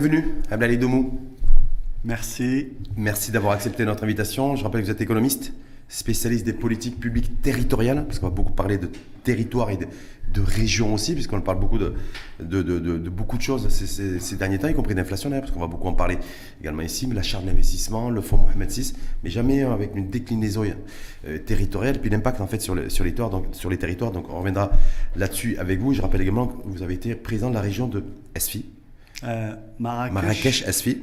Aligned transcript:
Bienvenue, 0.00 0.28
Abdali 0.48 0.78
Domou. 0.78 1.18
Merci. 2.04 2.68
Merci 2.96 3.32
d'avoir 3.32 3.54
accepté 3.54 3.84
notre 3.84 4.04
invitation. 4.04 4.54
Je 4.54 4.62
rappelle 4.62 4.82
que 4.82 4.86
vous 4.86 4.92
êtes 4.92 5.00
économiste, 5.00 5.52
spécialiste 5.88 6.46
des 6.46 6.52
politiques 6.52 7.00
publiques 7.00 7.42
territoriales, 7.42 8.04
parce 8.06 8.20
qu'on 8.20 8.28
va 8.28 8.32
beaucoup 8.32 8.52
parler 8.52 8.78
de 8.78 8.88
territoire 9.24 9.70
et 9.70 9.76
de, 9.76 9.86
de 10.32 10.40
région 10.40 10.94
aussi, 10.94 11.14
puisqu'on 11.14 11.40
parle 11.40 11.58
beaucoup 11.58 11.78
de, 11.78 11.94
de, 12.38 12.62
de 12.62 13.10
beaucoup 13.10 13.38
de 13.38 13.42
choses 13.42 13.68
ces, 13.70 14.20
ces, 14.20 14.36
derniers 14.36 14.60
temps, 14.60 14.68
y 14.68 14.74
compris 14.74 14.94
d'inflation 14.94 15.30
parce 15.30 15.50
qu'on 15.50 15.58
va 15.58 15.66
beaucoup 15.66 15.88
en 15.88 15.94
parler 15.94 16.18
également 16.60 16.82
ici, 16.82 17.08
mais 17.08 17.16
la 17.16 17.24
charte 17.24 17.44
d'investissement, 17.44 18.08
le 18.08 18.20
fonds 18.20 18.36
Mohamed 18.36 18.70
VI, 18.70 18.92
mais 19.24 19.30
jamais 19.30 19.64
avec 19.64 19.96
une 19.96 20.10
déclinaison 20.10 20.62
euh, 21.26 21.38
territoriale, 21.38 21.98
puis 22.00 22.08
l'impact 22.08 22.40
en 22.40 22.46
fait 22.46 22.60
sur, 22.60 22.76
le, 22.76 22.88
sur, 22.88 23.02
les 23.02 23.14
territoires, 23.14 23.30
donc, 23.30 23.46
sur 23.50 23.68
les 23.68 23.78
territoires. 23.78 24.12
Donc 24.12 24.26
on 24.30 24.38
reviendra 24.38 24.70
là-dessus 25.16 25.56
avec 25.58 25.80
vous. 25.80 25.92
Je 25.92 26.02
rappelle 26.02 26.20
également 26.20 26.46
que 26.46 26.68
vous 26.68 26.84
avez 26.84 26.94
été 26.94 27.16
président 27.16 27.48
de 27.50 27.54
la 27.54 27.62
région 27.62 27.88
de 27.88 28.04
Esfi. 28.36 28.64
Euh, 29.24 29.54
Marrakech. 29.78 30.14
Marrakech 30.14 30.62
Esfi. 30.66 30.98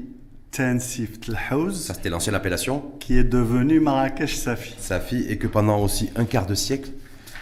Ça, 1.74 1.94
c'était 1.94 2.10
l'ancienne 2.10 2.36
appellation. 2.36 2.82
Qui 3.00 3.18
est 3.18 3.26
devenu 3.26 3.82
Marrakech 3.82 4.36
Safi. 4.36 4.74
Safi, 4.80 5.26
et 5.28 5.38
que 5.38 5.48
pendant 5.48 5.80
aussi 5.82 6.10
un 6.16 6.24
quart 6.24 6.46
de 6.46 6.56
siècle, 6.56 6.92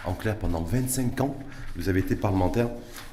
en 0.04 0.14
clair, 0.14 0.36
pendant 0.36 0.62
25 0.62 1.20
ans, 1.20 1.36
vous 1.76 1.88
avez 1.88 2.00
été 2.00 2.16
parlementaire 2.16 2.70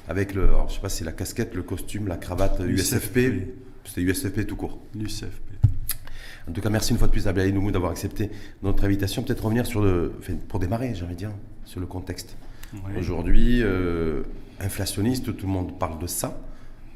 avec 0.08 0.34
le, 0.34 0.48
je 0.68 0.74
sais 0.74 0.80
pas 0.80 0.88
si 0.88 1.04
la 1.04 1.12
casquette, 1.12 1.54
le 1.54 1.62
costume, 1.62 2.08
la 2.08 2.16
cravate 2.16 2.60
USFP. 2.66 3.18
C'était 3.84 4.02
USFP 4.02 4.46
tout 4.46 4.56
court. 4.56 4.80
L'USFP. 4.94 5.52
En 6.48 6.52
tout 6.52 6.60
cas, 6.60 6.70
merci 6.70 6.90
une 6.90 6.98
fois 6.98 7.06
de 7.06 7.12
plus 7.12 7.28
à 7.28 7.32
Noumou 7.32 7.70
d'avoir 7.70 7.92
accepté 7.92 8.30
notre 8.62 8.84
invitation. 8.84 9.22
Peut-être 9.22 9.44
revenir 9.44 9.66
sur 9.66 9.80
le, 9.80 10.14
enfin, 10.18 10.34
pour 10.48 10.58
démarrer, 10.58 10.94
j'ai 10.94 11.04
envie 11.04 11.14
de 11.14 11.18
dire, 11.18 11.30
sur 11.64 11.78
le 11.78 11.86
contexte. 11.86 12.36
Aujourd'hui, 12.98 13.62
euh, 13.62 14.22
inflationniste, 14.58 15.36
tout 15.36 15.46
le 15.46 15.52
monde 15.52 15.78
parle 15.78 16.00
de 16.00 16.06
ça. 16.06 16.40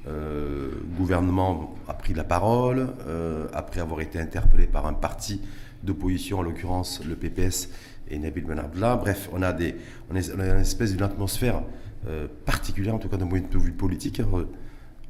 Euh, 0.09 0.71
gouvernement 0.97 1.75
a 1.89 1.95
pris 1.95 2.15
la 2.15 2.23
parole 2.23 2.91
euh, 3.09 3.49
après 3.53 3.81
avoir 3.81 4.01
été 4.01 4.21
interpellé 4.21 4.67
par 4.67 4.87
un 4.87 4.93
parti 4.93 5.41
d'opposition, 5.83 6.39
en 6.39 6.43
l'occurrence 6.43 7.03
le 7.05 7.17
PPS 7.17 7.71
et 8.09 8.19
Nabil 8.19 8.45
Ben 8.45 8.71
Bref, 8.97 9.29
on 9.33 9.43
a, 9.43 9.53
des, 9.53 9.75
on 10.11 10.17
a 10.17 10.21
une 10.21 10.61
espèce 10.61 10.93
d'une 10.93 11.03
atmosphère 11.03 11.63
euh, 12.07 12.29
particulière, 12.45 12.95
en 12.95 12.99
tout 12.99 13.09
cas 13.09 13.17
d'un 13.17 13.27
point 13.27 13.41
de 13.41 13.59
vue 13.59 13.73
politique. 13.73 14.21
Alors, 14.21 14.45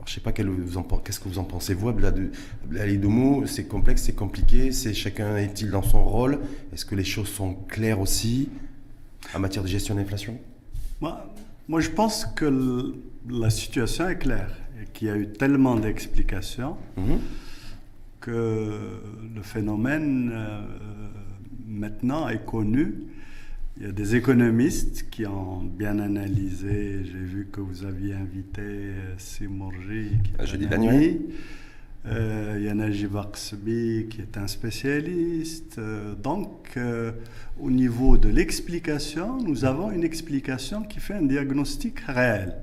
je 0.07 0.11
ne 0.13 0.15
sais 0.15 0.21
pas 0.21 0.33
qu'est-ce 0.33 1.21
que 1.21 1.29
vous 1.29 1.39
en 1.39 1.45
pensez, 1.45 1.75
vous, 1.75 1.93
Ali 2.79 2.97
Domou? 2.97 3.47
C'est 3.47 3.65
complexe, 3.65 4.05
c'est 4.05 4.15
compliqué, 4.15 4.73
c'est 4.73 4.95
chacun 4.95 5.37
est-il 5.37 5.71
dans 5.71 5.83
son 5.83 6.05
rôle? 6.05 6.39
Est-ce 6.73 6.87
que 6.87 6.95
les 6.95 7.05
choses 7.05 7.29
sont 7.29 7.53
claires 7.53 8.01
aussi 8.01 8.49
en 9.35 9.41
matière 9.41 9.63
de 9.63 9.69
gestion 9.69 9.95
d'inflation? 9.95 10.39
Moi, 11.03 11.27
moi, 11.69 11.81
je 11.81 11.91
pense 11.91 12.25
que 12.25 12.95
la 13.29 13.51
situation 13.51 14.09
est 14.09 14.17
claire 14.17 14.51
et 14.81 14.87
qu'il 14.93 15.09
y 15.09 15.11
a 15.11 15.17
eu 15.17 15.29
tellement 15.29 15.77
d'explications 15.77 16.77
mhm. 16.97 17.19
que 18.21 19.01
le 19.35 19.43
phénomène 19.43 20.31
euh, 20.35 20.61
maintenant 21.67 22.29
est 22.29 22.45
connu. 22.45 22.95
Il 23.79 23.87
y 23.87 23.89
a 23.89 23.93
des 23.93 24.17
économistes 24.17 25.11
qui 25.11 25.27
ont 25.27 25.63
bien 25.63 25.99
analysé. 25.99 27.05
J'ai 27.05 27.13
vu 27.13 27.49
que 27.53 27.61
vous 27.61 27.85
aviez 27.85 28.15
invité 28.15 28.63
euh, 28.63 29.15
Simorji, 29.19 30.13
qui 30.25 30.31
est 30.33 30.69
ah, 30.73 30.77
un 30.77 30.89
ami. 30.89 31.21
Euh, 32.09 32.61
Yana 32.63 32.89
qui 32.91 34.21
est 34.21 34.37
un 34.37 34.47
spécialiste. 34.47 35.79
Euh, 35.79 36.15
donc, 36.15 36.77
euh, 36.77 37.11
au 37.61 37.71
niveau 37.71 38.17
de 38.17 38.29
l'explication, 38.29 39.39
nous 39.43 39.65
avons 39.65 39.91
une 39.91 40.05
explication 40.05 40.83
qui 40.83 41.01
fait 41.01 41.15
un 41.15 41.23
diagnostic 41.23 41.99
réel. 42.01 42.55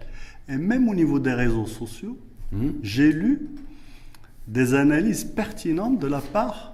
Et 0.49 0.57
même 0.57 0.89
au 0.89 0.95
niveau 0.95 1.19
des 1.19 1.33
réseaux 1.33 1.65
sociaux, 1.65 2.17
hmm. 2.51 2.69
j'ai 2.81 3.11
lu 3.11 3.47
des 4.47 4.73
analyses 4.73 5.23
pertinentes 5.23 5.99
de 5.99 6.07
la 6.07 6.19
part 6.19 6.73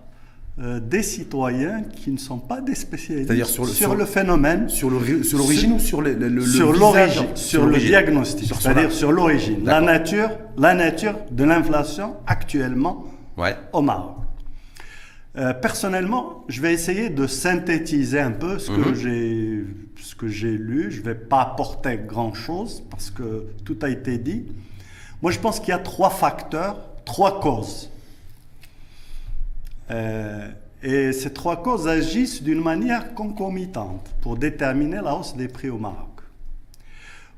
euh, 0.61 0.79
des 0.81 1.03
citoyens 1.03 1.83
qui 1.83 2.11
ne 2.11 2.17
sont 2.17 2.39
pas 2.39 2.59
des 2.59 2.75
spécialistes 2.75 3.43
sur 3.45 3.63
le, 3.65 3.71
sur, 3.71 3.95
le 3.95 4.05
phénomène. 4.05 4.67
Sur 4.67 4.89
l'origine 4.89 5.73
ou 5.73 5.79
sur 5.79 6.01
le, 6.01 6.13
le, 6.15 6.41
sur 6.41 6.73
l'origine, 6.73 7.27
sur, 7.35 7.65
le 7.65 7.77
diagnostic, 7.77 8.51
c'est-à-dire 8.59 8.91
sur 8.91 9.11
l'origine, 9.11 9.63
la 9.63 9.79
nature, 9.79 10.31
la 10.57 10.73
nature 10.73 11.15
de 11.31 11.43
l'inflation 11.45 12.15
actuellement 12.27 13.05
au 13.71 13.81
Maroc. 13.81 14.17
Euh, 15.37 15.53
personnellement, 15.53 16.43
je 16.49 16.61
vais 16.61 16.73
essayer 16.73 17.09
de 17.09 17.27
synthétiser 17.27 18.19
un 18.19 18.31
peu 18.31 18.57
ce 18.57 18.71
que 18.71 18.89
mhm. 18.89 18.95
j'ai 18.95 19.65
ce 20.01 20.15
que 20.15 20.27
j'ai 20.27 20.57
lu. 20.57 20.91
Je 20.91 20.99
ne 20.99 21.05
vais 21.05 21.15
pas 21.15 21.41
apporter 21.41 21.97
grand 21.97 22.33
chose 22.33 22.83
parce 22.89 23.11
que 23.11 23.45
tout 23.63 23.77
a 23.81 23.89
été 23.89 24.17
dit. 24.17 24.47
Moi, 25.21 25.31
je 25.31 25.39
pense 25.39 25.59
qu'il 25.59 25.69
y 25.69 25.73
a 25.73 25.79
trois 25.79 26.09
facteurs, 26.09 26.77
trois 27.05 27.39
causes 27.41 27.89
euh, 29.91 30.47
et 30.81 31.11
ces 31.11 31.33
trois 31.33 31.61
causes 31.61 31.87
agissent 31.87 32.41
d'une 32.41 32.61
manière 32.61 33.13
concomitante 33.13 34.09
pour 34.21 34.37
déterminer 34.37 35.01
la 35.03 35.15
hausse 35.15 35.35
des 35.35 35.47
prix 35.47 35.69
au 35.69 35.77
Maroc. 35.77 36.21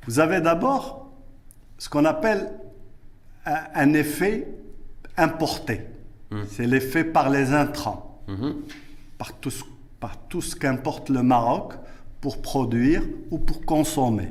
Vous 0.06 0.20
avez 0.20 0.42
d'abord 0.42 1.10
ce 1.78 1.90
qu'on 1.90 2.06
appelle 2.06 2.52
un 3.46 3.94
effet 3.94 4.48
importé. 5.18 5.82
Hum. 6.31 6.45
C'est 6.50 6.66
l'effet 6.68 7.04
par 7.04 7.30
les 7.30 7.54
intrants, 7.54 8.22
hum. 8.28 8.56
par, 9.18 9.33
tout, 9.33 9.51
par 10.00 10.18
tout 10.30 10.42
ce 10.42 10.56
qu'importe 10.56 11.10
le 11.10 11.24
Maroc 11.24 11.74
pour 12.22 12.42
produire 12.42 13.04
ou 13.31 13.38
pour 13.38 13.66
consommer. 13.66 14.30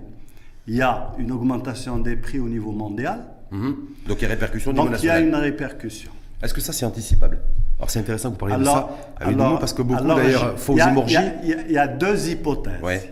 Il 0.66 0.76
y 0.76 0.82
a 0.82 1.12
une 1.18 1.32
augmentation 1.32 1.98
des 1.98 2.16
prix 2.16 2.38
au 2.38 2.48
niveau 2.48 2.72
mondial. 2.72 3.24
Hum. 3.52 3.76
Donc 4.06 4.18
il 4.20 4.22
y 4.22 4.26
a 4.26 4.28
répercussion 4.28 4.72
Donc 4.72 4.90
il 5.00 5.06
y 5.06 5.10
a 5.10 5.20
une 5.20 5.34
répercussion. 5.34 6.12
Est-ce 6.42 6.54
que 6.54 6.60
ça 6.60 6.72
c'est 6.72 6.86
anticipable? 6.86 7.40
Alors 7.78 7.90
c'est 7.90 7.98
intéressant 7.98 8.28
que 8.28 8.34
vous 8.34 8.38
parliez 8.38 8.58
de 8.58 8.64
ça 8.64 8.88
alors, 9.16 9.58
parce 9.58 9.72
que 9.72 9.82
beaucoup 9.82 10.04
d'ailleurs, 10.04 10.54
Il 10.68 11.72
y, 11.72 11.78
a 11.78 11.88
deux 11.88 12.28
hypothèses. 12.28 13.10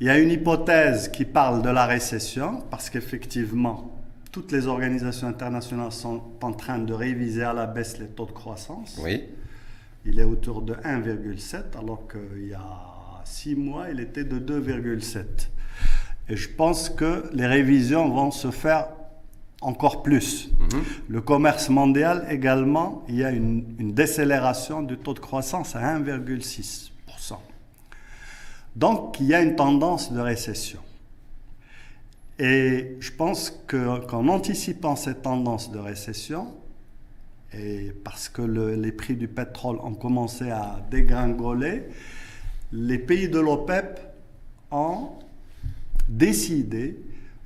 Il 0.00 0.06
y 0.06 0.10
a 0.10 0.18
une 0.18 0.30
hypothèse 0.30 1.08
qui 1.08 1.24
parle 1.24 1.62
de 1.62 1.68
la 1.68 1.86
récession 1.86 2.62
parce 2.70 2.88
qu'effectivement, 2.88 3.99
toutes 4.30 4.52
les 4.52 4.66
organisations 4.66 5.26
internationales 5.26 5.92
sont 5.92 6.22
en 6.42 6.52
train 6.52 6.78
de 6.78 6.92
réviser 6.92 7.42
à 7.42 7.52
la 7.52 7.66
baisse 7.66 7.98
les 7.98 8.06
taux 8.06 8.26
de 8.26 8.32
croissance. 8.32 8.98
Oui. 9.02 9.24
Il 10.04 10.18
est 10.18 10.24
autour 10.24 10.62
de 10.62 10.74
1,7 10.74 11.78
alors 11.78 12.06
qu'il 12.08 12.48
y 12.48 12.54
a 12.54 13.22
six 13.24 13.54
mois, 13.54 13.90
il 13.90 14.00
était 14.00 14.24
de 14.24 14.38
2,7. 14.38 15.24
Et 16.28 16.36
je 16.36 16.48
pense 16.48 16.88
que 16.88 17.28
les 17.32 17.46
révisions 17.46 18.08
vont 18.08 18.30
se 18.30 18.50
faire 18.50 18.86
encore 19.60 20.02
plus. 20.02 20.50
Mhm. 20.58 20.82
Le 21.08 21.20
commerce 21.20 21.68
mondial 21.68 22.26
également, 22.30 23.04
il 23.08 23.16
y 23.16 23.24
a 23.24 23.30
une, 23.30 23.92
décélération 23.92 24.82
du 24.82 24.96
taux 24.96 25.14
de 25.14 25.18
croissance 25.18 25.76
à 25.76 25.98
1,6%. 25.98 27.38
Donc 28.76 29.18
il 29.20 29.26
y 29.26 29.34
a 29.34 29.42
une 29.42 29.56
tendance 29.56 30.12
de 30.12 30.20
récession. 30.20 30.80
Et 32.40 32.96
je 33.00 33.10
pense 33.12 33.50
qu'en 33.68 34.28
anticipant 34.28 34.96
cette 34.96 35.20
tendance 35.20 35.70
de 35.70 35.78
récession, 35.78 36.54
et 37.52 37.92
parce 38.02 38.30
que 38.30 38.40
les 38.40 38.92
prix 38.92 39.14
du 39.14 39.28
pétrole 39.28 39.76
ont 39.82 39.92
commencé 39.92 40.50
à 40.50 40.80
dégringoler, 40.90 41.84
les 42.72 42.98
pays 42.98 43.28
de 43.28 43.38
l'OPEP 43.38 44.00
ont 44.70 45.10
décidé 46.08 46.98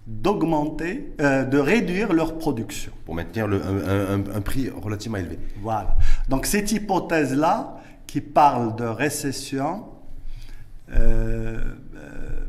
d'augmenter, 0.06 1.12
euh, 1.20 1.44
de 1.44 1.58
réduire 1.58 2.12
leur 2.12 2.38
production. 2.38 2.92
Pour 3.04 3.16
maintenir 3.16 3.48
le, 3.48 3.60
un, 3.64 4.40
prix 4.42 4.70
relativement 4.70 5.18
élevé. 5.18 5.40
Voilà. 5.60 5.96
Donc 6.28 6.46
cette 6.46 6.70
hypothèse-là, 6.70 7.80
qui 8.06 8.20
parle 8.20 8.76
de 8.76 8.84
récession, 8.84 9.86
euh, 10.92 11.58
euh, 11.96 12.43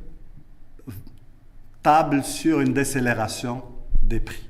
table 1.85 2.23
sur 2.23 2.61
une 2.61 2.73
décélération 2.73 3.61
des 4.01 4.19
prix. 4.19 4.49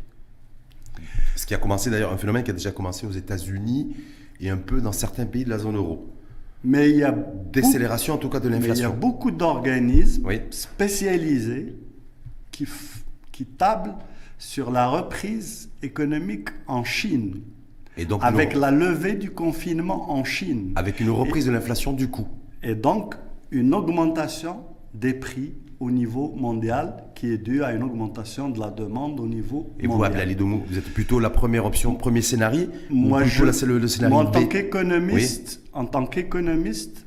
Ce 1.35 1.45
qui 1.45 1.53
a 1.53 1.57
commencé 1.57 1.89
d'ailleurs, 1.89 2.13
un 2.13 2.17
phénomène 2.17 2.43
qui 2.43 2.51
a 2.51 2.53
déjà 2.53 2.71
commencé 2.71 3.05
aux 3.05 3.11
États-Unis 3.11 3.93
et 4.39 4.49
un 4.49 4.55
peu 4.55 4.79
dans 4.79 4.93
certains 4.93 5.25
pays 5.25 5.43
de 5.43 5.49
la 5.49 5.57
zone 5.57 5.75
euro. 5.75 6.09
Mais 6.63 6.89
il 6.89 6.95
y 6.95 7.03
a 7.03 7.13
décélération 7.51 8.13
en 8.13 8.17
tout 8.17 8.29
cas 8.29 8.39
de 8.39 8.47
l'inflation. 8.47 8.87
Il 8.87 8.93
y 8.93 8.93
a 8.93 8.95
beaucoup 8.95 9.31
d'organismes 9.31 10.29
spécialisés 10.49 11.75
qui, 12.51 12.69
qui 13.33 13.45
table 13.45 13.93
sur 14.37 14.71
la 14.71 14.87
reprise 14.87 15.69
économique 15.83 16.47
en 16.67 16.85
Chine. 16.85 17.41
Et 17.97 18.05
donc 18.05 18.23
avec 18.23 18.53
la 18.53 18.71
levée 18.71 19.15
du 19.15 19.31
confinement 19.31 20.09
en 20.09 20.23
Chine. 20.23 20.71
Avec 20.77 21.01
une 21.01 21.09
reprise 21.09 21.47
de 21.47 21.51
l'inflation 21.51 21.91
du 21.91 22.07
coût. 22.07 22.29
Et 22.63 22.75
donc 22.75 23.15
une 23.51 23.73
augmentation 23.73 24.63
des 24.93 25.13
prix 25.13 25.53
au 25.79 25.91
niveau 25.91 26.33
mondial 26.35 27.03
qui 27.15 27.27
est 27.31 27.37
due 27.37 27.63
à 27.63 27.73
une 27.73 27.83
augmentation 27.83 28.49
de 28.49 28.59
la 28.59 28.69
demande 28.69 29.19
au 29.19 29.27
niveau 29.27 29.73
Et 29.79 29.87
mondial. 29.87 30.13
vous, 30.13 30.19
Ali 30.19 30.35
Domou, 30.35 30.63
vous 30.67 30.77
êtes 30.77 30.93
plutôt 30.93 31.19
la 31.19 31.29
première 31.29 31.65
option, 31.65 31.95
premier 31.95 32.21
scénario 32.21 32.67
Moi, 32.89 33.23
je, 33.25 33.43
le, 33.43 33.79
le 33.79 33.87
scénario 33.87 34.15
moi, 34.15 34.23
en 34.25 34.31
tant 34.31 34.45
qu'économiste, 34.47 35.61
en 35.73 35.85
tant 35.85 36.05
qu'économiste, 36.05 37.05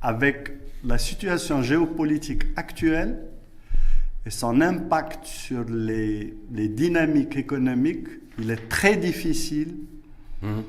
avec 0.00 0.52
la 0.84 0.98
situation 0.98 1.62
géopolitique 1.62 2.44
actuelle, 2.56 3.18
et 4.24 4.30
son 4.30 4.60
impact 4.60 5.24
sur 5.26 5.64
les, 5.68 6.34
les 6.52 6.68
dynamiques 6.68 7.36
économiques, 7.36 8.06
il 8.38 8.50
est 8.50 8.68
très 8.68 8.96
difficile 8.96 9.74
Mhm. 10.42 10.62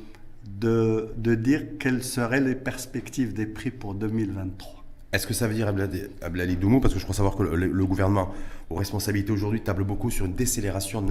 de, 0.60 1.10
de 1.18 1.34
dire 1.34 1.64
quelles 1.80 2.04
seraient 2.04 2.42
les 2.42 2.54
perspectives 2.54 3.34
des 3.34 3.48
prix 3.48 3.72
pour 3.72 3.96
2023. 3.96 4.83
Est-ce 5.14 5.28
que 5.28 5.34
ça 5.34 5.48
veut 5.48 5.54
dire, 5.54 5.68
Abdelali 5.68 6.02
Abdelali 6.22 6.56
Doumou, 6.58 6.80
parce 6.82 6.94
que 6.94 7.00
je 7.00 7.06
crois 7.06 7.16
savoir 7.16 7.36
que 7.36 7.44
le, 7.44 7.86
gouvernement, 7.86 8.32
aux 8.70 8.76
responsabilités 8.76 9.32
aujourd'hui, 9.32 9.62
table 9.62 9.84
beaucoup 9.84 10.10
sur 10.10 10.26
une 10.26 10.34
décélération, 10.34 11.06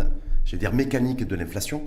je 0.45 0.53
vais 0.53 0.59
dire, 0.59 0.75
mécanique 0.75 1.27
de 1.27 1.37
l'inflation. 1.37 1.83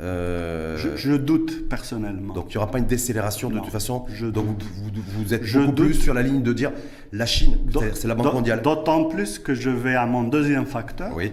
Euh, 0.00 0.76
Je, 0.78 0.96
je 0.96 1.12
doute 1.12 1.68
personnellement. 1.68 2.32
Donc 2.32 2.46
il 2.48 2.52
n'y 2.52 2.56
aura 2.58 2.70
pas 2.70 2.78
une 2.78 2.86
décélération 2.86 3.50
de 3.50 3.56
Non, 3.56 3.62
toute 3.62 3.72
façon. 3.72 4.06
je 4.14 4.26
donc 4.26 4.56
doute. 4.56 4.68
vous, 4.76 4.90
vous- 4.94 5.24
vous 5.24 5.34
êtes 5.34 5.42
Je 5.44 5.58
beaucoup 5.58 5.72
plus 5.72 5.86
doute. 5.88 6.00
sur 6.00 6.14
la 6.14 6.22
ligne 6.22 6.40
de 6.42 6.52
dire 6.52 6.70
la 7.12 7.26
Chine, 7.26 7.58
c'est- 7.94 8.06
la 8.06 8.14
Banque 8.14 8.32
mondiale. 8.32 8.62
D'autant 8.62 9.04
plus 9.06 9.38
que 9.40 9.54
je 9.54 9.70
vais 9.70 9.96
à 9.96 10.06
mon 10.06 10.22
deuxième 10.22 10.66
facteur. 10.66 11.14
Oui, 11.16 11.32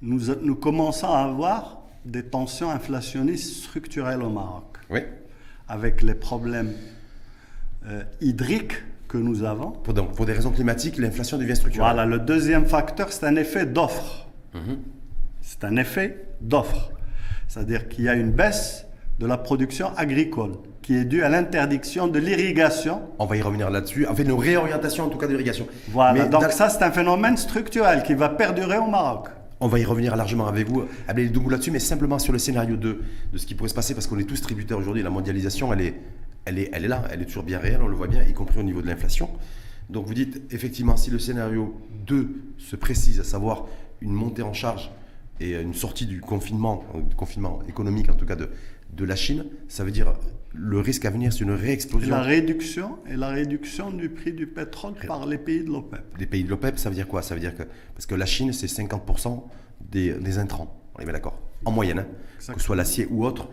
Nous, 0.00 0.20
nous 0.42 0.56
commençons 0.56 1.06
à 1.12 1.18
avoir 1.20 1.82
des 2.04 2.24
tensions 2.24 2.70
inflationnistes 2.70 3.62
structurelles 3.62 4.22
au 4.22 4.30
Maroc, 4.30 4.78
oui. 4.90 5.00
avec 5.68 6.02
les 6.02 6.14
problèmes 6.14 6.72
euh, 7.86 8.02
hydriques 8.20 8.82
que 9.08 9.18
nous 9.18 9.44
avons. 9.44 9.70
Pour, 9.70 9.94
donc, 9.94 10.14
pour 10.14 10.26
des 10.26 10.32
raisons 10.32 10.50
climatiques, 10.50 10.98
l'inflation 10.98 11.38
devient 11.38 11.56
structurelle. 11.56 11.92
Voilà, 11.92 12.06
le 12.06 12.18
deuxième 12.18 12.66
facteur, 12.66 13.12
c'est 13.12 13.26
un 13.26 13.36
effet 13.36 13.66
d'offre. 13.66 14.28
Mhm. 14.54 14.78
C'est 15.40 15.64
un 15.64 15.76
effet 15.76 16.26
d'offre. 16.40 16.92
C'est-à-dire 17.48 17.88
qu'il 17.88 18.04
y 18.04 18.08
a 18.08 18.14
une 18.14 18.30
baisse 18.30 18.86
de 19.18 19.26
la 19.26 19.36
production 19.36 19.90
agricole 19.96 20.52
qui 20.80 20.96
est 20.96 21.04
due 21.04 21.22
à 21.22 21.28
l'interdiction 21.28 22.08
de 22.08 22.18
l'irrigation. 22.18 23.02
On 23.18 23.26
va 23.26 23.36
y 23.36 23.42
revenir 23.42 23.70
là-dessus. 23.70 24.06
En 24.06 24.14
fait, 24.14 24.24
une 24.24 24.32
réorientation 24.32 25.04
en 25.04 25.08
tout 25.08 25.18
cas 25.18 25.26
de 25.26 25.32
l'irrigation. 25.32 25.66
Voilà, 25.88 26.12
Mais 26.12 26.28
donc 26.28 26.50
ça 26.50 26.68
c'est 26.68 26.82
un 26.82 26.90
phénomène 26.90 27.36
structurel 27.36 28.02
qui 28.02 28.14
va 28.14 28.28
perdurer 28.28 28.78
au 28.78 28.86
Maroc. 28.86 29.28
On 29.60 29.68
va 29.68 29.78
y 29.78 29.84
revenir 29.84 30.16
largement 30.16 30.48
avec 30.48 30.68
vous, 30.68 30.86
Abdelali 31.06 31.30
Doumou, 31.30 31.48
là-dessus, 31.48 31.70
mais 31.70 31.78
simplement 31.78 32.18
sur 32.18 32.32
le 32.32 32.40
scénario 32.40 32.74
2 32.74 33.02
de 33.32 33.38
ce 33.38 33.46
qui 33.46 33.54
pourrait 33.54 33.68
se 33.68 33.74
passer, 33.74 33.94
parce 33.94 34.08
qu'on 34.08 34.18
est 34.18 34.24
tous 34.24 34.40
tributaires 34.40 34.76
aujourd'hui. 34.76 35.04
La 35.04 35.10
mondialisation, 35.10 35.72
elle 35.72 35.82
est, 35.82 35.94
elle, 36.44 36.58
est, 36.58 36.70
elle 36.72 36.84
est 36.84 36.88
là, 36.88 37.04
elle 37.10 37.22
est 37.22 37.26
toujours 37.26 37.44
bien 37.44 37.58
réelle, 37.58 37.80
on 37.82 37.88
le 37.88 37.96
voit 37.96 38.08
bien, 38.08 38.22
y 38.22 38.32
compris 38.32 38.58
au 38.58 38.62
niveau 38.62 38.82
de 38.82 38.86
l'inflation. 38.86 39.28
Donc 39.90 40.06
vous 40.06 40.14
dites, 40.14 40.42
effectivement, 40.52 40.96
si 40.96 41.10
le 41.10 41.18
scénario 41.18 41.74
2 42.06 42.54
se 42.58 42.76
précise, 42.76 43.20
à 43.20 43.24
savoir 43.24 43.66
une 44.00 44.12
montée 44.12 44.42
en 44.42 44.52
charge 44.52 44.90
et 45.40 45.60
une 45.60 45.74
sortie 45.74 46.06
du 46.06 46.20
confinement, 46.20 46.84
euh, 46.94 47.02
du 47.02 47.14
confinement 47.14 47.60
économique 47.68 48.10
en 48.10 48.14
tout 48.14 48.26
cas 48.26 48.36
de, 48.36 48.48
de 48.92 49.04
la 49.04 49.16
Chine, 49.16 49.44
ça 49.68 49.84
veut 49.84 49.90
dire 49.90 50.12
le 50.54 50.80
risque 50.80 51.04
à 51.04 51.10
venir, 51.10 51.32
c'est 51.32 51.40
une 51.40 51.52
réexplosion 51.52 52.10
la 52.10 52.22
réduction 52.22 52.98
et 53.06 53.16
la 53.16 53.28
réduction 53.28 53.90
du 53.90 54.08
prix 54.10 54.32
du 54.32 54.46
pétrole 54.46 54.94
par 55.06 55.26
les 55.26 55.38
pays 55.38 55.64
de 55.64 55.70
l'OPEP. 55.70 56.18
des 56.18 56.26
pays 56.26 56.44
de 56.44 56.50
l'OPEP. 56.50 56.78
Ça 56.78 56.90
veut 56.90 56.94
dire 56.94 57.08
quoi? 57.08 57.22
Ça 57.22 57.34
veut 57.34 57.40
dire 57.40 57.56
que, 57.56 57.62
parce 57.94 58.06
que 58.06 58.14
la 58.14 58.26
Chine, 58.26 58.52
c'est 58.52 58.66
50% 58.66 59.42
des, 59.90 60.12
des 60.12 60.38
intrants, 60.38 60.78
on 60.94 61.00
est 61.00 61.04
bien 61.04 61.14
d'accord, 61.14 61.38
en 61.64 61.72
moyenne, 61.72 62.00
hein, 62.00 62.06
que 62.52 62.60
ce 62.60 62.66
soit 62.66 62.76
l'acier 62.76 63.06
ou 63.10 63.24
autre. 63.24 63.48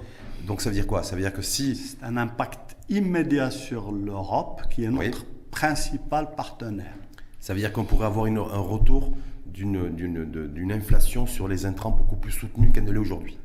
Donc 0.45 0.61
ça 0.61 0.69
veut 0.69 0.75
dire 0.75 0.87
quoi? 0.87 1.03
Ça 1.03 1.15
veut 1.15 1.21
dire 1.21 1.33
que 1.33 1.41
si 1.41 1.75
C'est 1.75 2.03
un 2.03 2.17
impact 2.17 2.68
immédiat 2.89 3.51
sur 3.51 3.91
l'Europe 3.91 4.61
qui 4.69 4.83
est 4.83 4.89
notre 4.89 5.21
Oui. 5.21 5.27
principal 5.51 6.35
partenaire. 6.35 6.95
Ça 7.39 7.53
veut 7.53 7.59
dire 7.59 7.71
qu'on 7.71 7.85
pourrait 7.85 8.05
avoir 8.07 8.25
une- 8.25 8.37
un 8.37 8.41
retour 8.59 9.13
d'une 9.45 10.71
inflation 10.71 11.25
sur 11.27 11.47
les 11.47 11.65
intrants 11.65 11.91
beaucoup 11.91 12.15
plus 12.15 12.31
soutenue 12.31 12.71
qu'elle 12.71 12.85
ne 12.85 12.91
l'est 12.91 12.99
aujourd'hui. 12.99 13.37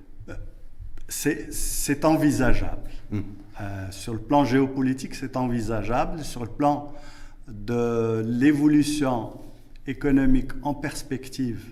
C'est 1.08 1.52
c'est 1.52 2.05
envisageable. 2.06 2.91
Hmm. 3.10 3.20
Euh, 3.60 3.86
sur 3.91 4.15
le 4.15 4.19
plan 4.20 4.44
géopolitique, 4.44 5.15
c'est 5.15 5.36
envisageable. 5.36 6.24
Sur 6.24 6.43
le 6.44 6.48
plan 6.51 6.93
de 7.46 8.22
l'évolution 8.27 9.32
économique 9.86 10.53
en 10.63 10.72
perspective 10.72 11.63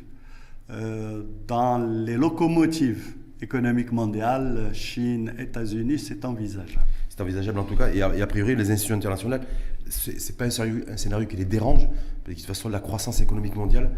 euh, 0.71 1.23
dans 1.49 1.79
les 1.79 2.17
locomotives 2.17 3.15
économiques 3.41 3.91
mondiales, 3.91 4.69
Chine, 4.75 5.33
États-Unis, 5.39 5.99
c'est 5.99 6.25
envisageable. 6.27 6.87
Envisageable 7.23 7.59
en 7.59 7.65
tout 7.65 7.77
cas. 7.77 7.91
Et 7.93 8.03
a, 8.03 8.15
et 8.15 8.23
a 8.23 8.27
priori, 8.27 8.55
les 8.57 8.71
institutions 8.71 8.97
internationales, 8.97 9.43
c'est 9.89 10.37
pas 10.37 10.45
un 10.45 10.51
scénario, 10.51 10.85
un 10.89 10.97
scénario 10.97 11.27
qui 11.27 11.37
les 11.37 11.45
dérange. 11.45 11.87
Parce 11.89 12.25
que 12.27 12.31
de 12.31 12.35
toute 12.37 12.47
façon, 12.47 12.69
la 12.69 12.81
croissance 12.81 13.21
économique 13.21 13.57
mondiale 13.57 13.91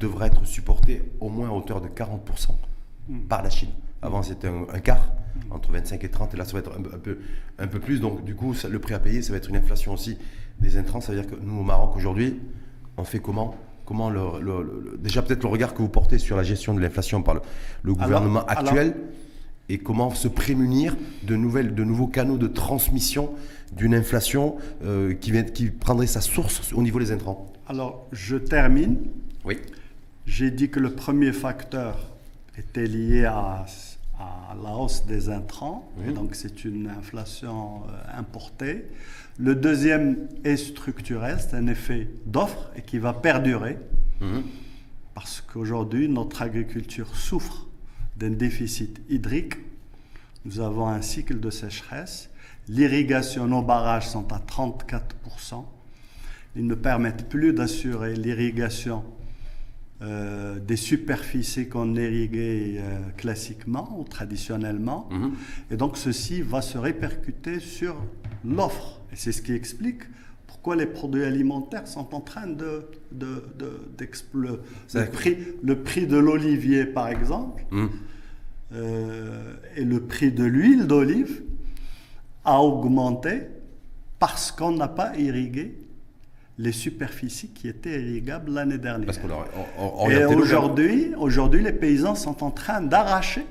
devrait 0.00 0.26
être 0.28 0.44
supportée 0.46 1.02
au 1.20 1.28
moins 1.28 1.48
à 1.48 1.52
hauteur 1.52 1.80
de 1.80 1.88
40% 1.88 2.50
par 3.28 3.42
la 3.42 3.50
Chine. 3.50 3.70
Avant, 4.02 4.22
c'était 4.22 4.48
un, 4.48 4.64
un 4.72 4.78
quart, 4.80 5.12
entre 5.50 5.70
25 5.72 6.04
et 6.04 6.08
30. 6.08 6.34
Et 6.34 6.36
là, 6.36 6.44
ça 6.44 6.52
va 6.52 6.58
être 6.60 6.72
un, 6.76 6.82
peu- 6.82 6.94
un 6.94 6.98
peu, 6.98 7.18
un 7.58 7.66
peu 7.66 7.80
plus. 7.80 8.00
Donc, 8.00 8.24
du 8.24 8.34
coup, 8.34 8.54
ça- 8.54 8.68
le 8.68 8.78
prix 8.78 8.94
à 8.94 8.98
payer, 8.98 9.22
ça 9.22 9.32
va 9.32 9.38
être 9.38 9.48
une 9.48 9.56
inflation 9.56 9.92
aussi 9.92 10.18
des 10.60 10.76
intrants. 10.76 11.00
Ça 11.00 11.12
veut 11.12 11.20
dire 11.20 11.30
que 11.30 11.36
nous, 11.40 11.58
au 11.60 11.62
Maroc, 11.64 11.96
aujourd'hui, 11.96 12.40
on 12.96 13.04
fait 13.04 13.18
comment 13.20 13.56
Comment 13.84 14.10
le, 14.10 14.20
le- 14.42 14.62
le- 14.62 14.98
déjà 14.98 15.22
peut-être 15.22 15.42
le 15.44 15.48
regard 15.48 15.72
que 15.72 15.78
vous 15.80 15.88
portez 15.88 16.18
sur 16.18 16.36
la 16.36 16.42
gestion 16.42 16.74
de 16.74 16.80
l'inflation 16.80 17.22
par 17.22 17.36
le, 17.82 17.94
gouvernement 17.94 18.44
alors- 18.44 18.66
actuel 18.68 18.94
et 19.68 19.78
comment 19.78 20.10
se 20.10 20.28
prémunir 20.28 20.96
de, 21.24 21.36
nouvelles, 21.36 21.74
de 21.74 21.84
nouveaux 21.84 22.06
canaux 22.06 22.38
de 22.38 22.46
transmission 22.48 23.30
d'une 23.76 23.94
inflation 23.94 24.56
euh, 24.84 25.12
qui, 25.14 25.30
vient- 25.30 25.42
qui 25.42 25.66
prendrait 25.70 26.06
sa 26.06 26.20
source 26.22 26.72
au 26.72 26.82
niveau 26.82 26.98
des 26.98 27.12
intrants. 27.12 27.52
Alors, 27.66 28.06
je 28.12 28.36
termine. 28.36 28.96
Oui. 29.44 29.58
J'ai 30.26 30.50
dit 30.50 30.70
que 30.70 30.80
le 30.80 30.94
premier 30.94 31.32
facteur 31.32 31.98
était 32.56 32.86
lié 32.86 33.24
à, 33.26 33.66
à 34.18 34.56
la 34.62 34.74
hausse 34.74 35.04
des 35.06 35.28
intrants, 35.28 35.88
et 36.06 36.12
donc 36.12 36.34
c'est 36.34 36.64
une 36.64 36.88
inflation 36.88 37.82
euh, 37.88 38.18
importée. 38.18 38.86
Le 39.38 39.54
deuxième 39.54 40.16
est 40.44 40.56
structurel, 40.56 41.36
c'est 41.38 41.54
un 41.56 41.66
effet 41.68 42.08
d'offre 42.26 42.70
et 42.76 42.82
qui 42.82 42.98
va 42.98 43.12
perdurer, 43.12 43.78
Mhm. 44.20 44.42
parce 45.14 45.40
qu'aujourd'hui, 45.40 46.08
notre 46.08 46.42
agriculture 46.42 47.14
souffre 47.14 47.67
d'un 48.18 48.30
déficit 48.30 49.00
hydrique. 49.08 49.54
Nous 50.44 50.60
avons 50.60 50.88
un 50.88 51.02
cycle 51.02 51.40
de 51.40 51.50
sécheresse. 51.50 52.30
L'irrigation, 52.68 53.46
nos 53.46 53.62
barrages 53.62 54.08
sont 54.08 54.32
à 54.32 54.38
34%. 54.38 55.64
Ils 56.56 56.66
ne 56.66 56.74
permettent 56.74 57.28
plus 57.28 57.52
d'assurer 57.52 58.14
l'irrigation 58.14 59.04
euh, 60.00 60.58
des 60.60 60.76
superficies 60.76 61.68
qu'on 61.68 61.94
irriguait 61.96 62.76
euh, 62.78 62.98
classiquement 63.16 63.98
ou 63.98 64.04
traditionnellement. 64.04 65.08
Mhm. 65.10 65.32
Et 65.70 65.76
donc 65.76 65.96
ceci 65.96 66.40
va 66.40 66.62
se 66.62 66.78
répercuter 66.78 67.60
sur 67.60 67.96
l'offre. 68.44 69.00
Et 69.12 69.16
c'est 69.16 69.32
ce 69.32 69.42
qui 69.42 69.52
explique 69.52 70.02
pourquoi 70.58 70.74
les 70.74 70.86
produits 70.86 71.22
alimentaires 71.24 71.86
sont 71.86 72.14
en 72.16 72.20
train 72.20 72.48
de... 72.48 72.82
le, 74.32 74.60
prix, 75.12 75.38
le 75.62 75.82
prix 75.82 76.06
de 76.08 76.16
l'olivier, 76.18 76.84
par 76.84 77.08
exemple, 77.08 77.64
Mhm. 77.70 77.88
euh, 78.74 79.52
et 79.76 79.84
le 79.84 80.00
prix 80.00 80.32
de 80.32 80.42
l'huile 80.44 80.86
d'olive 80.88 81.42
a 82.44 82.60
augmenté 82.60 83.42
parce 84.18 84.50
qu'on 84.50 84.72
n'a 84.72 84.88
pas 84.88 85.16
irrigué 85.16 85.78
les 86.58 86.72
superficies 86.72 87.50
qui 87.50 87.68
étaient 87.68 88.02
irrigables 88.02 88.50
l'année 88.52 88.78
dernière. 88.78 89.06
Parce 89.06 89.18
qu'on 89.18 89.30
aurait 89.30 89.48
on- 89.78 89.92
on- 90.06 90.10
Et 90.10 90.24
aujourd'hui, 90.24 91.14
aujourd'hui, 91.16 91.62
les 91.62 91.72
paysans 91.72 92.16
sont 92.16 92.42
en 92.42 92.50
train 92.50 92.80
d'arracher 92.80 93.46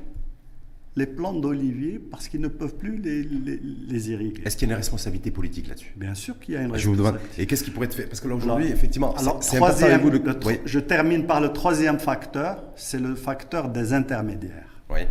les 0.97 1.05
plantes 1.05 1.39
d'olivier 1.41 1.99
parce 1.99 2.27
qu'ils 2.27 2.41
ne 2.41 2.47
peuvent 2.47 2.75
plus 2.75 2.97
les, 2.97 3.21
les- 3.23 3.61
les 3.87 4.09
irriguer. 4.09 4.41
Est-ce 4.43 4.57
qu'il 4.57 4.67
y 4.67 4.71
a 4.71 4.73
une 4.73 4.77
responsabilité 4.77 5.29
politique 5.31 5.67
là-dessus? 5.69 5.93
Bien 5.95 6.15
sûr 6.15 6.37
qu'il 6.39 6.55
y 6.55 6.57
a 6.57 6.63
une 6.63 6.75
Je 6.75 6.89
vous 6.89 6.95
responsabilité. 6.95 7.41
Et 7.41 7.45
qu'est-ce 7.45 7.63
qui 7.63 7.69
pourrait 7.71 7.85
être 7.85 7.93
fait? 7.95 8.07
Parce 8.07 8.19
que 8.19 8.27
là 8.27 8.33
aujourd'hui, 8.35 8.67
effectivement, 8.67 9.13
Alors, 9.15 9.39
troisième, 9.39 9.91
avec 9.91 10.01
vous 10.01 10.09
de- 10.09 10.17
le 10.17 10.39
tro- 10.39 10.49
Oui. 10.49 10.59
je 10.65 10.79
termine 10.79 11.25
par 11.27 11.39
le 11.39 11.53
troisième 11.53 11.99
facteur, 11.99 12.63
c'est 12.75 12.99
le 12.99 13.13
facteur 13.15 13.69
des 13.69 13.93
intermédiaires. 13.93 14.81
Oui. 14.89 15.01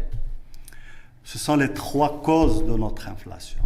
Ce 1.22 1.38
sont 1.38 1.54
les 1.56 1.72
trois 1.72 2.20
causes 2.20 2.66
de 2.66 2.76
notre 2.76 3.08
inflation. 3.08 3.62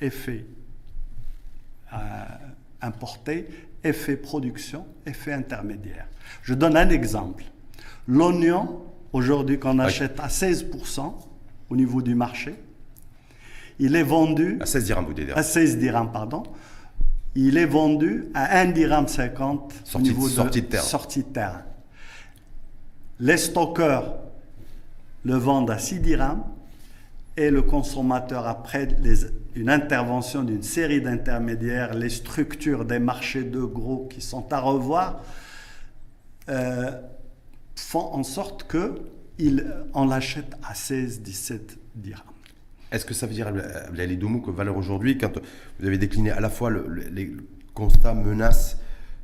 Effet 0.00 0.44
euh, 1.92 1.96
importé, 2.80 3.46
effet 3.84 4.16
production, 4.16 4.86
effet 5.06 5.32
intermédiaire. 5.34 6.06
Je 6.42 6.54
donne 6.54 6.76
un 6.76 6.88
exemple. 6.88 7.44
L'oignon, 8.08 8.82
aujourd'hui 9.12 9.58
qu'on 9.58 9.78
achète 9.78 10.18
à 10.20 10.28
16% 10.28 11.12
au 11.70 11.76
niveau 11.76 12.02
du 12.02 12.14
marché, 12.14 12.54
il 13.78 13.96
est 13.96 14.02
vendu 14.02 14.58
À 14.60 14.66
16 14.66 14.84
dirhams, 14.84 15.06
vous 15.06 15.14
dites. 15.14 15.30
à 15.34 15.42
16 15.42 15.78
dirhams, 15.78 16.12
pardon. 16.12 16.42
Il 17.34 17.56
est 17.56 17.64
vendu 17.66 18.26
à 18.34 18.58
1 18.60 18.66
dirham 18.72 19.08
50 19.08 19.72
au 19.94 20.00
niveau 20.00 20.28
sortie 20.28 20.60
de 20.62 20.66
terre. 20.66 20.82
sortie 20.82 21.22
de 21.22 21.28
terre. 21.28 21.64
Les 23.20 23.38
stockeurs 23.38 24.16
le 25.24 25.34
vendent 25.36 25.70
à 25.70 25.78
6 25.78 26.00
dirhams 26.00 26.42
et 27.36 27.50
le 27.50 27.62
consommateur, 27.62 28.46
après 28.46 28.88
les- 29.00 29.24
une 29.54 29.70
intervention 29.70 30.42
d'une 30.42 30.62
série 30.62 31.00
d'intermédiaires, 31.00 31.94
les 31.94 32.10
structures 32.10 32.84
des 32.84 32.98
marchés 32.98 33.44
de 33.44 33.62
gros 33.62 34.06
qui 34.10 34.20
sont 34.20 34.52
à 34.52 34.60
revoir, 34.60 35.20
euh, 36.50 36.90
font 37.82 38.12
en 38.14 38.22
sorte 38.22 38.64
que 38.64 38.94
il, 39.38 39.66
on 39.94 40.06
l'achète 40.06 40.54
à 40.62 40.72
16-17 40.74 41.60
dirhams. 41.96 42.22
Est-ce 42.90 43.04
que 43.06 43.14
ça 43.14 43.26
veut 43.26 43.32
dire, 43.34 43.48
Abdelali 43.48 44.16
Doumou, 44.18 44.40
que 44.42 44.50
valeur 44.50 44.76
aujourd'hui, 44.76 45.16
quand 45.18 45.38
vous 45.78 45.86
avez 45.86 45.96
décliné 45.98 46.30
à 46.30 46.40
la 46.40 46.50
fois 46.50 46.68
le- 46.70 46.86
le- 46.86 47.08
les 47.08 47.32
constats, 47.74 48.12
menaces, 48.14 48.78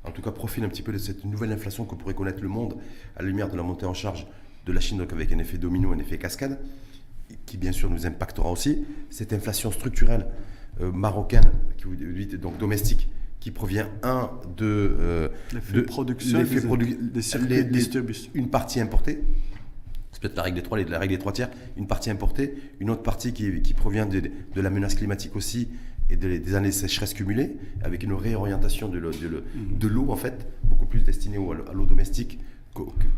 en 0.05 0.11
tout 0.11 0.23
cas 0.23 0.31
profil 0.31 0.65
un 0.65 0.69
petit 0.69 0.83
peu 0.83 0.93
de 0.93 0.99
cette 0.99 1.25
nouvelle 1.27 1.53
inflation 1.53 1.85
que 1.85 1.95
pourrait 1.95 2.15
connaître 2.15 2.41
le 2.43 2.49
monde 2.49 2.77
à 3.17 3.23
la 3.23 3.29
lumière 3.29 3.51
de 3.51 3.57
la 3.57 3.63
montée 3.63 3.85
en 3.85 3.93
charge 3.95 4.27
de 4.65 4.73
la 4.73 4.81
Chine, 4.81 4.97
donc 4.99 5.13
avec 5.13 5.31
un 5.33 5.39
effet 5.39 5.59
domino, 5.59 5.93
un 5.93 5.99
effet 5.99 6.17
cascade, 6.19 6.59
qui 7.45 7.59
bien 7.59 7.73
sûr 7.73 7.91
nous 7.91 8.07
impactera 8.07 8.51
aussi. 8.51 8.87
Cette 9.11 9.35
inflation 9.35 9.71
structurelle 9.71 10.27
euh, 10.81 10.91
marocaine, 10.91 11.51
qui, 11.77 12.27
donc 12.39 12.57
domestique, 12.59 13.09
qui 13.41 13.51
provient, 13.51 13.89
un, 14.03 14.31
de... 14.57 14.97
Euh, 15.01 15.29
de 15.73 15.81
production, 15.83 16.43
des, 16.43 17.65
distribution. 17.65 18.31
Une 18.35 18.49
partie 18.51 18.81
importée, 18.81 19.23
c'est 20.13 20.21
peut-être 20.21 20.37
la 20.37 20.43
règle 20.43 20.57
des 20.57 20.63
trois, 20.63 20.79
la 20.79 20.99
règle 20.99 21.15
des 21.15 21.19
trois 21.19 21.33
tiers, 21.33 21.51
une 21.77 21.87
partie 21.87 22.11
importée, 22.11 22.55
une 22.81 22.91
autre 22.91 23.03
partie 23.03 23.33
qui, 23.33 23.63
qui 23.63 23.75
provient 23.75 24.07
de, 24.07 24.21
de, 24.21 24.61
la 24.61 24.71
menace 24.71 24.97
climatique 24.97 25.37
aussi 25.37 25.69
et 26.11 26.17
des 26.17 26.55
années 26.55 26.69
de 26.69 26.75
sécheresse 26.75 27.13
cumulées, 27.13 27.57
avec 27.83 28.03
une 28.03 28.15
réorientation 28.15 28.89
de 28.89 28.99
l'eau, 28.99 30.11
en 30.11 30.17
fait, 30.17 30.49
beaucoup 30.65 30.87
plus 30.87 31.03
destinée 31.03 31.37
à 31.37 31.73
l'eau 31.73 31.85
domestique 31.85 32.39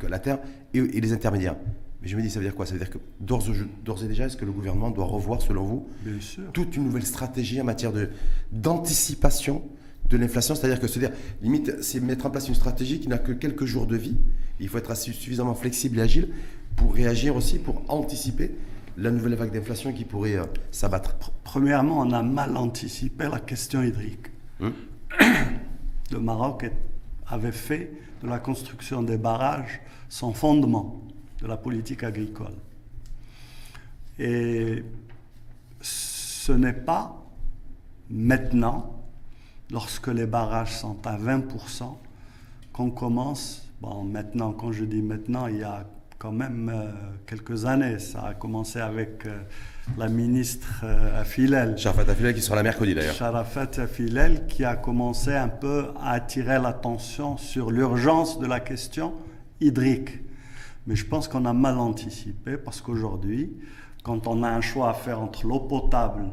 qu'à 0.00 0.08
la 0.08 0.18
terre, 0.18 0.40
et, 0.74 0.80
les 0.80 1.12
intermédiaires. 1.12 1.56
Mais 2.02 2.08
je 2.08 2.16
me 2.16 2.22
dis, 2.22 2.30
ça 2.30 2.40
veut 2.40 2.46
dire 2.46 2.54
quoi? 2.54 2.66
Ça 2.66 2.72
veut 2.72 2.78
dire 2.78 2.90
que 2.90 2.98
d'ores 3.20 4.02
et 4.02 4.08
déjà, 4.08 4.26
est-ce 4.26 4.36
que 4.36 4.44
le 4.44 4.52
gouvernement 4.52 4.90
doit 4.90 5.04
revoir, 5.04 5.40
selon 5.40 5.62
vous, 5.62 5.88
toute 6.52 6.76
une 6.76 6.84
nouvelle 6.84 7.06
stratégie 7.06 7.60
en 7.60 7.64
matière 7.64 7.92
d'anticipation 8.50 9.62
de 10.10 10.16
l'inflation, 10.16 10.54
c'est-à-dire 10.54 10.80
que 10.80 10.88
se 10.88 10.98
dire, 10.98 11.10
limite, 11.40 11.82
c'est 11.82 12.00
mettre 12.00 12.26
en 12.26 12.30
place 12.30 12.48
une 12.48 12.54
stratégie 12.54 13.00
qui 13.00 13.08
n'a 13.08 13.18
que 13.18 13.32
quelques 13.32 13.64
jours 13.64 13.86
de 13.86 13.96
vie. 13.96 14.16
Il 14.58 14.68
faut 14.68 14.78
être 14.78 14.94
suffisamment 14.96 15.54
flexible 15.54 15.98
et 15.98 16.02
agile 16.02 16.28
pour 16.76 16.94
réagir 16.94 17.36
aussi, 17.36 17.58
pour 17.58 17.82
anticiper 17.88 18.50
la 18.96 19.10
nouvelle 19.10 19.34
vague 19.34 19.52
d'inflation 19.52 19.92
qui 19.92 20.04
pourrait 20.04 20.36
euh, 20.36 20.44
s'abattre 20.70 21.14
Premièrement, 21.44 22.00
on 22.00 22.12
a 22.12 22.22
mal 22.22 22.56
anticipé 22.56 23.28
la 23.30 23.40
question 23.40 23.82
hydrique. 23.82 24.26
Hum. 24.60 24.72
Le 26.12 26.18
Maroc 26.18 26.70
avait 27.28 27.52
fait 27.52 27.92
de 28.22 28.28
la 28.28 28.40
construction 28.40 29.02
des 29.02 29.16
barrages 29.16 29.80
son 30.08 30.34
fondement 30.34 31.00
de 31.40 31.46
la 31.46 31.56
politique 31.56 32.02
agricole. 32.02 32.54
Et 34.18 34.84
ce 35.80 36.52
n'est 36.52 36.74
pas 36.74 37.24
maintenant, 38.10 38.99
lorsque 39.70 40.08
les 40.08 40.26
barrages 40.26 40.76
sont 40.76 41.06
à 41.06 41.16
20%, 41.16 41.96
qu'on 42.72 42.90
commence, 42.90 43.68
bon 43.80 44.04
maintenant, 44.04 44.52
quand 44.52 44.72
je 44.72 44.84
dis 44.84 45.02
maintenant, 45.02 45.46
il 45.46 45.58
y 45.58 45.62
a 45.64 45.86
quand 46.18 46.32
même 46.32 46.70
euh, 46.72 46.90
quelques 47.26 47.64
années. 47.64 47.98
Ça 47.98 48.22
a 48.22 48.34
commencé 48.34 48.78
avec 48.78 49.24
euh, 49.24 49.40
la 49.96 50.08
ministre 50.08 50.82
euh, 50.84 51.20
Afilel. 51.20 51.78
Sharafat 51.78 52.12
Afilel 52.12 52.34
qui 52.34 52.42
sera 52.42 52.56
la 52.56 52.62
mercredi 52.62 52.94
d'ailleurs. 52.94 53.14
Sharafat 53.14 53.70
Afilel 53.78 54.46
qui 54.46 54.64
a 54.64 54.76
commencé 54.76 55.34
un 55.34 55.48
peu 55.48 55.88
à 55.98 56.12
attirer 56.12 56.58
l'attention 56.58 57.38
sur 57.38 57.70
l'urgence 57.70 58.38
de 58.38 58.46
la 58.46 58.60
question 58.60 59.14
hydrique. 59.60 60.20
Mais 60.86 60.94
je 60.94 61.06
pense 61.06 61.26
qu'on 61.26 61.46
a 61.46 61.54
mal 61.54 61.78
anticipé 61.78 62.58
parce 62.58 62.82
qu'aujourd'hui, 62.82 63.56
quand 64.02 64.26
on 64.26 64.42
a 64.42 64.48
un 64.48 64.60
choix 64.60 64.90
à 64.90 64.94
faire 64.94 65.20
entre 65.20 65.46
l'eau 65.46 65.60
potable 65.60 66.26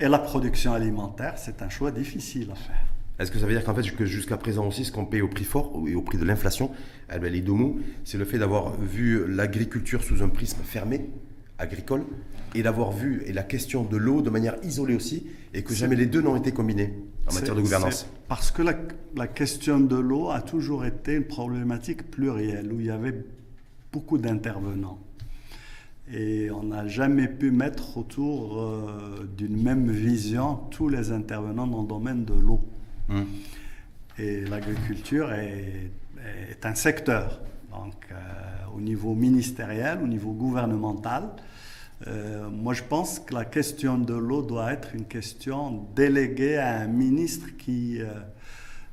et 0.00 0.08
la 0.08 0.18
production 0.18 0.72
alimentaire, 0.72 1.34
c'est 1.36 1.62
un 1.62 1.68
choix 1.68 1.90
difficile 1.90 2.50
à 2.50 2.54
faire. 2.54 2.84
Est-ce 3.18 3.30
que 3.30 3.38
ça 3.38 3.46
veut 3.46 3.52
dire 3.52 3.64
qu'en 3.64 3.74
fait, 3.74 3.88
que 3.94 4.06
jusqu'à 4.06 4.36
présent 4.36 4.66
aussi, 4.66 4.84
ce 4.84 4.90
qu'on 4.90 5.04
paye 5.04 5.20
au 5.20 5.28
prix 5.28 5.44
fort 5.44 5.84
et 5.86 5.94
au 5.94 6.02
prix 6.02 6.18
de 6.18 6.24
l'inflation, 6.24 6.72
eh 7.14 7.18
ben, 7.18 7.32
les 7.32 7.40
deux 7.40 7.52
mots, 7.52 7.78
c'est 8.02 8.18
le 8.18 8.24
fait 8.24 8.38
d'avoir 8.38 8.76
vu 8.80 9.24
l'agriculture 9.28 10.02
sous 10.02 10.22
un 10.22 10.28
prisme 10.28 10.62
fermé, 10.64 11.08
agricole, 11.58 12.02
et 12.56 12.62
d'avoir 12.62 12.90
vu 12.90 13.22
et 13.26 13.32
la 13.32 13.44
question 13.44 13.84
de 13.84 13.96
l'eau 13.96 14.20
de 14.20 14.30
manière 14.30 14.56
isolée 14.64 14.96
aussi, 14.96 15.28
et 15.52 15.62
que 15.62 15.74
jamais 15.74 15.94
les 15.94 16.06
deux 16.06 16.22
n'ont 16.22 16.34
été 16.34 16.50
combinés 16.50 16.92
en 17.28 17.34
matière 17.34 17.54
de 17.54 17.60
gouvernance 17.60 18.08
Parce 18.26 18.50
que 18.50 18.62
la, 18.62 18.74
la 19.14 19.28
question 19.28 19.78
de 19.78 19.96
l'eau 19.96 20.30
a 20.30 20.40
toujours 20.42 20.84
été 20.84 21.14
une 21.14 21.24
problématique 21.24 22.10
plurielle, 22.10 22.72
où 22.72 22.80
il 22.80 22.86
y 22.86 22.90
avait 22.90 23.24
beaucoup 23.92 24.18
d'intervenants. 24.18 24.98
Et 26.12 26.50
on 26.50 26.64
n'a 26.64 26.86
jamais 26.86 27.28
pu 27.28 27.50
mettre 27.50 27.96
autour 27.96 28.60
euh, 28.60 29.28
d'une 29.36 29.60
même 29.62 29.90
vision 29.90 30.56
tous 30.70 30.88
les 30.88 31.12
intervenants 31.12 31.66
dans 31.66 31.82
le 31.82 31.88
domaine 31.88 32.24
de 32.24 32.34
l'eau. 32.34 32.60
Hum. 33.08 33.26
Et 34.18 34.44
l'agriculture 34.44 35.32
est, 35.32 35.90
est, 36.50 36.66
un 36.66 36.74
secteur. 36.74 37.40
Donc, 37.70 37.94
euh, 38.12 38.16
au 38.76 38.80
niveau 38.80 39.14
ministériel, 39.14 40.00
au 40.02 40.06
niveau 40.06 40.32
gouvernemental, 40.32 41.30
euh, 42.06 42.48
moi 42.50 42.74
je 42.74 42.82
pense 42.82 43.18
que 43.18 43.34
la 43.34 43.44
question 43.44 43.96
de 43.96 44.14
l'eau 44.14 44.42
doit 44.42 44.72
être 44.72 44.94
une 44.94 45.06
question 45.06 45.86
déléguée 45.96 46.58
à 46.58 46.80
un 46.80 46.86
ministre 46.86 47.56
qui, 47.56 48.00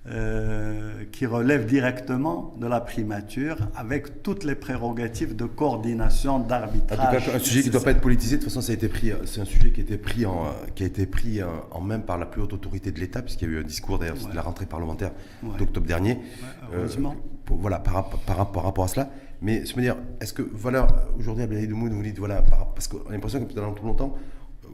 euh, 0.08 1.04
qui 1.12 1.28
relève 1.28 1.68
directement 1.68 2.56
de 2.60 2.66
la 2.66 2.82
primature 2.82 3.58
avec 3.76 4.24
toutes 4.24 4.44
les 4.44 4.56
prérogatives 4.56 5.36
de 5.36 5.46
coordination, 5.46 6.40
d'arbitrage. 6.40 7.30
un 7.30 7.40
sujet 7.40 7.62
qui 7.62 7.68
ne 7.68 7.74
doit 7.74 7.84
pas 7.84 7.92
être 7.92 8.02
politisé, 8.02 8.38
de 8.38 8.42
toute 8.42 8.50
façon, 8.50 8.62
ça 8.62 8.72
a 8.72 8.76
été 8.76 8.88
pris, 8.88 9.12
c'est 9.26 9.42
un 9.42 9.46
sujet 9.46 9.72
qui 9.72 9.82
a 9.82 9.84
été 9.84 9.98
pris 9.98 10.26
en, 10.26 10.46
qui 10.74 10.84
a 10.84 10.88
été 10.88 11.06
pris 11.06 11.40
en 11.44 11.82
main 11.82 12.00
par 12.00 12.18
la 12.18 12.26
plus 12.26 12.42
haute 12.42 12.54
autorité 12.54 12.92
de 12.92 13.00
l'État, 13.00 13.22
puisqu'il 13.22 13.50
y 13.50 13.52
a 13.52 13.58
eu 13.58 13.60
un 13.60 13.68
discours 13.68 14.00
d'ailleurs 14.00 14.18
de 14.18 14.36
la 14.36 14.42
rentrée 14.42 14.66
parlementaire 14.66 15.12
d'octobre 15.58 15.86
dernier. 15.86 16.18
heureusement. 16.74 17.12
Euh, 17.12 17.32
voilà, 17.60 17.80
par, 17.80 18.10
par, 18.10 18.52
par, 18.52 18.64
rapport 18.64 18.86
à 18.86 18.88
cela. 18.88 19.10
Mais 19.42 19.66
je 19.66 19.76
veux 19.76 19.82
dire, 19.82 19.98
est-ce 20.20 20.34
que, 20.34 20.42
voilà, 20.54 20.88
aujourd'hui, 21.20 21.44
à 21.44 21.48
de 21.48 21.74
Moud, 21.74 21.92
vous 21.92 22.02
dites, 22.02 22.20
voilà, 22.20 22.42
parce 22.42 22.88
qu'on 22.88 23.08
a 23.10 23.12
l'impression 23.12 23.44
que 23.44 23.54
pendant 23.54 23.74
tout 23.74 23.86
longtemps, 23.86 24.16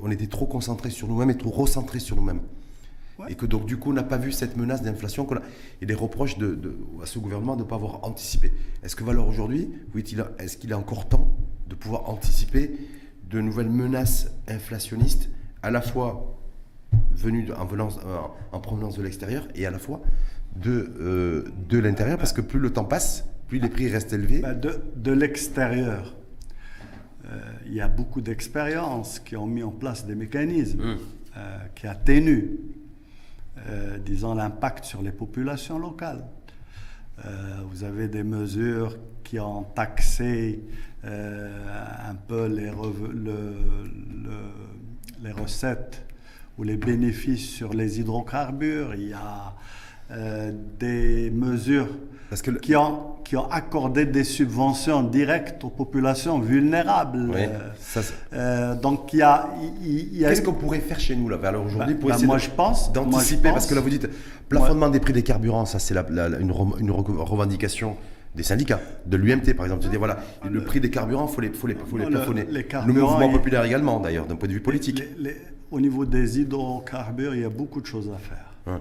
on 0.02 0.12
était 0.12 0.28
trop 0.28 0.46
concentré 0.46 0.90
sur 0.90 1.08
nous-mêmes 1.08 1.32
et 1.32 1.38
trop 1.38 1.50
recentré 1.50 2.00
sur 2.00 2.16
nous-mêmes. 2.16 2.42
Et 3.30 3.36
que 3.36 3.46
donc, 3.46 3.66
du 3.66 3.78
coup, 3.78 3.90
on 3.90 3.94
n'a 3.94 4.04
pas 4.04 4.18
vu 4.18 4.32
cette 4.32 4.58
menace 4.58 4.84
d'inflation 4.84 5.28
et 5.82 5.86
des 5.86 5.94
reproches 5.94 6.38
de, 6.38 6.78
à 7.02 7.06
ce 7.06 7.20
gouvernement 7.20 7.56
de 7.56 7.64
ne 7.64 7.68
pas 7.68 7.76
avoir 7.76 8.04
anticipé. 8.04 8.54
Est-ce 8.84 8.96
que 8.96 9.04
Valeur 9.04 9.28
aujourd'hui, 9.28 9.70
est-ce 10.40 10.58
qu'il 10.58 10.72
est 10.72 10.76
encore 10.76 11.10
temps 11.10 11.36
de 11.68 11.76
pouvoir 11.76 12.10
anticiper 12.10 12.78
de 13.30 13.42
nouvelles 13.42 13.70
menaces 13.70 14.32
inflationnistes, 14.48 15.30
à 15.64 15.72
la 15.72 15.82
fois 15.82 16.40
venues 17.12 17.52
en, 17.52 17.68
euh, 17.68 18.18
en 18.52 18.60
provenance 18.60 18.98
de 18.98 19.04
l'extérieur 19.04 19.48
et 19.56 19.66
à 19.66 19.72
la 19.72 19.80
fois 19.80 20.02
de, 20.56 20.94
euh, 21.00 21.44
de 21.68 21.80
l'intérieur? 21.80 22.18
Parce 22.18 22.34
que 22.34 22.42
plus 22.42 22.60
le 22.60 22.72
temps 22.72 22.86
passe, 22.86 23.26
plus 23.48 23.60
les 23.60 23.70
prix 23.70 23.90
restent 23.90 24.14
élevés. 24.14 24.40
Bah, 24.40 24.54
de, 24.54 24.80
de 24.96 25.12
l'extérieur. 25.12 26.16
Euh, 27.26 27.42
il 27.66 27.74
y 27.74 27.82
a 27.82 27.88
beaucoup 27.88 28.22
d'expériences 28.22 29.20
qui 29.20 29.36
ont 29.36 29.48
mis 29.48 29.64
en 29.64 29.72
place 29.72 30.06
des 30.06 30.16
mécanismes 30.16 30.82
mmh. 30.82 30.98
qui 31.76 31.88
atténuent 31.88 32.58
euh, 33.70 33.98
disons, 33.98 34.36
l'impact 34.36 34.86
sur 34.86 35.02
les 35.02 35.12
populations 35.12 35.80
locales. 35.80 36.26
Euh, 37.26 37.58
vous 37.70 37.84
avez 37.84 38.08
des 38.08 38.24
mesures 38.24 38.98
qui 39.24 39.40
ont 39.40 39.64
taxé 39.64 40.64
euh, 41.04 42.10
un 42.10 42.16
peu 42.16 42.48
les, 42.48 42.72
les 45.24 45.32
recettes 45.32 46.06
ou 46.58 46.64
les 46.64 46.78
bénéfices 46.78 47.50
sur 47.50 47.74
les 47.74 48.00
hydrocarbures. 48.00 48.94
Il 48.96 49.10
y 49.10 49.14
a 49.14 49.54
des 50.80 51.30
mesures 51.32 51.90
qui, 52.62 52.76
ont, 52.76 53.16
qui 53.24 53.38
ont 53.38 53.50
accordé 53.50 54.06
des 54.06 54.24
subventions 54.24 55.04
directes 55.04 55.64
aux 55.64 55.70
populations 55.70 56.40
vulnérables. 56.40 57.32
Euh, 57.36 58.02
euh, 58.34 58.76
donc 58.76 59.14
il 59.14 59.20
y 59.20 59.22
a. 59.22 59.50
Qu'est-ce 60.20 60.42
qu'on 60.42 60.54
pourrait 60.54 60.80
faire 60.80 61.00
chez 61.00 61.16
nous 61.16 61.30
là, 61.30 61.38
vers 61.38 61.62
aujourd'hui 61.62 61.96
pour 61.96 62.10
bah, 62.10 62.16
essayer 62.16 62.28
moi, 62.28 62.38
je 62.38 62.50
pense, 62.50 62.92
d'anticiper? 62.92 63.50
Parce 63.52 63.66
que 63.66 63.76
là 63.76 63.82
vous 63.82 63.90
dites 63.90 64.10
plafonnement 64.50 64.90
des 64.90 65.00
prix 65.00 65.14
des 65.14 65.24
carburants, 65.24 65.66
ça 65.66 65.80
c'est 65.80 65.96
une, 65.96 66.54
une, 66.80 66.92
revendication 66.92 67.96
des 68.36 68.44
syndicats, 68.44 68.82
de 69.06 69.18
l'UMT 69.18 69.54
par 69.56 69.66
exemple. 69.66 69.84
C'est-à-dire 69.84 70.00
voilà, 70.00 70.20
le, 70.50 70.64
prix 70.64 70.82
des 70.82 70.90
carburants, 70.90 71.28
il 71.30 71.34
faut 71.34 71.42
les, 71.42 71.50
faut 71.50 71.68
les, 71.68 71.76
faut 71.76 71.98
les 71.98 72.06
plafonner. 72.06 72.46
Le, 72.46 72.94
mouvement 72.94 73.30
populaire 73.30 73.64
également 73.64 74.00
d'ailleurs, 74.00 74.26
d'un 74.26 74.36
point 74.36 74.50
de 74.50 74.54
vue 74.54 74.62
politique. 74.62 75.02
au 75.72 75.80
niveau 75.80 76.06
des 76.06 76.40
hydrocarbures, 76.42 77.36
il 77.36 77.42
y 77.42 77.46
a 77.46 77.50
beaucoup 77.50 77.80
de 77.80 77.86
choses 77.86 78.12
à 78.14 78.18
faire. 78.18 78.80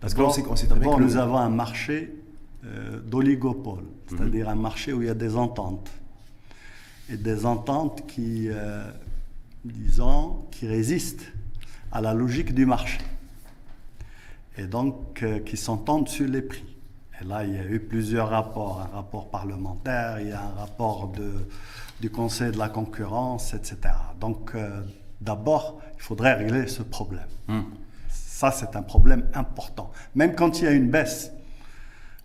Parce 0.00 0.14
que 0.14 0.20
là, 0.20 0.28
on 0.50 0.56
sait, 0.56 0.66
très 0.66 0.78
bien 0.78 0.94
que 0.94 1.02
nous 1.02 1.16
avons 1.16 1.38
un 1.38 1.48
marché 1.48 2.23
euh, 2.66 3.00
d'oligopole, 3.00 3.84
c'est-à-dire 4.08 4.48
un 4.48 4.54
marché 4.54 4.92
où 4.92 5.02
il 5.02 5.08
y 5.08 5.10
a 5.10 5.14
des 5.14 5.36
ententes. 5.36 5.90
Et 7.10 7.16
des 7.16 7.44
ententes 7.44 8.06
qui, 8.06 8.48
euh, 8.48 8.90
disons, 9.64 10.46
qui 10.50 10.66
résistent 10.66 11.30
à 11.92 12.00
la 12.00 12.14
logique 12.14 12.54
du 12.54 12.64
marché. 12.64 13.00
Et 14.56 14.66
donc, 14.66 15.22
euh, 15.22 15.40
qui 15.40 15.58
s'entendent 15.58 16.08
sur 16.08 16.26
les 16.26 16.40
prix. 16.40 16.64
Et 17.20 17.24
là, 17.24 17.44
il 17.44 17.54
y 17.54 17.58
a 17.58 17.64
eu 17.64 17.80
plusieurs 17.80 18.30
rapports. 18.30 18.80
Un 18.80 18.96
rapport 18.96 19.28
parlementaire, 19.28 20.20
il 20.20 20.28
y 20.28 20.32
a 20.32 20.40
un 20.40 20.54
rapport 20.58 21.08
de, 21.08 21.32
du 22.00 22.08
Conseil 22.08 22.50
de 22.50 22.58
la 22.58 22.70
concurrence, 22.70 23.52
etc. 23.52 23.76
Donc, 24.20 24.52
d'abord, 25.20 25.80
il 25.96 26.02
faudrait 26.02 26.34
régler 26.34 26.66
ce 26.66 26.82
problème. 26.82 27.28
Hmm. 27.46 27.62
Ça, 28.08 28.50
c'est 28.50 28.74
un 28.74 28.82
problème 28.82 29.28
important. 29.34 29.92
Même 30.14 30.34
quand 30.34 30.60
il 30.60 30.64
y 30.64 30.68
a 30.68 30.72
une 30.72 30.88
baisse 30.88 31.30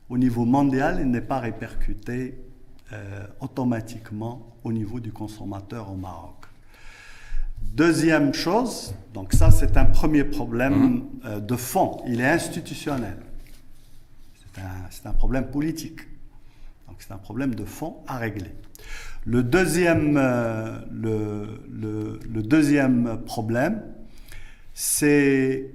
au 0.10 0.18
niveau 0.18 0.46
mondial, 0.46 0.98
il 1.02 1.10
n'est 1.10 1.22
pas 1.22 1.40
répercuté 1.40 2.40
euh, 2.92 3.28
automatiquement 3.40 4.56
au 4.64 4.72
niveau 4.72 5.00
du 5.00 5.12
consommateur 5.12 5.92
au 5.92 5.96
Maroc. 5.96 6.46
Deuxième 7.62 8.34
chose, 8.34 8.96
donc 9.14 9.34
ça 9.34 9.52
c'est 9.52 9.78
un 9.78 9.86
premier 9.86 10.24
problème 10.24 10.74
mhm. 10.74 11.10
euh, 11.26 11.40
de 11.40 11.56
fond, 11.56 12.02
il 12.08 12.22
est 12.22 12.30
institutionnel. 12.30 13.18
C'est 14.90 15.06
un, 15.06 15.12
un, 15.12 15.14
problème 15.14 15.52
politique. 15.52 16.00
Donc 16.88 16.98
c'est 17.00 17.14
un 17.14 17.18
problème 17.18 17.54
de 17.54 17.66
fond 17.66 17.98
à 18.08 18.18
régler. 18.18 18.52
Le 19.26 19.44
deuxième, 19.44 20.18
euh, 20.18 20.80
le, 20.92 21.62
le, 21.70 22.20
le 22.28 22.42
deuxième 22.42 23.22
problème, 23.26 23.84
c'est 24.74 25.72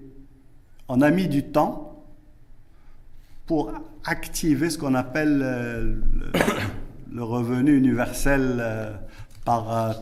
on 0.88 1.00
a 1.00 1.11
mis 1.11 1.29
du 1.29 1.45
temps 1.45 2.05
pour 3.47 3.73
activer 4.04 4.70
ce 4.70 4.78
qu'on 4.78 4.94
appelle 4.94 5.40
euh, 5.42 5.94
le, 6.14 6.32
le 7.16 7.23
revenu 7.23 7.76
universel 7.76 8.56
euh, 8.61 8.92
par 9.44 9.73
euh, 9.73 9.92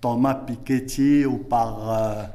Thomas 0.00 0.34
Piketty 0.34 1.24
ou 1.26 1.38
par 1.38 2.28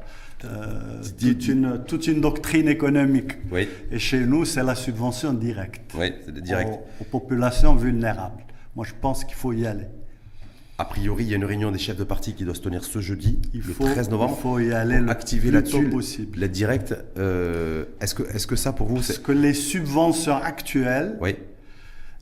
toute, 1.18 1.48
une, 1.48 1.82
toute 1.86 2.06
une 2.06 2.20
doctrine 2.20 2.68
économique. 2.68 3.32
Oui, 3.50 3.68
Et 3.90 3.98
chez 3.98 4.20
nous, 4.20 4.44
c'est 4.44 4.62
la 4.62 4.74
subvention 4.74 5.32
directe 5.34 5.92
oui, 5.98 6.12
c'est 6.24 6.32
direct. 6.40 6.70
aux, 6.70 7.02
aux 7.02 7.04
populations 7.04 7.74
vulnérables. 7.74 8.42
Moi, 8.74 8.86
je 8.86 8.94
pense 9.00 9.24
qu'il 9.24 9.34
faut 9.34 9.52
y 9.52 9.66
aller. 9.66 9.86
A 10.80 10.84
priori, 10.84 11.24
il 11.24 11.30
y 11.30 11.32
a 11.32 11.36
une 11.36 11.44
réunion 11.44 11.72
des 11.72 11.78
chefs 11.78 11.96
de 11.96 12.04
parti 12.04 12.34
qui 12.34 12.44
doit 12.44 12.54
se 12.54 12.60
tenir 12.60 12.84
ce 12.84 13.00
jeudi, 13.00 13.38
Il 13.52 13.62
le 13.66 13.72
faut, 13.72 13.84
13 13.84 14.10
novembre. 14.10 14.36
il 14.38 14.42
faut 14.42 14.58
y 14.60 14.72
aller 14.72 15.00
le 15.00 15.10
activer 15.10 15.50
plus 15.50 15.62
tôt 15.64 15.78
là-dessus 15.78 15.90
possible. 15.90 16.38
l'aide 16.38 16.52
directe. 16.52 16.94
Euh, 17.16 17.84
est-ce 18.00 18.14
que, 18.14 18.22
est-ce 18.22 18.46
que 18.46 18.54
ça 18.54 18.72
pour 18.72 18.86
vous, 18.86 18.94
Parce 18.96 19.18
que 19.18 19.32
les 19.32 19.54
subventions 19.54 20.36
actuelles, 20.36 21.18
Oui, 21.20 21.34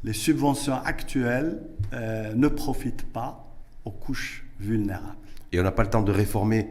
les 0.04 0.14
subventions 0.14 0.74
actuelles 0.84 1.60
euh, 1.92 2.32
ne 2.34 2.48
profitent 2.48 3.04
pas 3.12 3.46
aux 3.84 3.90
couches 3.90 4.46
vulnérables. 4.58 5.16
et 5.52 5.60
on 5.60 5.62
n'a 5.62 5.70
pas 5.72 5.82
le 5.82 5.90
temps 5.90 6.02
de 6.02 6.10
réformer 6.12 6.70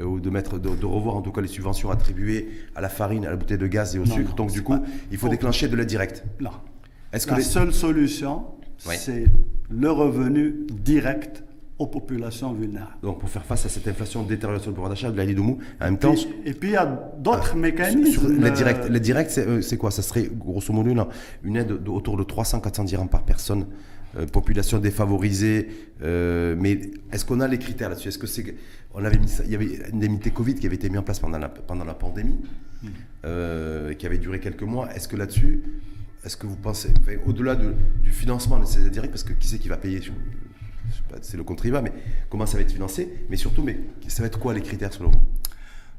euh, 0.00 0.04
ou 0.04 0.20
de 0.20 0.30
mettre, 0.30 0.58
de, 0.58 0.74
de 0.74 0.86
revoir 0.86 1.16
en 1.16 1.20
tout 1.22 1.32
cas 1.32 1.42
les 1.42 1.48
subventions 1.48 1.90
attribuées 1.90 2.48
à 2.74 2.80
la 2.80 2.88
farine, 2.88 3.26
à 3.26 3.30
la 3.30 3.36
bouteille 3.36 3.58
de 3.58 3.66
gaz 3.66 3.94
et 3.94 3.98
au 3.98 4.06
Non, 4.06 4.14
sucre. 4.14 4.30
non, 4.30 4.36
Donc 4.36 4.52
du 4.52 4.62
coup, 4.62 4.72
pas- 4.78 4.82
il 5.10 5.18
faut 5.18 5.26
faut- 5.26 5.30
déclencher 5.32 5.68
de 5.68 5.76
l'aide 5.76 5.86
directe. 5.86 6.24
Non. 6.40 6.50
Est-ce 7.12 7.26
que 7.26 7.32
La 7.32 7.36
les- 7.38 7.42
seule 7.44 7.74
solution, 7.74 8.46
Oui. 8.88 8.94
c'est 8.98 9.26
le 9.70 9.90
revenu 9.90 10.66
direct 10.70 11.42
aux 11.78 11.86
populations 11.86 12.54
vulnérables. 12.54 12.94
donc 13.02 13.18
pour 13.20 13.28
faire 13.28 13.44
face 13.44 13.66
à 13.66 13.68
cette 13.68 13.86
inflation 13.86 14.22
détérioration 14.22 14.70
du 14.70 14.74
pouvoir 14.74 14.88
d'achat 14.88 15.10
de 15.10 15.32
Doumou, 15.34 15.58
en 15.78 15.84
même 15.84 15.98
temps, 15.98 16.14
Puis- 16.14 16.26
et 16.46 16.54
puis 16.54 16.70
il 16.70 16.72
y 16.72 16.76
a 16.76 16.86
d'autres 17.18 17.48
sur 17.48 17.56
mécanismes. 17.56 18.38
directe, 18.54 18.84
euh, 18.84 18.88
l'aide 18.88 19.02
directe, 19.02 19.30
c'est, 19.30 19.46
euh, 19.46 19.60
c'est 19.60 19.76
quoi? 19.76 19.90
Ça 19.90 20.00
serait 20.00 20.30
grosso 20.32 20.72
modo 20.72 20.88
une, 20.90 21.04
une 21.44 21.56
aide 21.56 21.82
de- 21.82 21.90
autour 21.90 22.16
de 22.16 22.22
300-400 22.22 22.84
dirhams 22.84 23.10
par 23.10 23.24
personne, 23.24 23.66
euh, 24.16 24.24
population 24.26 24.78
défavorisée. 24.78 25.68
euh, 26.02 26.56
mais 26.58 26.80
est-ce 27.12 27.24
qu'on 27.26 27.40
a 27.40 27.48
les 27.48 27.58
critères 27.58 27.88
là-dessus? 27.90 28.08
Est-ce 28.08 28.18
que 28.18 28.26
c'est 28.26 28.54
on 28.94 29.04
avait 29.04 29.18
mis 29.18 29.28
ça- 29.28 29.44
il 29.44 29.50
y 29.50 29.54
avait 29.54 29.66
une 29.90 29.96
indemnité 29.96 30.30
Covid 30.30 30.54
qui 30.54 30.64
avait 30.66 30.76
été 30.76 30.88
mise 30.88 30.98
en 30.98 31.02
place 31.02 31.18
pendant 31.20 31.38
la, 31.38 31.50
pendant 31.50 31.84
la 31.84 31.92
pandémie, 31.94 32.38
Hmm. 32.82 32.88
euh, 33.26 33.92
qui 33.94 34.06
avait 34.06 34.16
duré 34.18 34.38
quelques 34.40 34.62
mois. 34.62 34.88
Est-ce 34.94 35.08
que 35.08 35.16
là-dessus, 35.16 35.62
est-ce 36.26 36.36
que 36.36 36.46
vous 36.46 36.56
pensez, 36.56 36.92
enfin, 37.00 37.12
au-delà 37.26 37.54
de- 37.56 37.74
du 38.02 38.10
financement 38.12 38.58
de 38.58 38.64
ces 38.66 38.84
aides 38.84 38.90
directes, 38.92 39.12
parce 39.12 39.22
que 39.22 39.32
qui 39.32 39.46
c'est 39.48 39.58
qui 39.58 39.68
va 39.68 39.76
payer 39.76 40.02
je- 40.02 40.10
je 40.90 40.94
sais 40.96 41.02
pas, 41.08 41.16
C'est 41.22 41.36
le 41.36 41.44
contribuable, 41.44 41.90
mais 41.94 42.02
comment 42.28 42.46
ça 42.46 42.56
va 42.58 42.62
être 42.62 42.72
financé 42.72 43.24
Mais 43.30 43.36
surtout, 43.36 43.62
mais 43.62 43.78
ça 44.08 44.22
va 44.22 44.26
être 44.26 44.38
quoi 44.38 44.52
les 44.52 44.60
critères 44.60 44.92
selon 44.92 45.10
vous? 45.10 45.20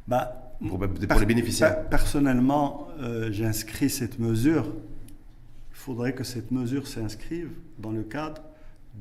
Bah, 0.07 0.53
Pour- 0.67 0.79
les 1.19 1.25
bénéficiaires. 1.25 1.81
per- 1.83 1.89
Personnellement, 1.89 2.87
euh, 2.99 3.31
j'inscris 3.31 3.89
cette 3.89 4.19
mesure. 4.19 4.65
Il 5.71 5.75
faudrait 5.77 6.13
que 6.13 6.23
cette 6.23 6.51
mesure 6.51 6.87
s'inscrive 6.87 7.49
dans 7.79 7.91
le 7.91 8.03
cadre 8.03 8.41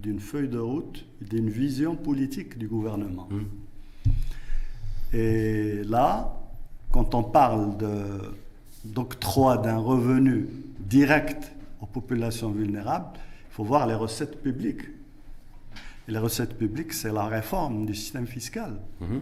d'une 0.02 0.20
feuille 0.20 0.48
de 0.48 0.58
route, 0.58 1.06
d'une 1.20 1.48
vision 1.50 1.96
politique 1.96 2.58
du 2.58 2.68
gouvernement. 2.68 3.28
Hum. 3.32 3.46
Et 5.12 5.82
là, 5.84 6.36
quand 6.92 7.14
on 7.14 7.22
parle 7.22 7.76
de- 7.78 8.34
d'octroi 8.94 9.58
d'un 9.58 9.78
revenu 9.78 10.48
direct 10.80 11.52
aux 11.80 11.86
populations 11.86 12.50
vulnérables, 12.50 13.06
il 13.50 13.52
faut 13.54 13.64
voir 13.64 13.86
les 13.86 13.94
recettes 13.94 14.42
publiques. 14.42 14.82
Et 16.08 16.12
les 16.12 16.18
recettes 16.18 16.56
publiques, 16.56 16.92
c'est 16.92 17.12
la 17.12 17.24
réforme 17.26 17.86
du 17.86 17.94
système 17.94 18.26
fiscal. 18.26 18.76
Mhm. 19.00 19.20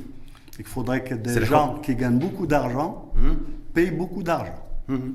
Il 0.59 0.65
faudrait 0.65 1.03
que 1.03 1.15
des 1.15 1.45
gens 1.45 1.79
qui 1.83 1.97
gagnent 1.97 2.19
beaucoup 2.19 2.47
d'argent 2.47 3.11
Mhm. 3.17 3.37
payent 3.73 3.91
beaucoup 3.91 4.23
d'argent 4.23 4.59
Mhm. 4.89 5.15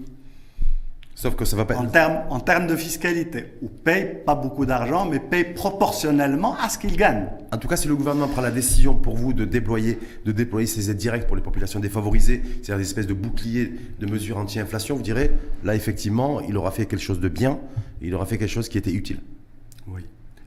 Sauf 1.21 1.35
que 1.35 1.43
ça 1.43 1.57
va 1.57 1.65
pas 1.65 1.75
en 1.75 1.83
être. 1.83 1.91
termes, 1.91 2.21
en 2.29 2.39
termes 2.39 2.65
de 2.65 2.77
fiscalité, 2.77 3.47
ou 3.61 3.67
payent 3.67 4.23
pas 4.25 4.35
beaucoup 4.35 4.65
d'argent, 4.65 5.05
mais 5.05 5.19
payent 5.19 5.53
proportionnellement 5.53 6.55
à 6.55 6.69
ce 6.69 6.77
qu'ils 6.77 6.95
gagnent. 6.95 7.27
En 7.51 7.57
tout 7.57 7.67
cas, 7.67 7.75
si 7.75 7.89
le 7.89 7.95
gouvernement 7.97 8.29
prend 8.29 8.39
la 8.39 8.51
décision 8.51 8.95
pour 8.95 9.17
vous 9.17 9.33
de 9.33 9.43
déployer, 9.43 9.99
de 10.23 10.31
déployer 10.31 10.65
ces 10.65 10.89
aides 10.89 10.95
directes 10.95 11.27
pour 11.27 11.35
les 11.35 11.41
populations 11.41 11.81
défavorisées, 11.81 12.41
c'est-à-dire 12.63 12.77
des 12.77 12.83
espèces 12.83 13.05
de 13.05 13.13
boucliers 13.13 13.73
de 13.99 14.05
mesures 14.05 14.37
anti-inflation, 14.37 14.95
vous 14.95 15.01
direz, 15.01 15.31
là, 15.65 15.75
effectivement, 15.75 16.39
il 16.39 16.55
aura 16.55 16.71
fait 16.71 16.85
quelque 16.85 17.01
chose 17.01 17.19
de 17.19 17.27
bien, 17.27 17.59
il 18.01 18.15
aura 18.15 18.25
fait 18.25 18.37
quelque 18.37 18.47
chose 18.47 18.69
qui 18.69 18.77
était 18.77 18.93
utile. 18.93 19.19
Oui. 19.87 20.05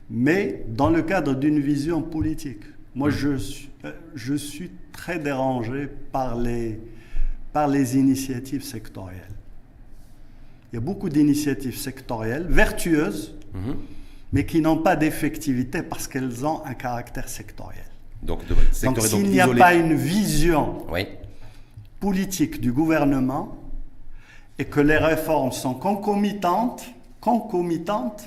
Mais 0.09 0.65
dans 0.69 0.89
le 0.89 1.03
cadre 1.03 1.35
d'une 1.35 1.61
vision 1.61 2.01
politique. 2.01 2.63
Moi, 2.95 3.11
je, 3.11 3.37
suis, 3.37 3.69
euh, 3.85 3.93
je 4.15 4.33
suis 4.33 4.71
très 4.91 5.19
dérangé 5.19 5.91
par 6.13 6.35
les, 6.35 6.81
par 7.53 7.69
les 7.69 7.99
initiatives 7.99 8.65
sectorielles. 8.65 9.32
Il 10.73 10.77
y 10.77 10.79
a 10.79 10.81
beaucoup 10.81 11.11
d'initiatives 11.11 11.77
sectorielles 11.77 12.47
vertueuses, 12.49 13.35
Mhm. 13.55 13.77
mais 14.33 14.47
qui 14.47 14.61
n'ont 14.63 14.79
pas 14.79 14.97
d'effectivité 14.97 15.83
parce 15.83 16.09
qu'elles 16.09 16.47
ont 16.47 16.65
un 16.65 16.73
caractère 16.73 17.29
sectoriel. 17.29 17.85
Donc, 18.23 18.41
s'il 18.73 19.29
n'y 19.29 19.41
a 19.41 19.49
pas 19.49 19.75
une 19.75 19.95
vision 19.95 20.87
Oui. 20.91 21.07
politique 22.01 22.61
du 22.61 22.73
gouvernement 22.73 23.57
et 24.59 24.65
que 24.65 24.81
les 24.81 24.97
réformes 24.97 25.53
sont 25.53 25.75
concomitantes, 25.75 26.85
concomitantes, 27.21 28.25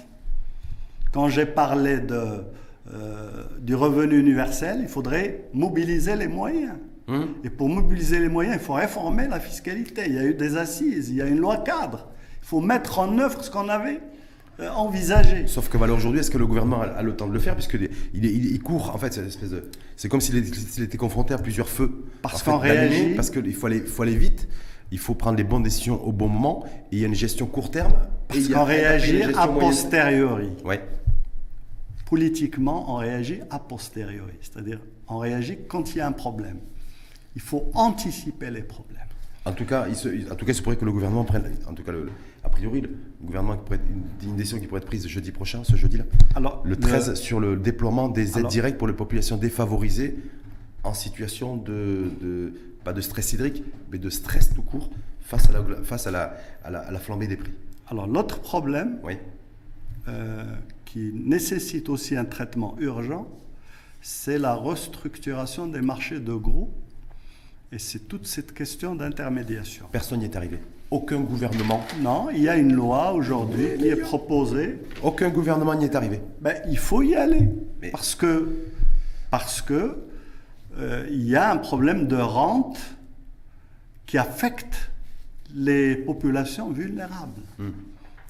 quand 1.12 1.30
j'ai 1.30 1.46
parlé 1.48 1.98
de, 2.00 2.44
euh, 2.94 3.44
du 3.60 3.74
revenu 3.74 4.20
universel, 4.20 4.80
il 4.82 4.88
faudrait 4.90 5.46
mobiliser 5.54 6.16
les 6.16 6.28
moyens. 6.28 6.74
Mhm. 7.08 7.28
Et 7.44 7.50
pour 7.50 7.70
mobiliser 7.70 8.20
les 8.20 8.30
moyens, 8.30 8.58
il 8.62 8.64
faut 8.64 8.74
réformer 8.74 9.28
la 9.28 9.40
fiscalité. 9.40 10.04
Il 10.08 10.14
y 10.14 10.20
a 10.20 10.26
eu 10.26 10.34
des 10.36 10.58
assises, 10.58 11.10
il 11.10 11.16
y 11.16 11.22
a 11.22 11.26
une 11.26 11.40
loi 11.40 11.58
cadre. 11.58 12.10
Il 12.46 12.48
faut 12.48 12.62
mettre 12.62 13.00
en 13.00 13.18
œuvre 13.18 13.44
ce 13.44 13.50
qu'on 13.50 13.70
avait 13.70 14.00
euh, 14.60 14.70
envisagé. 14.70 15.48
Sauf 15.48 15.68
que 15.68 15.78
aujourd'hui, 15.78 16.20
est-ce 16.20 16.30
que 16.30 16.38
le 16.38 16.46
gouvernement 16.46 16.80
a, 16.80 17.02
le 17.02 17.16
temps 17.16 17.26
de 17.26 17.34
le 17.34 17.40
faire 17.40 17.56
Puisque 17.56 17.74
il, 17.74 17.90
il, 18.14 18.46
il 18.54 18.62
court, 18.62 18.92
en 18.94 19.00
fait, 19.00 19.12
c'est 19.14 19.22
une 19.22 19.28
espèce 19.30 19.50
de. 19.50 19.72
C'est 19.96 20.10
comme 20.10 20.22
s'il 20.22 20.38
était, 20.38 20.98
confronté 20.98 21.34
à 21.34 21.40
plusieurs 21.40 21.68
feux. 21.68 22.06
Parce 22.22 22.36
En 22.36 22.38
fait, 22.38 22.52
qu'on 22.52 22.58
d'allumer, 22.60 22.88
réagit. 22.98 23.16
Parce 23.16 23.32
qu'il 23.32 23.56
faut 23.56 23.66
aller, 23.66 23.80
faut 23.80 24.04
aller 24.04 24.16
vite, 24.16 24.48
il 24.92 25.00
faut 25.00 25.16
prendre 25.16 25.38
les 25.38 25.44
bonnes 25.44 25.64
décisions 25.64 26.00
au 26.06 26.12
bon 26.12 26.28
moment, 26.28 26.66
et 26.92 26.98
il 26.98 27.00
y 27.00 27.04
a 27.04 27.08
une 27.08 27.16
gestion 27.16 27.48
court 27.48 27.72
terme. 27.72 27.94
Parce 28.28 28.48
qu'on 28.48 28.64
réagit 28.64 29.24
a 29.24 29.48
posteriori. 29.48 30.50
Ouais. 30.64 30.84
Politiquement, 32.06 32.94
on 32.94 32.98
réagit 32.98 33.40
a 33.50 33.58
posteriori, 33.58 34.34
c'est-à-dire 34.40 34.80
on 35.08 35.18
réagit 35.18 35.58
quand 35.68 35.96
il 35.96 35.98
y 35.98 36.02
a 36.02 36.06
un 36.08 36.12
problème. 36.12 36.60
Il 37.36 37.42
faut 37.42 37.72
anticiper 37.74 38.52
les 38.52 38.62
problèmes. 38.62 39.02
En 39.46 39.52
tout 39.52 39.66
cas, 39.66 39.86
il 39.88 39.96
se, 39.96 40.10
en 40.32 40.36
tout 40.36 40.46
cas, 40.46 40.52
il 40.52 40.56
se 40.56 40.62
pourrait 40.62 40.76
que 40.76 40.86
le 40.86 40.92
gouvernement 40.92 41.24
prenne, 41.24 41.52
en 41.68 41.74
tout 41.74 41.84
cas, 41.84 41.92
le- 41.92 42.10
a 42.46 42.50
priori, 42.50 42.82
le 42.82 42.90
gouvernement 43.24 43.58
pourrait 43.58 43.80
une, 43.90 44.30
une 44.30 44.36
décision 44.36 44.60
qui 44.60 44.68
pourrait 44.68 44.82
être 44.82 44.88
prise 44.88 45.08
jeudi 45.08 45.32
prochain, 45.32 45.64
ce 45.64 45.76
jeudi-là, 45.76 46.04
Alors, 46.36 46.62
le 46.66 46.76
13, 46.76 47.16
sur 47.16 47.40
le 47.40 47.58
déploiement 47.58 48.08
des 48.08 48.30
aides 48.32 48.38
Alors- 48.38 48.52
directes 48.52 48.78
pour 48.78 48.88
les 48.88 48.94
populations 48.94 49.38
défavorisées 49.38 50.18
en 50.84 50.94
situation 50.94 51.58
de, 51.58 52.12
de- 52.22 52.54
pas 52.84 52.94
de 52.94 53.02
stress 53.02 53.34
hydrique, 53.34 53.64
mais 53.92 53.98
de 53.98 54.10
stress 54.10 54.54
tout 54.54 54.62
court 54.62 54.90
face 55.22 55.50
à 55.50 55.54
la, 55.54 55.64
face 55.84 56.06
à 56.08 56.12
la, 56.12 56.38
à 56.64 56.70
la, 56.70 56.80
à 56.80 56.92
la 56.92 57.00
flambée 57.00 57.28
des 57.28 57.36
prix. 57.38 57.52
alors 57.90 58.06
l'autre 58.08 58.40
problème 58.42 59.00
Oui. 59.04 59.18
euh, 60.08 60.44
qui 60.86 61.12
nécessite 61.14 61.90
aussi 61.90 62.16
un 62.16 62.26
traitement 62.26 62.76
urgent, 62.80 63.28
c'est 64.02 64.38
la 64.38 64.54
restructuration 64.54 65.66
des 65.68 65.82
marchés 65.82 66.20
de 66.20 66.34
gros. 66.34 66.72
Et 67.72 67.80
c'est 67.80 68.08
toute 68.08 68.28
cette 68.28 68.54
question 68.54 68.94
d'intermédiation. 68.96 69.88
Personne 69.92 70.20
n'y 70.20 70.26
est 70.26 70.36
arrivé. 70.36 70.60
Aucun 70.92 71.20
gouvernement, 71.22 71.82
Non, 72.02 72.30
il 72.32 72.42
y 72.44 72.50
a 72.50 72.56
une 72.56 72.74
loi 72.74 73.12
aujourd'hui 73.14 73.70
qui 73.78 73.88
est 73.88 73.96
proposée. 73.96 74.78
aucun 75.04 75.30
gouvernement 75.30 75.74
n'y 75.76 75.86
est 75.86 75.96
arrivé. 75.96 76.22
Ben, 76.42 76.56
il 76.70 76.78
faut 76.78 77.02
y 77.02 77.16
aller. 77.16 77.50
Mais- 77.82 77.90
Parce 77.90 78.14
que, 78.16 78.50
parce 79.32 79.62
que 79.62 79.98
euh, 80.78 81.08
il 81.10 81.24
y 81.28 81.36
a 81.36 81.52
un 81.52 81.58
problème 81.58 82.08
de 82.08 82.18
rente 82.18 82.78
qui 84.06 84.18
affecte 84.18 84.92
les 85.56 85.96
populations 85.96 86.70
vulnérables. 86.72 87.42
Hmm. 87.58 87.72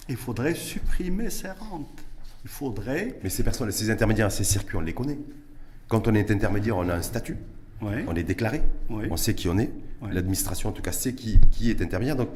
Il 0.07 0.15
faudrait 0.15 0.53
supprimer 0.55 1.29
ces 1.29 1.49
rentes. 1.49 2.03
Il 2.45 2.49
faudrait. 2.49 3.19
Mais 3.23 3.29
ces 3.29 3.43
personnes, 3.43 3.71
ces 3.71 3.89
intermédiaires, 3.89 4.31
ces 4.31 4.43
circuits, 4.43 4.77
on 4.77 4.81
les 4.81 4.93
connaît. 4.93 5.17
Quand 5.87 6.07
on 6.07 6.13
est 6.13 6.31
intermédiaire, 6.31 6.77
on 6.77 6.87
a 6.89 6.93
un 6.95 7.01
statut. 7.01 7.37
Oui. 7.81 7.93
On 8.07 8.15
est 8.15 8.23
déclaré, 8.23 8.61
Oui. 8.89 9.07
on 9.11 9.17
sait 9.17 9.33
qui 9.35 9.49
on 9.49 9.57
est, 9.57 9.71
L'administration 10.11 10.69
en 10.69 10.71
tout 10.71 10.81
cas 10.81 10.91
sait 10.91 11.13
qui, 11.13 11.39
qui 11.51 11.69
est 11.69 11.81
intermédiaire. 11.81 12.15
Donc 12.15 12.29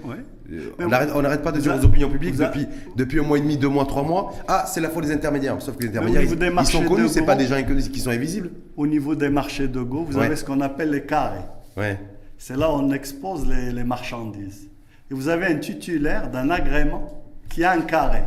euh, 0.52 0.72
on 0.80 1.22
n'arrête 1.22 1.42
pas 1.44 1.52
de 1.52 1.60
dire 1.60 1.76
aux 1.76 1.86
opinions 1.86 2.10
publiques 2.10 2.36
depuis, 2.36 2.68
depuis 2.96 3.20
un 3.20 3.24
mois 3.24 3.38
et 3.38 3.42
demi, 3.42 3.58
deux 3.58 3.70
mois, 3.70 3.86
trois 3.86 4.04
mois. 4.04 4.34
Ah, 4.48 4.66
c'est 4.68 4.82
la 4.82 4.90
faute 4.90 5.06
des 5.06 5.12
intermédiaires. 5.14 5.62
Sauf 5.62 5.76
que 5.78 5.84
les 5.84 5.90
intermédiaires, 5.90 6.24
ils, 6.24 6.60
ils 6.60 6.66
sont 6.66 6.84
connus, 6.84 7.10
c'est 7.10 7.24
pas 7.26 7.36
des 7.36 7.48
gens 7.48 7.56
inconnus 7.56 7.90
qui 7.90 8.00
sont 8.00 8.12
invisibles. 8.12 8.52
Au 8.78 8.88
niveau 8.88 9.16
des 9.16 9.30
marchés 9.30 9.68
de 9.68 9.82
go, 9.82 10.04
vous 10.04 10.18
avez 10.18 10.36
ce 10.36 10.44
qu'on 10.44 10.62
appelle 10.62 10.92
les 10.92 11.04
carrés. 11.04 11.46
C'est 12.38 12.56
là 12.56 12.70
où 12.70 12.74
on 12.74 12.92
expose 12.92 13.48
les, 13.48 13.72
les 13.72 13.84
marchandises. 13.84 14.68
Et 15.12 15.14
vous 15.14 15.28
avez 15.28 15.48
un 15.48 15.56
titulaire 15.58 16.30
d'un 16.30 16.50
agrément 16.50 17.24
qui 17.50 17.64
a 17.64 17.72
un 17.72 17.82
carré. 17.82 18.24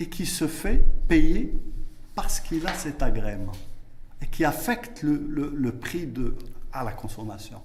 et 0.00 0.06
qui 0.06 0.26
se 0.26 0.46
fait 0.48 0.82
payer 1.08 1.54
parce 2.14 2.40
qu'il 2.40 2.66
a 2.66 2.74
cet 2.74 3.02
agrément 3.02 3.52
et 4.20 4.26
qui 4.26 4.44
affecte 4.44 5.02
le, 5.04 5.70
prix 5.72 6.06
de, 6.06 6.34
à 6.72 6.82
la 6.84 6.92
consommation, 6.92 7.58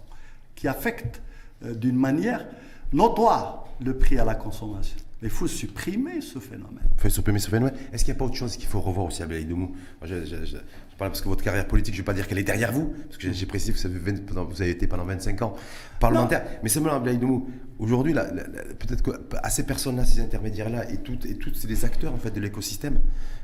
qui 0.58 0.68
affecte 0.68 1.22
euh, 1.64 1.74
d'une 1.74 1.96
manière 1.96 2.46
notoire 2.92 3.66
le 3.80 3.98
prix 3.98 4.18
à 4.18 4.26
la 4.26 4.36
consommation. 4.36 4.98
Mais 5.22 5.30
il 5.30 5.34
faut 5.34 5.48
supprimer 5.48 6.22
ce 6.22 6.38
phénomène. 6.40 6.90
Il 6.98 7.02
faut 7.02 7.10
supprimer 7.10 7.40
ce 7.40 7.50
phénomène. 7.50 7.74
Est-ce 7.92 8.04
qu'il 8.04 8.14
n'y 8.14 8.18
a 8.18 8.20
pas 8.20 8.26
autre 8.26 8.36
chose 8.36 8.56
qu'il 8.56 8.68
faut 8.68 8.82
revoir 8.82 9.08
aussi 9.08 9.24
à 9.24 9.28
Moi, 9.28 9.70
je, 10.04 10.26
je, 10.26 10.46
je, 10.46 10.58
parle 10.98 11.12
parce 11.12 11.22
que 11.22 11.28
votre 11.28 11.44
carrière 11.44 11.68
politique, 11.68 11.96
je 11.96 12.00
ne 12.00 12.04
vais 12.04 12.06
pas 12.06 12.14
dire 12.14 12.28
qu'elle 12.28 12.38
est 12.38 12.44
derrière 12.44 12.72
vous, 12.72 12.94
parce 13.08 13.18
que 13.18 13.32
j'ai 13.32 13.46
précisé 13.48 13.74
que 13.74 13.80
vous 13.80 13.86
avez, 13.86 14.44
vous 14.44 14.62
avez, 14.62 14.72
été 14.72 14.86
pendant 14.86 15.06
25 15.06 15.42
ans 15.42 15.56
parlementaire. 16.00 16.46
Mais 16.62 16.70
simplement, 16.70 16.98
Ablaïdoumou, 16.98 17.50
aujourd'hui, 17.80 18.14
peut-être 18.14 19.02
qu'à 19.02 19.50
ces 19.50 19.66
personnes-là, 19.66 20.06
ces 20.06 20.20
intermédiaires-là, 20.22 20.92
et, 20.92 20.98
toutes, 20.98 21.26
et 21.26 21.36
tous 21.36 21.66
les 21.68 21.86
acteurs 21.86 22.14
en 22.14 22.18
fait, 22.18 22.32
de 22.32 22.40
l'écosystème 22.40 23.00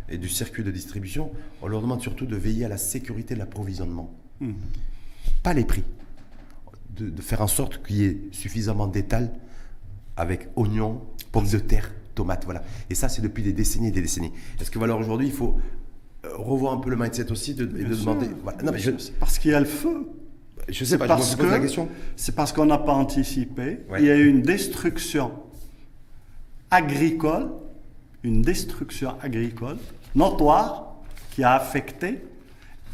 et 0.10 0.20
du 0.20 0.30
circuit 0.30 0.64
de 0.64 0.72
distribution, 0.72 1.32
on 1.64 1.68
leur 1.68 1.82
demande 1.82 2.02
surtout 2.02 2.28
de 2.28 2.36
veiller 2.36 2.66
à 2.66 2.70
la 2.70 2.78
sécurité 2.78 3.34
de 3.34 3.40
l'approvisionnement. 3.40 4.14
Hmm. 4.42 4.54
Pas 5.42 5.54
les 5.54 5.66
prix. 5.66 5.84
De, 6.98 7.10
de, 7.10 7.22
faire 7.22 7.42
en 7.42 7.48
sorte 7.48 7.84
qu'il 7.84 7.96
y 7.96 8.06
ait 8.06 8.22
suffisamment 8.32 8.88
d'étal 8.88 9.32
avec 10.16 10.48
oignons, 10.56 11.02
pommes 11.32 11.50
de 11.50 11.58
terre, 11.58 11.92
tomates, 12.14 12.46
voilà. 12.46 12.64
Et 12.90 12.96
ça, 12.96 13.10
c'est 13.10 13.22
depuis 13.22 13.42
des 13.42 13.54
décennies 13.54 13.88
et 13.88 13.92
des 13.92 14.02
décennies. 14.02 14.32
Est-ce 14.62 14.70
que 14.70 14.80
alors 14.80 15.00
aujourd'hui, 15.00 15.28
il 15.28 15.34
faut 15.34 15.56
euh, 16.26 16.30
revoir 16.38 16.74
un 16.74 16.78
peu 16.78 16.90
le 16.90 16.96
mindset 16.96 17.32
aussi 17.32 17.54
de, 17.56 17.64
et 17.64 17.84
de 17.84 17.96
demander. 17.96 18.28
Non, 18.64 18.72
mais 18.72 18.80
Parce 19.20 19.40
qu'il 19.40 19.52
y 19.52 19.54
a 19.54 19.60
le 19.60 19.66
feu. 19.66 20.08
Je 20.70 20.86
sais 20.86 20.98
pas, 20.98 21.08
parce 21.08 21.36
je 21.36 21.44
la 21.44 21.60
question. 21.60 21.90
C'est 22.16 22.36
parce 22.36 22.54
qu'on 22.54 22.66
n'a 22.66 22.78
pas 22.78 22.94
anticipé. 22.94 23.80
Il 23.98 24.06
y 24.06 24.10
a 24.10 24.16
eu 24.16 24.28
une 24.28 24.42
destruction 24.42 25.32
agricole, 26.72 27.50
une 28.24 28.42
destruction 28.42 29.16
agricole 29.22 29.78
notoire 30.16 30.96
qui 31.32 31.44
a 31.44 31.56
affecté 31.56 32.24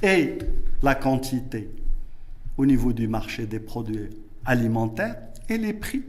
et 0.01 0.39
la 0.81 0.95
quantité 0.95 1.69
au 2.59 2.65
niveau 2.65 2.91
du 2.91 3.07
marché 3.07 3.45
des 3.45 3.59
produits 3.59 4.09
alimentaires 4.43 5.15
et 5.47 5.57
les 5.57 5.71
prix. 5.71 6.03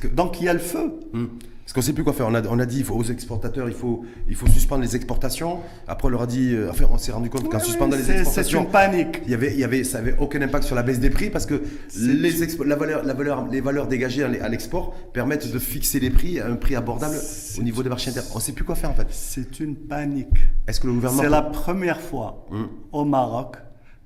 Que... 0.00 0.08
Donc 0.08 0.40
il 0.40 0.44
y 0.44 0.48
a 0.48 0.54
le 0.54 0.58
feu. 0.58 0.94
Hmm. 1.12 1.26
Parce 1.64 1.74
qu'on 1.74 1.80
ne 1.80 1.84
sait 1.84 1.92
plus 1.92 2.04
quoi 2.04 2.14
faire. 2.14 2.26
On 2.26 2.34
a, 2.34 2.42
on 2.48 2.58
a 2.58 2.64
dit 2.64 2.82
faut, 2.82 2.94
aux 2.94 3.04
exportateurs, 3.04 3.68
il 3.68 3.74
faut, 3.74 4.04
il 4.26 4.34
faut 4.34 4.46
suspendre 4.46 4.82
les 4.82 4.96
exportations. 4.96 5.60
Après, 5.86 6.08
on 6.08 6.10
leur 6.10 6.22
a 6.22 6.26
dit, 6.26 6.54
euh, 6.54 6.70
enfin, 6.70 6.86
on 6.90 6.96
s'est 6.96 7.12
rendu 7.12 7.28
compte 7.28 7.48
qu'en 7.48 7.60
suspendant 7.60 7.96
les 7.96 8.10
exportations, 8.10 8.60
c'est 8.60 8.64
une 8.64 8.70
panique. 8.72 9.20
Il 9.26 9.30
y 9.30 9.34
avait, 9.34 9.52
il 9.52 9.60
y 9.60 9.64
avait, 9.64 9.84
ça 9.84 9.98
n'avait 9.98 10.16
aucun 10.18 10.40
impact 10.40 10.64
sur 10.64 10.74
la 10.74 10.82
baisse 10.82 11.00
des 11.00 11.10
prix 11.10 11.28
parce 11.28 11.44
que 11.44 11.62
les, 11.96 12.32
la 12.64 12.76
valeur, 12.76 13.04
la 13.04 13.14
valeur, 13.14 13.46
les 13.48 13.60
valeurs 13.60 13.86
dégagées 13.86 14.24
à 14.24 14.48
l'export 14.48 14.94
permettent 15.12 15.52
de 15.52 15.58
fixer 15.58 16.00
les 16.00 16.10
prix 16.10 16.40
à 16.40 16.46
un 16.46 16.56
prix 16.56 16.76
abordable 16.76 17.16
au 17.58 17.62
niveau 17.62 17.82
des 17.82 17.90
marchés 17.90 18.10
internes. 18.10 18.26
On 18.32 18.38
ne 18.38 18.42
sait 18.42 18.52
plus 18.52 18.64
quoi 18.64 18.74
faire 18.74 18.90
en 18.90 18.94
fait. 18.94 19.08
C'est 19.10 19.60
une 19.60 19.76
panique. 19.76 20.28
Est-ce 20.66 20.80
que 20.80 20.86
le 20.86 20.94
gouvernement. 20.94 21.22
C'est 21.22 21.28
la 21.28 21.42
première 21.42 22.00
fois 22.00 22.46
hmm. 22.50 22.64
au 22.92 23.04
Maroc 23.04 23.56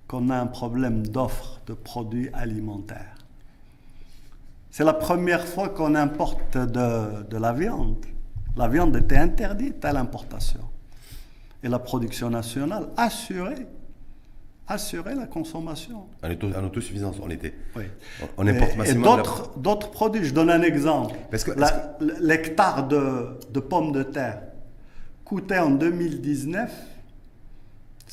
qu'on 0.08 0.28
a 0.30 0.36
un 0.36 0.46
problème 0.46 1.06
d'offre 1.06 1.60
de 1.66 1.74
produits 1.74 2.30
alimentaires. 2.32 3.14
C'est 4.70 4.84
la 4.84 4.92
première 4.92 5.46
fois 5.46 5.68
qu'on 5.68 5.94
importe 5.94 6.58
de, 6.58 7.36
la 7.36 7.52
viande. 7.52 8.04
La 8.56 8.68
viande 8.68 8.96
était 8.96 9.16
interdite 9.16 9.84
à 9.84 9.92
l'importation. 9.92 10.60
Et 11.62 11.68
la 11.68 11.78
production 11.78 12.28
nationale 12.28 12.88
assurait, 12.96 13.66
assurait 14.66 15.14
la 15.14 15.26
consommation. 15.26 16.06
En, 16.22 16.64
autosuffisance, 16.64 17.16
on 17.22 17.30
était. 17.30 17.54
Oui. 17.76 17.84
On 18.36 18.46
importe 18.46 18.76
massivement. 18.76 19.18
Et 19.18 19.22
d'autres, 19.58 19.90
produits, 19.90 20.24
je 20.24 20.34
donne 20.34 20.50
un 20.50 20.62
exemple. 20.62 21.14
Parce 21.30 21.44
que, 21.44 21.52
l'hectare 22.20 22.88
de, 22.88 23.38
de 23.50 23.60
pommes 23.60 23.92
de 23.92 24.02
terre 24.02 24.42
coûtait 25.24 25.58
en 25.58 25.70
2019 25.70 26.70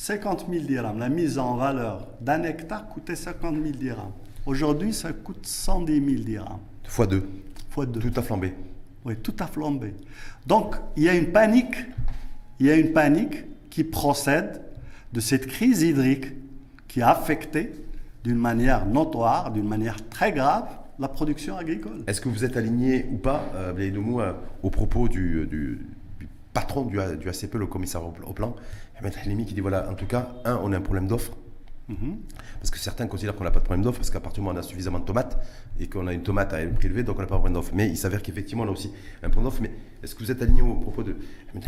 50 0.01 0.47
000 0.49 0.65
dirhams. 0.65 0.97
La 0.97 1.09
mise 1.09 1.37
en 1.37 1.57
valeur 1.57 2.07
d'un 2.19 2.41
hectare 2.41 2.87
coûtait 2.89 3.15
50 3.15 3.53
000 3.53 3.67
dirhams. 3.77 4.11
Aujourd'hui, 4.47 4.93
ça 4.93 5.13
coûte 5.13 5.45
110 5.45 5.93
000 5.93 6.23
dirhams. 6.23 6.59
Fois 6.85 7.05
deux. 7.05 7.29
Fois 7.69 7.85
deux. 7.85 7.99
Tout 7.99 8.19
a 8.19 8.23
flambé. 8.23 8.55
Oui, 9.05 9.15
tout 9.17 9.35
a 9.39 9.45
flambé. 9.45 9.93
Donc, 10.47 10.75
il 10.97 11.03
y 11.03 11.09
a 11.09 11.13
une 11.13 11.31
panique, 11.31 11.75
il 12.59 12.65
y 12.65 12.71
a 12.71 12.77
une 12.77 12.93
panique 12.93 13.45
qui 13.69 13.83
procède 13.83 14.63
de 15.13 15.19
cette 15.19 15.45
crise 15.45 15.83
hydrique 15.83 16.33
qui 16.87 17.03
a 17.03 17.11
affecté 17.11 17.71
d'une 18.23 18.39
manière 18.39 18.87
notoire, 18.87 19.51
d'une 19.51 19.67
manière 19.67 19.97
très 20.09 20.31
grave, 20.31 20.67
la 20.97 21.09
production 21.09 21.57
agricole. 21.57 22.03
Est-ce 22.07 22.21
que 22.21 22.29
vous 22.29 22.43
êtes 22.43 22.57
aligné 22.57 23.05
ou 23.11 23.17
pas, 23.17 23.51
euh, 23.53 23.73
euh 23.77 24.33
au 24.63 24.71
propos 24.71 25.07
du, 25.07 25.45
du, 25.45 25.85
patron 26.53 26.85
du, 26.85 26.97
du, 27.17 27.29
ACP, 27.29 27.53
le 27.53 27.67
commissaire 27.67 28.03
au, 28.03 28.13
au 28.25 28.33
plan, 28.33 28.55
Ahmed 29.01 29.13
Halimi, 29.23 29.45
qui 29.45 29.53
dit 29.53 29.61
voilà, 29.61 29.89
en 29.89 29.93
tout 29.95 30.05
cas, 30.05 30.29
un, 30.45 30.55
on 30.63 30.71
a 30.73 30.77
un 30.77 30.81
problème 30.81 31.07
d'offre. 31.07 31.33
Mhm. 31.87 32.19
Parce 32.59 32.69
que 32.69 32.79
certains 32.79 33.07
considèrent 33.07 33.35
qu'on 33.35 33.43
n'a 33.43 33.51
pas 33.51 33.59
de 33.59 33.65
problème 33.65 33.83
d'offre, 33.83 33.97
parce 33.97 34.11
qu'à 34.11 34.19
partir 34.19 34.41
du 34.41 34.45
moment 34.45 34.55
où 34.55 34.57
on 34.57 34.63
a 34.63 34.67
suffisamment 34.67 34.99
de 34.99 35.05
tomates, 35.05 35.37
et 35.79 35.87
qu'on 35.87 36.07
a 36.07 36.13
une 36.13 36.23
tomate 36.23 36.53
à 36.53 36.57
un 36.57 36.67
prix 36.67 36.87
élevé, 36.87 37.03
donc 37.03 37.17
on 37.17 37.21
n'a 37.21 37.27
pas 37.27 37.35
de 37.35 37.39
problème 37.39 37.53
d'offre. 37.53 37.71
Mais 37.73 37.89
il 37.89 37.97
s'avère 37.97 38.21
qu'effectivement, 38.21 38.63
on 38.63 38.67
a 38.67 38.71
aussi 38.71 38.91
un 39.23 39.29
problème 39.29 39.45
d'offre. 39.45 39.61
Mais 39.61 39.71
est-ce 40.03 40.15
que 40.15 40.23
vous 40.23 40.31
êtes 40.31 40.41
aligné 40.41 40.61
au 40.61 40.75
propos 40.75 41.03
de 41.03 41.15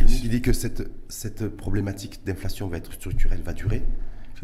qui 0.06 0.30
dit 0.30 0.42
que 0.42 0.54
cette, 0.54 0.90
cette 1.10 1.48
problématique 1.50 2.22
d'inflation 2.26 2.68
va 2.68 2.78
être 2.78 2.94
structurelle, 2.94 3.42
va 3.42 3.54
durer 3.54 3.84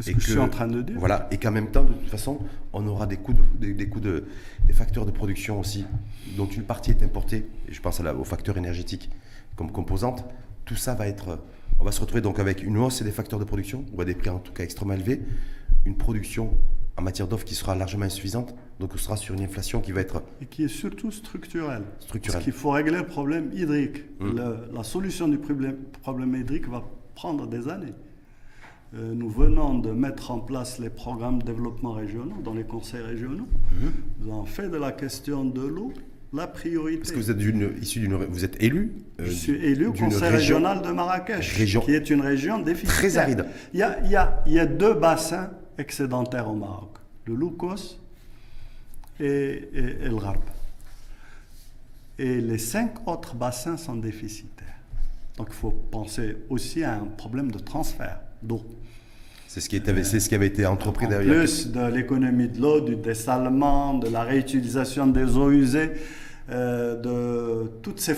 c'est 0.02 0.12
ce 0.12 0.16
que, 0.16 0.22
je 0.22 0.32
suis 0.32 0.40
en 0.40 0.50
train 0.50 0.68
de 0.68 0.82
dire. 0.82 0.96
Voilà, 0.98 1.28
et 1.32 1.38
qu'en 1.38 1.52
même 1.52 1.72
temps, 1.72 1.84
de 1.84 1.94
toute 1.94 2.10
façon, 2.10 2.40
on 2.74 2.88
aura 2.88 3.06
des 3.06 3.18
coûts, 3.18 3.34
de, 3.34 3.72
des, 3.72 3.90
coûts 3.90 4.00
de, 4.00 4.26
des 4.66 4.74
facteurs 4.74 5.06
de 5.06 5.12
production 5.12 5.60
aussi, 5.60 5.86
dont 6.38 6.46
une 6.46 6.64
partie 6.64 6.92
est 6.92 7.04
importée, 7.04 7.50
et 7.68 7.74
je 7.74 7.82
pense 7.82 8.00
à 8.00 8.16
aux 8.16 8.24
facteurs 8.24 8.58
énergétiques 8.58 9.10
comme 9.56 9.72
composante. 9.72 10.24
Tout 10.66 10.76
ça 10.76 10.94
va 10.94 11.08
être. 11.08 11.40
On 11.82 11.86
va 11.86 11.92
se 11.94 12.02
retrouver 12.02 12.22
donc 12.22 12.40
avec 12.40 12.62
une 12.62 12.78
hausse 12.78 13.02
des 13.02 13.12
facteurs 13.12 13.40
de 13.40 13.46
production, 13.46 13.86
ou 13.94 14.02
à 14.02 14.06
des 14.06 14.14
prix 14.14 14.30
en 14.30 14.40
tout 14.40 14.52
cas 14.52 14.64
extrêmement 14.64 14.96
élevés, 14.96 15.22
une 15.86 15.96
production 15.96 16.54
en 16.98 17.02
matière 17.02 17.28
d'offres 17.28 17.46
qui 17.46 17.56
sera 17.56 17.74
largement 17.74 18.04
insuffisante. 18.04 18.54
Donc 18.82 18.92
on 18.94 18.98
sera 18.98 19.16
sur 19.16 19.34
une 19.34 19.42
inflation 19.42 19.80
qui 19.80 19.94
va 19.94 20.02
être... 20.02 20.22
Et 20.42 20.46
qui 20.46 20.66
est 20.66 20.68
surtout 20.68 21.10
structurelle. 21.12 21.84
Structurelle. 22.00 22.34
Parce 22.34 22.44
qu'il 22.44 22.54
faut 22.54 22.72
régler 22.72 22.98
le 22.98 23.06
problème 23.06 23.50
hydrique. 23.54 24.04
Mmh. 24.20 24.42
la 24.74 24.84
solution 24.84 25.30
du 25.30 25.38
problème, 25.38 25.78
problème, 26.02 26.36
hydrique 26.36 26.68
va 26.68 26.84
prendre 27.16 27.48
des 27.48 27.70
années. 27.70 27.94
Euh, 28.96 29.14
nous 29.14 29.30
venons 29.30 29.78
de 29.78 29.92
mettre 29.92 30.32
en 30.32 30.40
place 30.40 30.80
les 30.80 30.90
programmes 30.90 31.40
de 31.40 31.46
développement 31.46 31.94
régionaux 31.94 32.42
dans 32.44 32.54
les 32.54 32.66
conseils 32.66 33.04
régionaux. 33.04 33.48
Mmh. 33.72 33.86
Nous 34.20 34.32
avons 34.34 34.46
fait 34.46 34.68
de 34.68 34.78
la 34.78 34.92
question 34.92 35.46
de 35.46 35.62
l'eau 35.62 35.94
la 36.34 36.48
priorité. 36.48 37.00
Parce 37.00 37.12
que 37.12 37.18
vous 37.18 37.32
êtes 37.32 37.82
issu 37.82 38.00
d'une, 38.00 38.16
vous 38.16 38.46
êtes 38.46 38.62
élu. 38.62 38.94
Euh, 39.20 39.26
Je 39.26 39.32
suis 39.32 39.54
élu 39.54 39.88
au 39.88 39.94
conseil 39.94 40.30
régional 40.30 40.82
de 40.82 40.92
Marrakech, 40.92 41.56
qui 41.56 41.92
est 41.92 42.10
une 42.10 42.22
région 42.22 42.60
déficitaire. 42.60 42.96
Très 42.96 43.18
aride. 43.18 43.46
Il 43.74 43.80
y 43.80 43.84
a, 43.84 44.00
il 44.04 44.12
y 44.12 44.16
a, 44.16 44.44
il 44.46 44.54
y 44.54 44.60
a 44.60 44.66
deux 44.66 44.94
bassins 44.94 45.52
excédentaires 45.78 46.50
au 46.50 46.56
Maroc, 46.56 46.98
le 47.26 47.36
Loukos 47.36 48.00
et, 49.20 49.70
le 49.74 50.16
Gharb. 50.16 50.42
Et 52.18 52.42
les 52.42 52.58
cinq 52.58 53.08
autres 53.08 53.36
bassins 53.36 53.78
sont 53.78 53.96
déficitaires. 53.96 54.68
Donc 55.38 55.48
il 55.52 55.56
faut 55.56 55.72
penser 55.72 56.38
aussi 56.50 56.84
à 56.84 56.96
un 56.96 57.06
problème 57.06 57.50
de 57.50 57.60
transfert 57.60 58.20
d'eau. 58.44 58.62
C'est 59.50 59.62
ce, 59.62 59.70
qui 59.70 59.78
était, 59.78 60.04
c'est 60.04 60.20
ce 60.20 60.30
qui 60.30 60.36
avait 60.36 60.46
été 60.46 60.68
entrepris 60.68 61.08
en 61.08 61.10
plus 61.10 61.72
de 61.72 61.84
l'économie 61.88 62.50
de 62.50 62.62
l'eau, 62.62 62.82
du 62.82 62.96
dessalement, 62.96 63.96
de 63.96 64.08
la 64.08 64.22
réutilisation 64.22 65.08
des 65.08 65.38
eaux 65.38 65.50
usées, 65.50 65.90
euh, 66.52 66.96
de 66.96 67.68
toutes 67.82 68.00
ces 68.00 68.14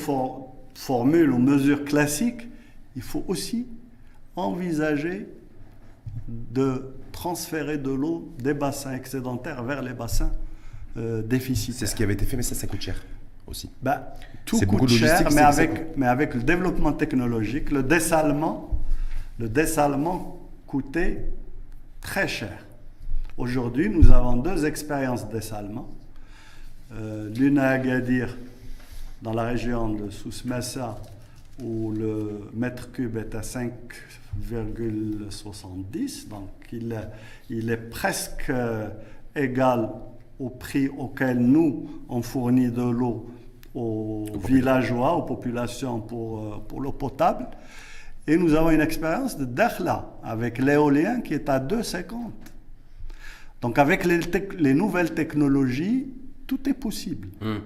formules 0.76 1.32
ou 1.32 1.38
mesures 1.38 1.86
classiques, 1.86 2.50
il 2.98 3.02
faut 3.02 3.24
aussi 3.30 3.66
envisager 4.36 5.26
de 6.28 6.96
transférer 7.14 7.78
de 7.78 7.92
l'eau 7.92 8.30
des 8.38 8.54
bassins 8.54 8.94
excédentaires 8.94 9.64
vers 9.64 9.82
les 9.82 9.94
bassins 9.94 10.34
euh, 10.98 11.22
déficitaires. 11.22 11.80
C'est 11.80 11.86
ce 11.86 11.96
qui 11.96 12.04
avait 12.04 12.16
été 12.16 12.26
fait, 12.26 12.36
mais 12.36 12.44
ça, 12.44 12.56
ça 12.56 12.68
coûte 12.68 12.82
cher 12.82 13.02
aussi. 13.48 13.70
Bah, 13.82 14.16
tout 14.44 14.60
coûte 14.66 14.90
cher, 14.90 15.30
mais 15.32 15.40
avec, 15.40 15.96
mais 15.96 16.08
avec 16.08 16.34
le 16.34 16.44
développement 16.44 16.92
technologique, 16.92 17.72
le 17.72 17.84
dessalement, 17.84 18.82
le 19.40 19.48
dessalement 19.48 20.41
coûtait 20.72 21.26
très 22.00 22.30
cher. 22.30 22.66
Aujourd'hui, 23.38 23.90
nous 23.90 24.10
avons 24.10 24.38
deux 24.38 24.66
expériences 24.66 25.28
de 25.28 25.34
dessalement. 25.34 25.90
Euh, 26.94 27.30
l'une 27.36 27.58
à 27.58 27.72
Agadir, 27.72 28.38
dans 29.22 29.34
la 29.34 29.44
région 29.44 29.90
de 29.90 30.10
Souss-Massa, 30.10 30.98
où 31.62 31.92
le 31.92 32.50
mètre 32.54 32.90
cube 32.94 33.18
est 33.18 33.36
à 33.36 33.44
5 33.44 33.74
0,70, 34.50 36.30
donc 36.30 36.48
il, 36.72 36.98
il, 37.50 37.70
est 37.70 37.90
presque 37.90 38.50
euh, 38.50 38.88
égal 39.36 39.90
au 40.40 40.50
prix 40.50 40.88
auquel 40.88 41.40
nous, 41.40 41.90
on 42.08 42.22
fournit 42.22 42.72
de 42.72 42.82
l'eau 42.82 43.30
aux 43.76 44.26
villageois, 44.48 45.18
aux 45.18 45.24
populations 45.24 46.00
pour, 46.00 46.40
euh, 46.40 46.66
pour 46.66 46.80
l'eau 46.80 46.94
potable. 46.94 47.48
Et 48.28 48.38
nous 48.38 48.54
avons 48.54 48.70
une 48.70 48.82
expérience 48.82 49.38
de 49.38 49.46
Dakhla 49.46 50.18
avec 50.24 50.60
l'éolien 50.60 51.22
qui 51.22 51.34
est 51.34 51.50
à 51.50 51.60
2,50. 51.60 52.06
Donc 53.62 53.78
avec 53.78 54.06
les, 54.06 54.20
les, 54.58 54.74
nouvelles 54.74 55.14
technologies, 55.14 56.08
tout 56.48 56.70
est 56.70 56.74
possible. 56.74 57.30
Hmm. 57.42 57.58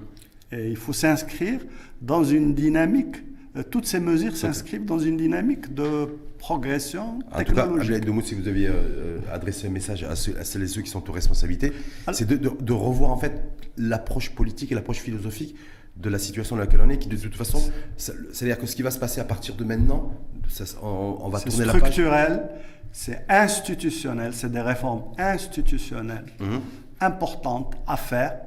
Et 0.51 0.69
il 0.69 0.77
faut 0.77 0.93
s'inscrire 0.93 1.59
dans 2.01 2.23
une 2.23 2.53
dynamique 2.53 3.17
euh, 3.57 3.63
toutes 3.63 3.85
ces 3.85 3.99
mesures 3.99 4.35
s'inscrivent 4.35 4.85
dans 4.85 4.99
une 4.99 5.17
dynamique 5.17 5.73
de 5.73 6.07
progression 6.39 7.19
en 7.31 7.43
tout 7.43 7.53
cas, 7.53 7.63
technologique. 7.63 8.03
Si 8.23 8.35
vous 8.35 8.47
aviez 8.47 8.67
euh, 8.67 9.17
adressé 9.31 9.67
un 9.67 9.71
message 9.71 10.03
à, 10.03 10.15
ceux, 10.15 10.37
à 10.37 10.43
celles 10.43 10.63
et 10.63 10.67
ceux 10.67 10.81
qui 10.81 10.89
sont 10.89 11.09
aux 11.09 11.13
responsabilités, 11.13 11.71
c'est 12.11 12.27
de, 12.27 12.35
de- 12.35 12.61
de 12.61 12.73
revoir 12.73 13.11
en 13.11 13.17
fait 13.17 13.41
l'approche 13.77 14.31
politique 14.31 14.71
et 14.71 14.75
l'approche 14.75 14.99
philosophique 14.99 15.55
de 15.97 16.09
la 16.09 16.19
situation 16.19 16.55
dans 16.55 16.61
laquelle 16.61 16.81
on 16.83 16.89
est, 16.89 16.97
qui 16.97 17.07
de 17.09 17.17
toute 17.17 17.35
façon, 17.35 17.59
c'est-à-dire 17.97 18.57
que 18.59 18.65
ce 18.65 18.75
qui 18.75 18.81
va 18.81 18.91
se 18.91 18.99
passer 18.99 19.21
à 19.21 19.23
partir 19.23 19.55
de 19.55 19.63
maintenant, 19.63 20.11
ça- 20.49 20.65
on, 20.83 21.17
on 21.21 21.29
va 21.29 21.39
C'est 21.39 21.49
tourner 21.49 21.65
la 21.65 21.71
page. 21.71 21.81
structurel, 21.81 22.49
c'est 22.91 23.25
institutionnel, 23.29 24.33
c'est 24.33 24.51
des 24.51 24.61
réformes 24.61 25.03
institutionnelles 25.17 26.25
Mhm. 26.39 26.59
importantes 27.01 27.75
à 27.87 27.97
faire. 27.97 28.37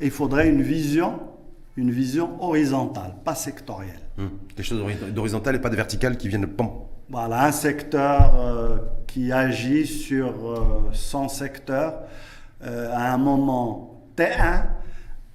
Et 0.00 0.06
il 0.06 0.10
faudrait 0.10 0.48
une 0.48 0.62
vision, 0.62 1.20
une 1.76 1.90
vision 1.90 2.42
horizontale, 2.42 3.14
pas 3.24 3.34
sectorielle. 3.34 4.00
Hum. 4.18 4.30
Quelque 4.54 4.66
chose 4.66 4.78
d'hori- 4.78 5.12
d'horizontal 5.12 5.54
et 5.54 5.58
pas 5.58 5.70
de 5.70 5.76
vertical 5.76 6.16
qui 6.16 6.28
viennent 6.28 6.46
pam. 6.46 6.68
Voilà, 7.08 7.44
un 7.46 7.52
secteur 7.52 8.34
euh, 8.36 8.78
qui 9.06 9.30
agit 9.30 9.86
sur 9.86 10.26
euh, 10.50 10.90
son 10.92 11.28
secteur 11.28 12.00
euh, 12.62 12.90
à 12.92 13.12
un 13.12 13.18
moment 13.18 14.02
T1, 14.16 14.64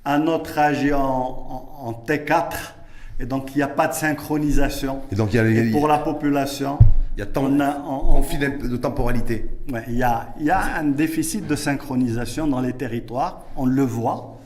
un 0.05 0.27
autre 0.27 0.57
agit 0.57 0.93
en, 0.93 0.99
en- 1.01 1.67
en 1.87 1.91
T4, 2.07 2.73
et 3.19 3.25
donc 3.25 3.53
il 3.53 3.57
n'y 3.57 3.63
a 3.63 3.67
pas 3.67 3.87
de 3.87 3.93
synchronisation. 3.93 5.01
Et 5.11 5.15
donc 5.15 5.33
il 5.33 5.37
y 5.37 5.39
a, 5.39 5.45
Et 5.47 5.71
pour 5.71 5.87
la 5.87 5.99
population, 5.99 6.79
il 7.15 7.19
y 7.19 7.23
a 7.23 7.25
tant 7.27 7.43
on 7.45 7.59
a- 7.59 7.77
on- 7.87 8.17
on- 8.17 8.67
de 8.67 8.77
temporalité. 8.77 9.47
ouais, 9.71 9.83
il 9.87 9.95
y, 9.97 10.03
a, 10.03 10.29
il 10.39 10.45
y 10.45 10.51
a 10.51 10.61
un 10.79 10.85
déficit 10.85 11.45
de 11.47 11.55
synchronisation 11.55 12.47
dans 12.47 12.61
les 12.61 12.73
territoires, 12.73 13.43
on 13.55 13.65
le 13.65 13.83
voit. 13.83 14.37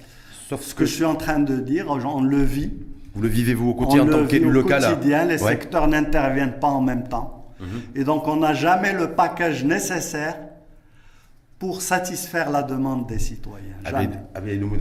Sauf 0.49 0.61
Ce 0.61 0.75
que 0.75 0.85
je 0.85 0.93
suis 0.93 1.05
en 1.05 1.15
train 1.15 1.39
de 1.39 1.55
dire, 1.57 1.85
on 1.89 2.21
le 2.21 2.41
vit. 2.43 2.71
vous 3.15 3.21
le 3.21 3.27
vivez 3.29 3.53
vous 3.53 3.69
au 3.69 3.73
quotidien 3.73 4.03
on 4.03 4.07
en 4.09 4.11
tant 4.11 4.17
au 4.45 4.49
local. 4.51 4.81
là. 4.81 4.89
quotidien, 4.93 5.25
les 5.25 5.41
Ouais. 5.41 5.51
secteurs 5.51 5.87
n'interviennent 5.87 6.59
pas 6.59 6.67
en 6.67 6.81
même 6.81 7.07
temps. 7.07 7.45
Mhm. 7.61 7.67
Et 7.95 8.03
donc 8.03 8.27
on 8.27 8.35
n'a 8.35 8.53
jamais 8.53 8.91
le 8.93 9.11
package 9.11 9.63
nécessaire 9.63 10.37
pour 11.59 11.81
satisfaire 11.81 12.51
la 12.51 12.63
demande 12.63 13.07
des 13.07 13.19
citoyens. 13.19 13.75
Jamais. 13.85 14.09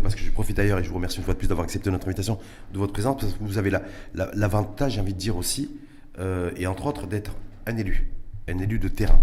Parce 0.03 0.15
que 0.15 0.21
je 0.23 0.31
profite 0.31 0.57
d'ailleurs 0.57 0.79
et 0.79 0.85
je 0.85 0.89
vous 0.89 0.97
remercie 0.97 1.19
une 1.19 1.25
fois 1.25 1.35
de 1.35 1.39
plus 1.39 1.49
d'avoir 1.49 1.65
accepté 1.65 1.91
notre 1.91 2.07
invitation, 2.07 2.39
de 2.73 2.79
votre 2.79 2.93
présence, 2.93 3.21
parce 3.21 3.33
que 3.33 3.39
vous 3.45 3.59
avez 3.59 3.71
la- 3.71 3.83
la- 4.15 4.31
l'avantage, 4.35 4.95
j'ai 4.95 5.01
envie 5.01 5.15
de 5.15 5.19
dire 5.19 5.37
aussi, 5.37 5.71
euh, 6.19 6.51
et 6.57 6.67
entre 6.67 6.87
autres 6.87 7.07
d'être 7.07 7.37
un 7.67 7.77
élu, 7.77 8.11
un 8.49 8.59
élu 8.59 8.79
de 8.79 8.89
terrain. 8.89 9.21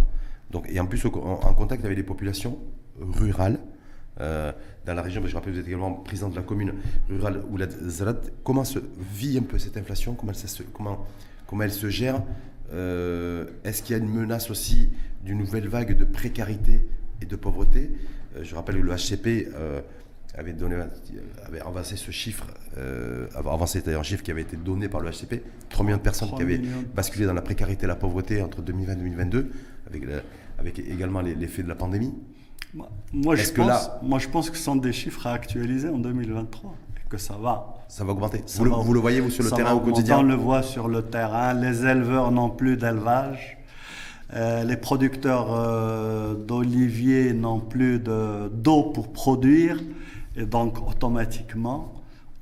Donc, 0.49 0.65
et 0.69 0.79
en 0.79 0.85
plus 0.85 1.05
en, 1.05 1.09
en 1.09 1.53
contact 1.53 1.83
avec 1.85 1.97
les 1.97 2.03
populations 2.03 2.57
rurales. 2.99 3.59
euh, 4.19 4.51
dans 4.85 4.93
la 4.95 5.01
région, 5.03 5.21
parce 5.21 5.27
que 5.29 5.31
je 5.31 5.35
rappelle 5.37 5.53
que 5.53 5.57
vous 5.57 5.61
êtes 5.61 5.67
également 5.67 5.91
président 5.93 6.27
de 6.29 6.35
la 6.35 6.41
commune 6.41 6.73
rurale 7.09 7.43
ou 7.49 7.55
la 7.57 7.67
Zalat. 7.69 8.17
Comment 8.43 8.63
se 8.65 8.79
vit 9.13 9.37
un 9.37 9.43
peu 9.43 9.57
cette 9.59 9.77
inflation? 9.77 10.15
Comment 10.15 10.31
elle, 10.33 10.37
se, 10.49 10.63
comment, 10.63 11.05
comment 11.47 11.63
elle 11.63 11.71
se 11.71 11.89
gère? 11.89 12.21
Euh, 12.73 13.45
Est-ce 13.63 13.83
qu'il 13.83 13.95
y 13.95 13.99
a 13.99 14.03
une 14.03 14.09
menace 14.11 14.49
aussi 14.49 14.89
d'une 15.23 15.37
nouvelle 15.37 15.67
vague 15.67 15.95
de 15.95 16.03
précarité 16.03 16.81
et 17.21 17.25
de 17.25 17.35
pauvreté 17.35 17.91
Euh, 18.37 18.43
Je 18.43 18.55
rappelle 18.55 18.75
que 18.77 18.81
le 18.81 18.93
HCP 18.95 19.49
euh, 19.53 19.81
avait, 20.37 20.53
donné, 20.53 20.75
avait 21.45 21.59
avancé 21.59 21.97
ce 21.97 22.11
chiffre, 22.11 22.45
euh, 22.77 23.27
avancé 23.35 23.81
d'ailleurs 23.81 23.99
un 23.99 24.03
chiffre 24.03 24.23
qui 24.23 24.31
avait 24.31 24.43
été 24.43 24.55
donné 24.55 24.87
par 24.87 25.01
le 25.01 25.09
HCP, 25.09 25.43
3 25.69 25.85
millions 25.85 25.97
de 25.97 26.01
personnes 26.01 26.29
3 26.29 26.39
qui 26.39 26.43
avaient 26.43 26.57
millions 26.59 26.83
basculé 26.95 27.25
dans 27.25 27.33
la 27.33 27.41
précarité 27.41 27.83
et 27.83 27.87
la 27.87 27.95
pauvreté 27.97 28.41
entre 28.41 28.61
2020 28.61 28.93
et 28.93 28.95
2022, 28.95 29.51
avec, 29.87 30.05
la- 30.05 30.21
avec 30.59 30.79
également 30.79 31.19
l'effet 31.21 31.61
de 31.63 31.67
la 31.67 31.75
pandémie. 31.75 32.13
Moi, 32.73 32.87
moi, 33.11 33.35
je 33.35 33.51
pense, 33.51 33.67
là- 33.67 33.99
moi, 34.01 34.17
je 34.19 34.29
pense 34.29 34.49
que 34.49 34.55
ce 34.55 34.63
sont 34.63 34.77
des 34.77 34.93
chiffres 34.93 35.27
à 35.27 35.33
actualiser 35.33 35.89
en 35.89 35.97
2023 35.97 36.73
et 36.95 37.09
que 37.09 37.17
ça 37.17 37.33
va. 37.35 37.75
Ça 37.89 38.05
va 38.05 38.13
augmenter. 38.13 38.41
Ça 38.45 38.59
Vous, 38.59 38.63
le, 38.65 38.71
vous 38.71 38.93
le 38.93 39.01
voyez, 39.01 39.19
vous, 39.19 39.29
sur 39.29 39.43
le 39.43 39.49
terrain 39.51 39.73
au 39.73 39.81
quotidien 39.81 40.19
On 40.19 40.23
le 40.23 40.35
voit 40.35 40.63
sur 40.63 40.87
le 40.87 41.01
terrain. 41.01 41.53
Les 41.53 41.85
éleveurs 41.85 42.31
n'ont 42.31 42.49
plus 42.49 42.77
d'élevage. 42.77 43.57
Euh, 44.33 44.63
les 44.63 44.77
producteurs 44.77 45.47
euh, 45.53 46.35
d'oliviers 46.35 47.33
n'ont 47.33 47.59
plus 47.59 47.99
de- 47.99 48.47
d'eau 48.49 48.83
pour 48.83 49.11
produire. 49.11 49.77
Et 50.37 50.45
donc, 50.45 50.77
automatiquement, 50.87 51.91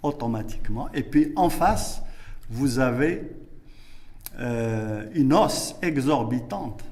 automatiquement. 0.04 0.88
Et 0.94 1.02
puis, 1.04 1.34
en 1.36 1.50
face, 1.50 2.04
vous 2.52 2.78
avez 2.80 3.32
euh, 4.40 5.06
une 5.16 5.34
hausse 5.34 5.76
exorbitante 5.82 6.84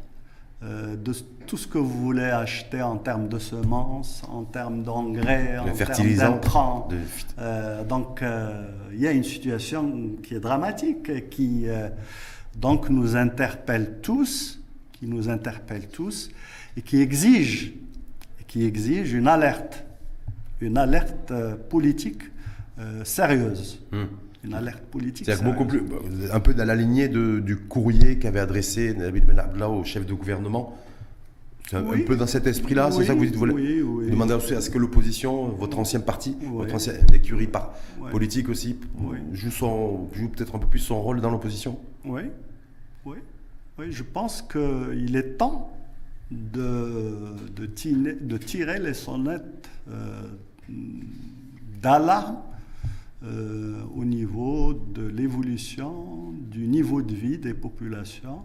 de 0.63 1.13
tout 1.45 1.55
ce 1.55 1.67
que 1.67 1.77
vous 1.77 2.01
voulez 2.01 2.23
acheter 2.25 2.81
en 2.81 2.97
termes 2.97 3.27
de 3.29 3.38
semences, 3.38 4.23
en 4.27 4.41
termes 4.43 4.81
d'engrais, 4.81 5.60
en 5.60 5.65
termes 5.86 5.93
d'intrants. 6.31 6.88
de- 6.89 7.83
donc, 7.88 8.23
il 8.91 8.99
y 8.99 9.05
a 9.07 9.12
une 9.12 9.23
situation 9.23 10.13
qui 10.23 10.33
est 10.33 10.39
dramatique 10.39 11.10
et 11.10 11.25
qui 11.25 11.67
donc 12.55 12.89
nous 12.89 13.15
interpelle 13.15 13.99
tous, 14.01 14.57
qui 14.99 15.07
nous 15.07 15.29
interpelle 15.29 15.88
tous 15.88 16.29
et 16.75 16.81
qui 16.81 17.01
exige, 17.01 17.73
qui 18.47 18.65
exige 18.65 19.13
une 19.13 19.27
alerte, 19.27 19.86
une 20.62 20.77
alerte 20.77 21.31
euh, 21.31 21.55
politique 21.55 22.21
euh, 22.79 23.03
sérieuse, 23.03 23.79
Hum. 23.91 24.07
une 24.43 24.53
alerte 24.53 24.83
politique. 24.83 25.25
C'est-à-dire 25.25 25.45
beaucoup 25.45 25.65
plus, 25.65 25.81
un 26.31 26.39
peu 26.39 26.53
dans 26.53 26.65
la 26.65 26.75
lignée 26.75 27.07
de- 27.10 27.39
du 27.39 27.57
courrier 27.57 28.17
qu'avait 28.17 28.39
adressé 28.39 28.93
Nabil 28.93 29.25
Ben 29.25 29.38
Abdallah 29.39 29.69
au 29.69 29.83
chef 29.83 30.05
de 30.05 30.13
gouvernement. 30.13 30.77
C'est 31.69 31.75
un, 31.75 31.83
Oui. 31.83 32.01
un 32.01 32.05
peu 32.05 32.15
dans 32.15 32.27
cet 32.27 32.47
esprit-là, 32.47 32.91
c'est 32.91 33.03
ça 33.03 33.13
que 33.13 33.19
vous 33.19 33.25
dites 33.25 33.36
vous, 33.36 33.45
oui, 33.45 33.81
oui. 33.81 34.05
vous 34.05 34.10
demandez 34.10 34.33
aussi 34.33 34.53
à 34.53 34.62
ce 34.62 34.69
que 34.69 34.77
l'opposition, 34.77 35.49
votre 35.49 35.77
ancien 35.79 35.99
parti, 35.99 36.38
votre 36.53 36.73
ancienne 36.75 37.05
écurie 37.13 37.47
par, 37.47 37.73
politique 38.10 38.47
aussi, 38.47 38.77
joue, 39.33 39.51
son, 39.51 40.07
joue 40.13 40.29
peut-être 40.29 40.55
un 40.55 40.60
peu 40.60 40.67
plus 40.67 40.79
son 40.79 41.01
rôle 41.01 41.19
dans 41.19 41.29
l'opposition? 41.29 41.77
Oui, 42.05 42.21
oui, 43.05 43.17
oui, 43.80 43.92
je 43.92 44.04
pense 44.04 44.42
qu'il 44.42 45.16
est 45.16 45.38
temps 45.38 45.72
de, 46.32 47.36
de, 47.56 47.66
tirer, 48.38 48.80
les 48.80 48.94
sonnettes 48.94 49.70
euh, 49.90 50.22
d'alarme 51.82 52.40
euh, 53.24 53.82
au 53.96 54.04
niveau 54.04 54.74
de 54.74 55.08
l'évolution 55.08 56.34
du 56.52 56.68
niveau 56.68 57.02
de 57.02 57.13
vie 57.13 57.38
des 57.38 57.54
populations. 57.54 58.42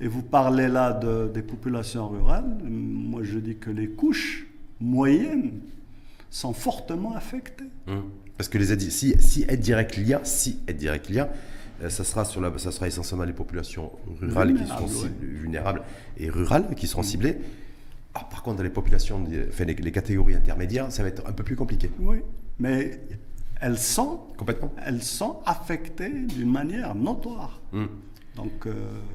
Et 0.00 0.06
vous 0.06 0.22
parlez 0.22 0.68
là 0.68 0.92
de- 0.92 1.28
des 1.32 1.42
populations 1.42 2.08
rurales. 2.08 2.58
Moi, 2.64 3.22
je 3.24 3.38
dis 3.38 3.56
que 3.56 3.70
les 3.70 3.88
couches 3.88 4.46
moyennes 4.80 5.60
sont 6.30 6.52
fortement 6.52 7.14
affectées. 7.14 7.64
Hum. 7.88 8.04
Parce 8.36 8.48
que 8.48 8.58
les 8.58 8.78
si, 8.90 9.14
si 9.18 9.44
aide 9.48 9.60
directe 9.60 9.96
il 9.96 10.06
y 10.06 10.14
a, 10.14 10.20
si 10.24 10.60
aide 10.68 10.76
directe 10.76 11.06
il 11.08 11.16
y 11.16 11.18
a, 11.18 11.24
euh, 11.24 11.28
ça 11.88 12.04
sera, 12.04 12.24
sur 12.24 12.40
la, 12.40 12.56
ça 12.58 12.70
sera 12.72 12.86
essentiellement 12.88 13.24
les 13.24 13.32
populations 13.32 13.92
rurales 14.20 14.54
qui 14.54 14.66
seront 14.66 14.86
Vulnérables, 15.20 15.82
et 16.16 16.28
rurales 16.30 16.74
qui 16.76 16.86
seront 16.86 17.02
ciblées. 17.02 17.38
Ah, 18.14 18.26
par 18.30 18.42
contre, 18.42 18.56
dans 18.58 18.62
les 18.64 18.70
populations, 18.70 19.24
enfin, 19.48 19.64
les, 19.64 19.74
les 19.74 19.92
catégories 19.92 20.34
intermédiaires, 20.34 20.90
ça 20.90 21.02
va 21.02 21.08
être 21.08 21.24
un 21.26 21.32
peu 21.32 21.44
plus 21.44 21.56
compliqué. 21.56 21.90
Oui, 22.00 22.18
mais 22.58 23.00
elles 23.60 23.78
sont 23.78 24.20
Complètement. 24.36 24.72
elles 24.84 25.02
sont 25.02 25.40
affectées 25.46 26.10
d'une 26.10 26.50
manière 26.50 26.94
notoire. 26.94 27.60
Hum. 27.72 27.88
Donc, 28.34 28.66
euh, 28.66 28.72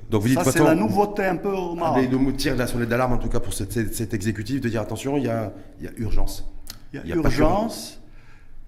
Donc 0.09 0.21
vous 0.21 0.27
dites, 0.27 0.39
ça 0.39 0.45
de 0.45 0.49
c'est 0.51 0.63
la 0.63 0.75
nouveauté 0.75 1.23
un 1.25 1.37
peu 1.37 1.49
au 1.51 1.75
Maroc. 1.75 2.01
Les 2.01 2.07
deux 2.07 2.33
tire 2.33 2.55
la 2.57 2.67
sonnette 2.67 2.89
d'alarme, 2.89 3.13
en 3.13 3.17
tout 3.17 3.29
cas 3.29 3.39
pour 3.39 3.53
cet, 3.53 3.71
cet- 3.71 3.95
cet 3.95 4.13
exécutif, 4.13 4.59
de 4.59 4.67
dire 4.67 4.81
attention, 4.81 5.15
il 5.17 5.23
y 5.23 5.29
a, 5.29 5.53
il 5.79 5.85
y 5.85 5.87
a 5.87 5.91
urgence. 5.97 6.45
Il 6.91 6.97
y 6.97 6.99
a 6.99 7.03
il 7.05 7.09
y 7.09 7.13
a 7.13 7.15
urgence, 7.15 8.01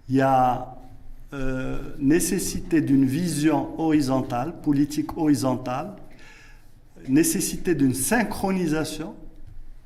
il 0.07 0.15
y 0.15 0.21
a 0.21 0.74
euh, 1.35 1.77
nécessité 1.99 2.79
d'une 2.79 3.03
vision 3.03 3.77
horizontale, 3.77 4.53
politique 4.61 5.17
horizontale, 5.17 5.97
nécessité 7.09 7.75
d'une 7.75 7.93
synchronisation 7.93 9.15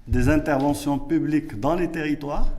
des 0.07 0.29
interventions 0.29 0.99
publiques 0.99 1.59
dans 1.59 1.73
les 1.73 1.89
territoires. 1.89 2.49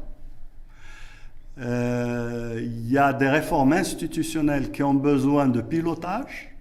Euh, 1.58 2.60
il 2.60 2.90
y 2.90 2.98
a 2.98 3.12
des 3.12 3.28
réformes 3.28 3.74
institutionnelles 3.74 4.72
qui 4.72 4.82
ont 4.82 4.94
besoin 4.94 5.46
de 5.46 5.60
pilotage. 5.60 6.56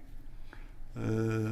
Euh, 0.98 1.48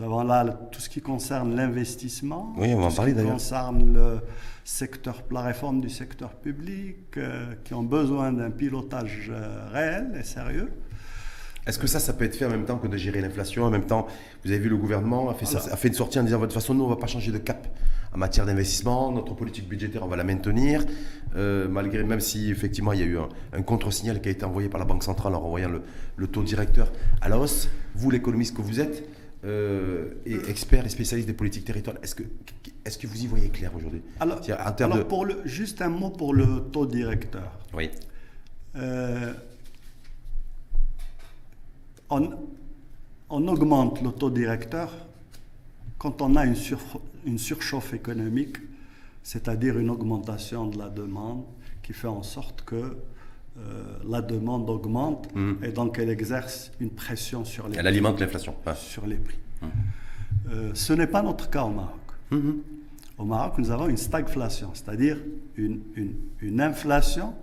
nous 0.00 0.06
avons 0.06 0.22
là 0.22 0.44
tout 0.72 0.80
ce 0.80 0.88
qui 0.88 1.02
concerne 1.02 1.54
l'investissement, 1.54 2.54
Oui, 2.56 2.72
on 2.74 2.88
tout 2.88 2.94
ce 2.94 3.00
qui 3.10 3.22
concerne 3.22 3.92
le 3.92 4.20
secteur, 4.64 5.22
la 5.30 5.42
réforme 5.42 5.80
du 5.82 5.90
secteur 5.90 6.30
public, 6.30 6.96
euh, 7.18 7.52
qui 7.64 7.74
ont 7.74 7.82
besoin 7.82 8.32
d'un 8.32 8.50
pilotage 8.50 9.30
euh, 9.30 9.68
réel 9.70 10.12
et 10.18 10.22
sérieux. 10.22 10.72
Est-ce 11.66 11.78
que 11.78 11.86
ça, 11.86 12.00
ça 12.00 12.14
peut 12.14 12.24
être 12.24 12.34
fait 12.34 12.46
en 12.46 12.50
même 12.50 12.64
temps 12.64 12.78
que 12.78 12.86
de 12.88 12.96
gérer 12.96 13.20
l'inflation 13.20 13.64
En 13.64 13.70
même 13.70 13.84
temps, 13.84 14.06
vous 14.42 14.50
avez 14.50 14.58
vu, 14.60 14.70
le 14.70 14.78
gouvernement 14.78 15.28
a 15.28 15.34
fait, 15.34 15.44
ça- 15.44 15.58
Alors- 15.58 15.74
a 15.74 15.76
fait 15.76 15.88
une 15.88 15.94
sortie 15.94 16.18
en 16.18 16.22
disant 16.22 16.38
de 16.38 16.44
toute 16.44 16.54
façon, 16.54 16.72
nous, 16.72 16.84
on 16.84 16.88
ne 16.88 16.94
va 16.94 16.98
pas 17.00 17.06
changer 17.06 17.30
de 17.30 17.38
cap 17.38 17.68
en 18.14 18.16
matière 18.16 18.46
d'investissement. 18.46 19.12
Notre 19.12 19.34
politique 19.34 19.68
budgétaire, 19.68 20.02
on 20.02 20.08
va 20.08 20.16
la 20.16 20.24
maintenir. 20.24 20.82
Euh, 21.36 21.68
malgré, 21.68 22.02
même 22.04 22.20
si 22.20 22.50
effectivement, 22.50 22.92
il 22.94 23.00
y 23.00 23.02
a 23.02 23.06
eu 23.06 23.18
un, 23.18 23.28
un 23.52 23.60
contre-signal 23.62 24.22
qui 24.22 24.28
a 24.28 24.32
été 24.32 24.46
envoyé 24.46 24.70
par 24.70 24.78
la 24.80 24.86
Banque 24.86 25.02
centrale 25.04 25.34
en 25.34 25.40
renvoyant 25.40 25.68
le, 25.68 25.82
le 26.16 26.26
taux 26.26 26.42
directeur 26.42 26.90
à 27.20 27.28
la 27.28 27.38
hausse. 27.38 27.68
Vous, 27.94 28.10
l'économiste 28.10 28.56
que 28.56 28.62
vous 28.62 28.80
êtes, 28.80 29.04
euh, 29.44 30.14
et 30.26 30.34
expert 30.48 30.84
et 30.84 30.88
spécialiste 30.88 31.26
des 31.28 31.34
politiques 31.34 31.64
territoriales, 31.64 32.02
est-ce 32.02 32.14
que, 32.14 32.24
est 32.84 33.00
que 33.00 33.06
vous 33.06 33.22
y 33.22 33.26
voyez 33.26 33.48
clair 33.48 33.74
aujourd'hui? 33.74 34.02
Alors, 34.20 34.42
C'est-à-dire, 34.44 34.66
en 34.66 34.72
termes 34.72 34.92
alors 34.92 35.04
de- 35.04 35.08
pour 35.08 35.24
le, 35.24 35.40
juste 35.44 35.80
un 35.82 35.88
mot 35.88 36.10
pour 36.10 36.34
le 36.34 36.64
taux 36.72 36.86
directeur. 36.86 37.50
Oui. 37.74 37.90
Euh, 38.76 39.32
on, 42.10 42.30
on 43.30 43.48
augmente 43.48 44.02
le 44.02 44.12
taux 44.12 44.30
directeur 44.30 44.92
quand 45.98 46.22
on 46.22 46.36
a 46.36 46.44
une, 46.46 46.56
une 47.26 47.38
surchauffe 47.38 47.92
économique, 47.94 48.56
c'est-à-dire 49.22 49.78
une 49.78 49.90
augmentation 49.90 50.66
de 50.66 50.78
la 50.78 50.88
demande 50.88 51.44
qui 51.82 51.92
fait 51.92 52.08
en 52.08 52.22
sorte 52.22 52.62
que 52.64 52.96
euh, 53.60 53.98
la 54.08 54.22
demande 54.22 54.68
augmente 54.70 55.28
mmh. 55.34 55.64
et 55.64 55.72
donc 55.72 55.98
elle 55.98 56.10
exerce 56.10 56.72
une 56.80 56.90
pression 56.90 57.44
sur 57.44 57.68
les 57.68 57.78
Elle 57.78 57.86
alimente 57.86 58.20
l'inflation. 58.20 58.54
Sur 58.74 59.06
les 59.06 59.16
prix. 59.16 59.38
Mmh. 59.60 59.66
Euh, 60.50 60.70
ce 60.74 60.92
n'est 60.92 61.06
pas 61.06 61.22
notre 61.22 61.50
cas 61.50 61.64
au 61.64 61.70
Maroc. 61.70 62.00
Mmh. 62.30 62.50
Au 63.18 63.24
Maroc, 63.24 63.54
nous 63.58 63.70
avons 63.70 63.88
une 63.88 63.96
stagflation, 63.96 64.70
c'est-à-dire 64.72 65.18
une, 65.56 65.80
une, 65.94 66.14
une 66.40 66.60
inflation 66.60 67.34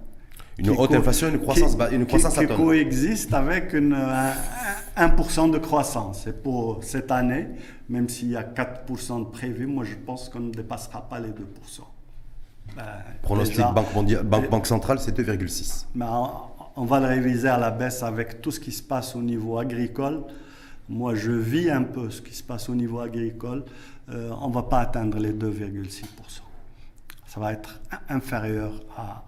une 0.60 0.72
haute 0.72 0.92
inflation, 0.92 1.30
une 1.30 1.40
croissance, 1.40 1.76
qui, 1.76 1.96
une 1.96 2.08
croissance 2.08 2.34
qui, 2.34 2.48
qui 2.48 2.56
coexiste 2.56 3.32
avec 3.32 3.74
une, 3.74 3.96
1% 4.98 5.52
de 5.52 5.58
croissance. 5.60 6.28
Et 6.28 6.34
pour 6.34 6.84
cette 6.84 7.12
année, 7.12 7.48
même 7.90 8.10
s'il 8.10 8.32
y 8.32 8.36
a 8.36 8.44
4% 8.44 9.20
de 9.20 9.30
prévu, 9.30 9.68
moi 9.68 9.84
je 9.84 9.96
pense 9.96 10.30
qu'on 10.30 10.40
ne 10.40 10.52
dépassera 10.52 11.08
pas 11.08 11.20
les 11.20 11.30
2%. 11.30 11.34
Ben, 12.76 12.84
Pronostic 13.22 13.66
Banque, 13.74 13.94
mondiale, 13.94 14.24
Banque, 14.24 14.50
Banque 14.50 14.68
centrale, 14.68 15.00
c'est 15.00 15.18
2,6. 15.18 15.86
on, 16.76 16.86
va 16.86 17.00
le 17.00 17.08
réviser 17.08 17.48
à 17.48 17.58
la 17.58 17.72
baisse 17.72 18.04
avec 18.04 18.42
tout 18.42 18.52
ce 18.52 18.60
qui 18.60 18.72
se 18.72 18.84
passe 18.84 19.16
au 19.16 19.22
niveau 19.22 19.58
agricole. 19.58 20.24
Moi, 20.90 21.16
je 21.16 21.32
vis 21.32 21.70
un 21.70 21.84
peu 21.84 22.10
ce 22.10 22.22
qui 22.22 22.34
se 22.34 22.44
passe 22.44 22.70
au 22.70 22.76
niveau 22.76 23.00
agricole. 23.00 23.66
Euh, 24.10 24.32
on 24.42 24.50
ne 24.50 24.54
va 24.54 24.64
pas 24.64 24.80
atteindre 24.80 25.18
les 25.20 25.34
2,6% 25.34 26.04
ça 27.28 27.42
va 27.42 27.54
être 27.54 27.80
inférieur 28.10 28.72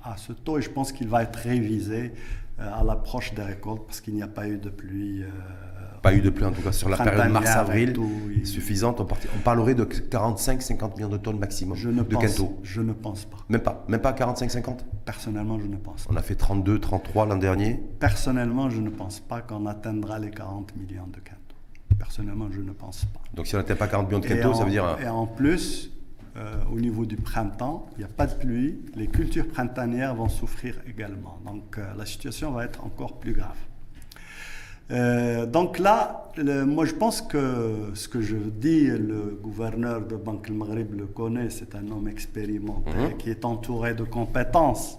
à, 0.04 0.16
ce 0.18 0.34
taux 0.34 0.58
et 0.58 0.62
je 0.62 0.70
pense 0.70 0.92
qu'il 0.92 1.08
va 1.08 1.24
être 1.24 1.36
révisé 1.36 2.14
euh, 2.60 2.74
à 2.74 2.84
l'approche 2.84 3.34
des 3.34 3.44
récoltes 3.44 3.86
parce 3.86 4.02
qu'il 4.02 4.16
n'y 4.16 4.24
a 4.24 4.28
pas 4.28 4.48
eu 4.48 4.58
de 4.58 4.70
pluie. 4.70 5.22
Euh, 5.22 5.28
pas 6.02 6.14
eu 6.14 6.22
de 6.22 6.30
pluie 6.30 6.46
en 6.46 6.52
tout 6.52 6.62
cas 6.62 6.72
sur 6.72 6.90
la 6.90 6.98
période 6.98 7.32
mars-avril 7.32 7.96
suffisante. 8.44 9.00
On, 9.02 9.40
parlerait 9.44 9.76
de 9.76 9.86
45-50 9.86 10.96
millions 10.96 11.10
de 11.10 11.18
tonnes 11.18 11.40
maximum 11.40 11.76
je 11.76 11.90
ne 11.90 12.04
de 12.04 12.16
pense, 12.16 12.42
Je 12.64 12.82
ne 12.82 12.94
pense 12.94 13.26
pas. 13.26 13.38
Même 13.50 13.62
pas, 13.62 13.86
même 13.88 14.02
pas 14.02 14.12
45-50 14.14 14.78
Personnellement, 15.06 15.60
je 15.60 15.68
ne 15.68 15.78
pense 15.78 16.06
pas. 16.06 16.14
On 16.14 16.18
a 16.18 16.22
fait 16.22 16.36
32, 16.36 16.80
33 16.80 17.26
l'an 17.26 17.36
dernier. 17.38 17.80
Personnellement, 18.00 18.70
je 18.70 18.80
ne 18.80 18.90
pense 18.90 19.20
pas 19.20 19.42
qu'on 19.42 19.66
atteindra 19.66 20.20
les 20.20 20.32
40 20.32 20.76
millions 20.76 21.08
de 21.08 21.20
quintaux. 21.20 21.40
Personnellement, 21.98 22.48
je 22.52 22.62
ne 22.62 22.72
pense 22.72 23.06
pas. 23.06 23.22
Donc 23.34 23.48
si 23.48 23.56
on 23.56 23.58
n'atteint 23.58 23.76
pas 23.76 23.88
40 23.88 24.08
millions 24.08 24.20
de 24.20 24.28
quintaux, 24.28 24.54
ça 24.54 24.64
veut 24.64 24.72
dire... 24.72 24.98
Et 25.02 25.08
en 25.08 25.26
plus, 25.26 25.92
euh, 26.38 26.56
au 26.72 26.80
niveau 26.80 27.06
du 27.06 27.18
printemps, 27.18 27.90
il 27.94 28.00
n'y 28.00 28.04
a 28.06 28.08
pas 28.08 28.28
de 28.28 28.36
pluie, 28.36 28.80
les 28.96 29.08
cultures 29.08 29.48
printanières 29.48 30.16
vont 30.16 30.30
souffrir 30.30 30.76
également. 30.88 31.40
Donc 31.46 31.78
euh, 31.78 31.86
la 31.98 32.06
situation 32.06 32.52
va 32.52 32.66
être 32.66 32.86
encore 32.86 33.20
plus 33.20 33.34
grave. 33.34 33.58
Euh, 34.92 35.46
donc 35.46 35.78
là, 35.80 36.32
moi 36.38 36.86
je 36.86 36.94
pense 36.94 37.22
que 37.22 37.92
ce 37.94 38.08
que 38.08 38.22
je 38.22 38.36
dis, 38.36 38.88
le 38.88 39.38
gouverneur 39.42 40.02
de 40.02 40.16
Banque 40.16 40.48
El 40.50 40.56
Maghreb 40.56 40.94
le 40.94 41.06
connaît, 41.06 41.50
c'est 41.50 41.76
un 41.76 41.90
homme 41.92 42.08
expérimenté 42.08 42.92
mhm. 42.92 43.18
qui 43.18 43.30
est 43.30 43.46
entouré 43.46 43.94
de 43.94 44.04
compétences. 44.04 44.98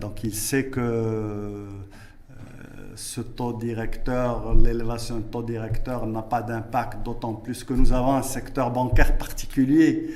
donc 0.00 0.22
il 0.22 0.34
sait 0.34 0.66
que 0.66 1.66
ce 2.96 3.20
taux 3.20 3.52
directeur, 3.52 4.54
l'élévation 4.54 5.16
du 5.16 5.24
taux 5.24 5.42
directeur 5.42 6.06
n'a 6.06 6.22
pas 6.22 6.42
d'impact, 6.42 7.04
d'autant 7.04 7.34
plus 7.34 7.64
que 7.64 7.74
nous 7.74 7.92
avons 7.92 8.14
un 8.14 8.22
secteur 8.22 8.70
bancaire 8.70 9.16
particulier 9.18 10.14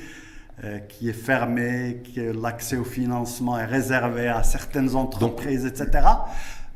euh, 0.65 0.79
qui 0.79 1.09
est 1.09 1.13
fermé, 1.13 2.03
que 2.15 2.33
l'accès 2.33 2.77
au 2.77 2.85
financement 2.85 3.59
est 3.59 3.65
réservé 3.65 4.29
à 4.29 4.43
certaines 4.43 4.95
entreprises, 4.95 5.67
etc. 5.67 6.07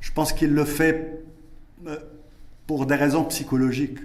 Je 0.01 0.13
pense 0.13 0.33
qu'il 0.33 0.55
le 0.55 0.65
fait 0.65 0.95
euh, 0.95 1.32
pour 2.67 2.87
des 2.87 2.95
raisons 2.95 3.25
psychologiques. 3.25 3.99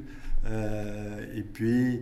Euh, 0.50 1.26
et 1.36 1.44
puis, 1.44 2.02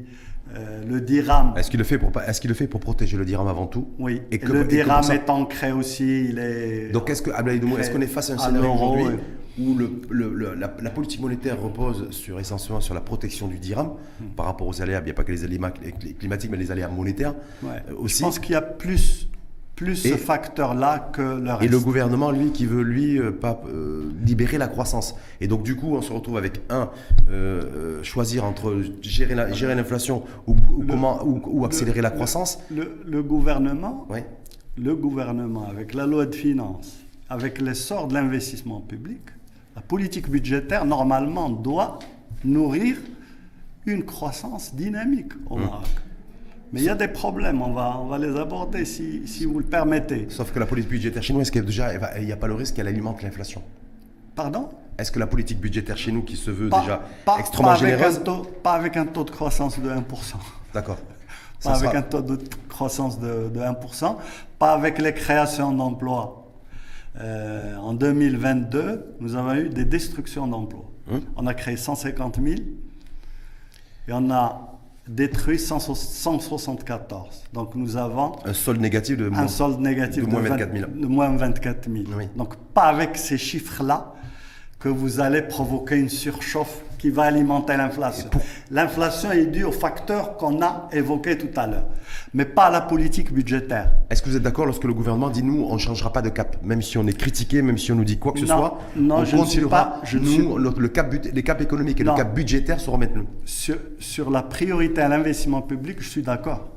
le 0.88 1.02
dirham. 1.02 1.54
Est-ce 1.58 1.70
qu'il 1.70 1.80
le 1.80 1.86
fait 1.86 1.98
pour 1.98 2.12
est-ce 2.22 2.40
qu'il 2.40 2.50
le 2.50 2.56
fait 2.56 2.68
pour 2.68 2.80
protéger 2.80 3.18
le 3.18 3.26
dirham 3.26 3.48
avant 3.48 3.68
tout 3.68 3.90
Oui. 4.00 4.22
Et, 4.32 4.40
que, 4.40 4.52
le 4.52 4.64
dirham 4.66 5.04
est 5.12 5.30
ancré 5.30 5.72
aussi. 5.72 6.26
Il 6.30 6.40
est 6.40 6.90
Donc 6.92 7.10
est-ce 7.10 7.22
que 7.22 7.32
est-ce 7.32 7.92
qu'on 7.92 8.02
est 8.02 8.08
face 8.08 8.30
à 8.30 8.34
un 8.34 8.38
scénario 8.38 8.72
aujourd'hui 8.72 9.18
où 9.60 9.76
le, 10.10 10.56
la, 10.56 10.90
politique 10.90 11.22
monétaire 11.22 11.62
repose 11.62 12.10
sur, 12.12 12.40
essentiellement 12.40 12.82
sur 12.82 12.94
la 12.94 13.02
protection 13.02 13.48
du 13.48 13.58
dirham 13.58 13.94
hmm. 14.20 14.28
par 14.36 14.46
rapport 14.48 14.68
aux 14.68 14.82
aléas, 14.82 15.00
il 15.00 15.06
n'y 15.06 15.12
a 15.12 15.14
pas 15.14 15.24
que 15.24 15.32
les 15.32 15.44
aléas 15.44 15.72
climatiques, 16.20 16.52
mais 16.52 16.58
les 16.58 16.72
aléas 16.72 16.90
monétaires 16.90 17.36
euh, 17.64 17.80
aussi. 17.98 18.20
Je 18.20 18.24
pense 18.24 18.40
qu'il 18.40 18.52
y 18.52 18.56
a 18.56 18.62
plus, 18.62 19.30
plus 19.76 19.96
ce 19.96 20.16
facteur-là 20.16 21.00
que 21.12 21.22
le 21.22 21.52
reste. 21.52 21.64
Et 21.64 21.68
le 21.68 21.80
gouvernement, 21.80 22.32
lui, 22.32 22.52
qui 22.52 22.66
veut, 22.66 22.82
lui, 22.82 23.20
euh, 23.20 23.32
pas, 23.32 23.62
euh, 23.68 24.10
libérer 24.26 24.58
la 24.58 24.68
croissance. 24.68 25.16
Et 25.42 25.48
donc, 25.48 25.64
du 25.64 25.76
coup, 25.76 25.96
on 25.96 26.02
se 26.02 26.14
retrouve 26.14 26.38
avec, 26.38 26.62
un, 26.70 26.90
choisir 28.04 28.46
entre 28.46 28.82
gérer 29.02 29.36
l'inflation 29.76 30.24
ou, 30.48 30.56
comment, 30.88 31.22
ou, 31.24 31.66
accélérer 31.66 32.02
la 32.02 32.12
croissance. 32.12 32.60
Le, 32.72 33.22
gouvernement, 33.22 34.08
le 34.78 34.96
gouvernement, 34.96 35.68
avec 35.68 35.94
la 35.94 36.06
loi 36.06 36.26
de 36.26 36.36
finances, 36.36 36.98
avec 37.30 37.60
l'essor 37.60 38.08
de 38.08 38.14
l'investissement 38.14 38.80
public, 38.80 39.22
la 39.76 39.82
politique 39.82 40.30
budgétaire, 40.30 40.86
normalement, 40.86 41.50
doit 41.50 42.00
nourrir 42.46 42.96
une 43.86 44.04
croissance 44.04 44.74
dynamique 44.74 45.34
au 45.50 45.58
mmh. 45.58 45.70
Mais 46.76 46.82
il 46.82 46.88
y 46.88 46.90
a 46.90 46.96
des 46.96 47.08
problèmes, 47.08 47.62
on 47.62 47.72
va, 47.72 47.98
on 48.02 48.08
va 48.08 48.18
les 48.18 48.38
aborder 48.38 48.84
si, 48.84 49.26
si 49.30 49.46
vous 49.46 49.60
le 49.60 49.66
permettez. 49.66 50.26
Sauf 50.28 50.52
que 50.52 50.60
la 50.60 50.66
politique 50.66 50.92
budgétaire 50.92 51.24
chez 51.24 51.32
nous, 51.32 51.40
est-ce 51.40 51.50
qu'il 51.50 51.64
déjà, 51.64 51.94
il 52.20 52.26
n'y 52.26 52.34
a 52.34 52.36
pas 52.36 52.48
le 52.48 52.54
risque 52.54 52.76
qu'elle 52.76 52.90
alimente 52.90 53.22
l'inflation 53.24 53.64
Pardon? 54.36 54.68
Est-ce 54.98 55.10
que 55.10 55.20
la 55.20 55.28
politique 55.28 55.62
budgétaire 55.62 55.98
chez 55.98 56.12
nous, 56.12 56.22
qui 56.22 56.36
se 56.36 56.52
veut 56.52 56.70
déjà 56.70 57.02
extrêmement 57.40 57.76
généreuse... 57.76 58.22
pas 58.62 58.74
avec 58.74 58.98
un 58.98 59.06
taux 59.06 59.24
de 59.24 59.32
croissance 59.32 59.80
de 59.80 59.90
1%. 59.90 60.02
D'accord. 60.74 60.98
Pas 61.64 61.78
avec 61.78 61.96
un 61.96 62.02
taux 62.02 62.22
de 62.22 62.38
croissance 62.68 63.22
de, 63.22 63.48
de 63.48 63.60
1%, 63.62 64.18
pas 64.60 64.74
avec 64.74 65.00
les 65.00 65.14
créations 65.14 65.72
d'emplois 65.72 66.52
euh, 67.22 67.78
en 67.78 67.94
2022, 67.94 69.16
nous 69.22 69.36
avons 69.38 69.54
eu 69.54 69.70
des 69.70 69.86
destructions 69.86 70.46
d'emplois. 70.46 70.92
Hein? 71.10 71.22
On 71.38 71.48
a 71.48 71.54
créé 71.54 71.78
150 71.78 72.42
000 72.44 72.56
et 74.10 74.12
on 74.12 74.30
a 74.30 74.75
détruit 75.08 75.60
174. 75.60 77.44
Donc 77.54 77.76
nous 77.76 77.98
avons 77.98 78.34
un 78.46 78.54
solde 78.54 78.82
négatif 78.82 79.18
de, 79.18 79.30
un 79.32 79.48
solde 79.48 79.80
négatif 79.80 80.26
de, 80.26 80.32
moins 80.32 80.42
24 80.42 80.74
000. 80.74 80.92
De 80.92 81.08
moins 81.08 81.36
24 81.36 81.90
000. 81.90 82.04
Donc 82.36 82.56
pas 82.74 82.84
avec 82.84 83.18
ces 83.18 83.38
chiffres-là 83.38 84.14
que 84.80 84.90
vous 84.90 85.20
allez 85.20 85.42
provoquer 85.42 85.98
une 85.98 86.10
surchauffe 86.10 86.82
qui 86.98 87.10
va 87.10 87.24
alimenter 87.24 87.78
l'inflation. 87.78 88.30
L'inflation 88.72 89.32
est 89.32 89.46
due 89.46 89.64
aux 89.64 89.72
facteurs 89.72 90.38
qu'on 90.38 90.62
a 90.62 90.88
évoqués 90.92 91.38
tout 91.38 91.60
à 91.60 91.68
l'heure, 91.68 91.86
mais 92.34 92.46
pas 92.46 92.66
à 92.66 92.72
la 92.72 92.82
politique 92.82 93.32
budgétaire. 93.34 93.92
Est-ce 94.10 94.22
que 94.22 94.30
vous 94.30 94.36
êtes 94.38 94.44
d'accord 94.44 94.66
lorsque 94.66 94.84
le 94.84 94.94
gouvernement 94.94 95.30
dit 95.30 95.44
nous, 95.44 95.64
on 95.64 95.74
ne 95.74 95.80
changera 95.80 96.12
pas 96.12 96.22
de 96.22 96.30
cap, 96.30 96.58
même 96.64 96.82
si 96.82 96.98
on 96.98 97.08
est 97.08 97.18
critiqué, 97.18 97.62
même 97.62 97.78
si 97.78 97.92
on 97.92 97.96
nous 97.96 98.04
dit 98.04 98.18
quoi 98.18 98.34
que 98.34 98.40
ce 98.40 98.46
soit 98.46 98.80
Non, 98.96 99.18
on 99.18 99.26
je 99.26 99.36
ne 99.36 99.46
suis 99.46 99.62
pas. 99.62 100.02
Je 100.04 100.18
nous, 100.18 100.58
le, 100.58 100.88
cap, 100.88 101.14
les 101.14 101.44
caps 101.44 101.62
économiques 101.62 102.00
et 102.02 102.04
le 102.04 102.14
cap 102.14 102.34
budgétaire 102.34 102.80
seront 102.80 102.98
maintenus. 102.98 103.26
Sur, 103.46 103.78
sur 104.00 104.30
la 104.30 104.44
priorité 104.44 105.02
à 105.02 105.08
l'investissement 105.08 105.62
public, 105.62 105.98
je 106.00 106.10
suis 106.10 106.22
d'accord. 106.22 106.70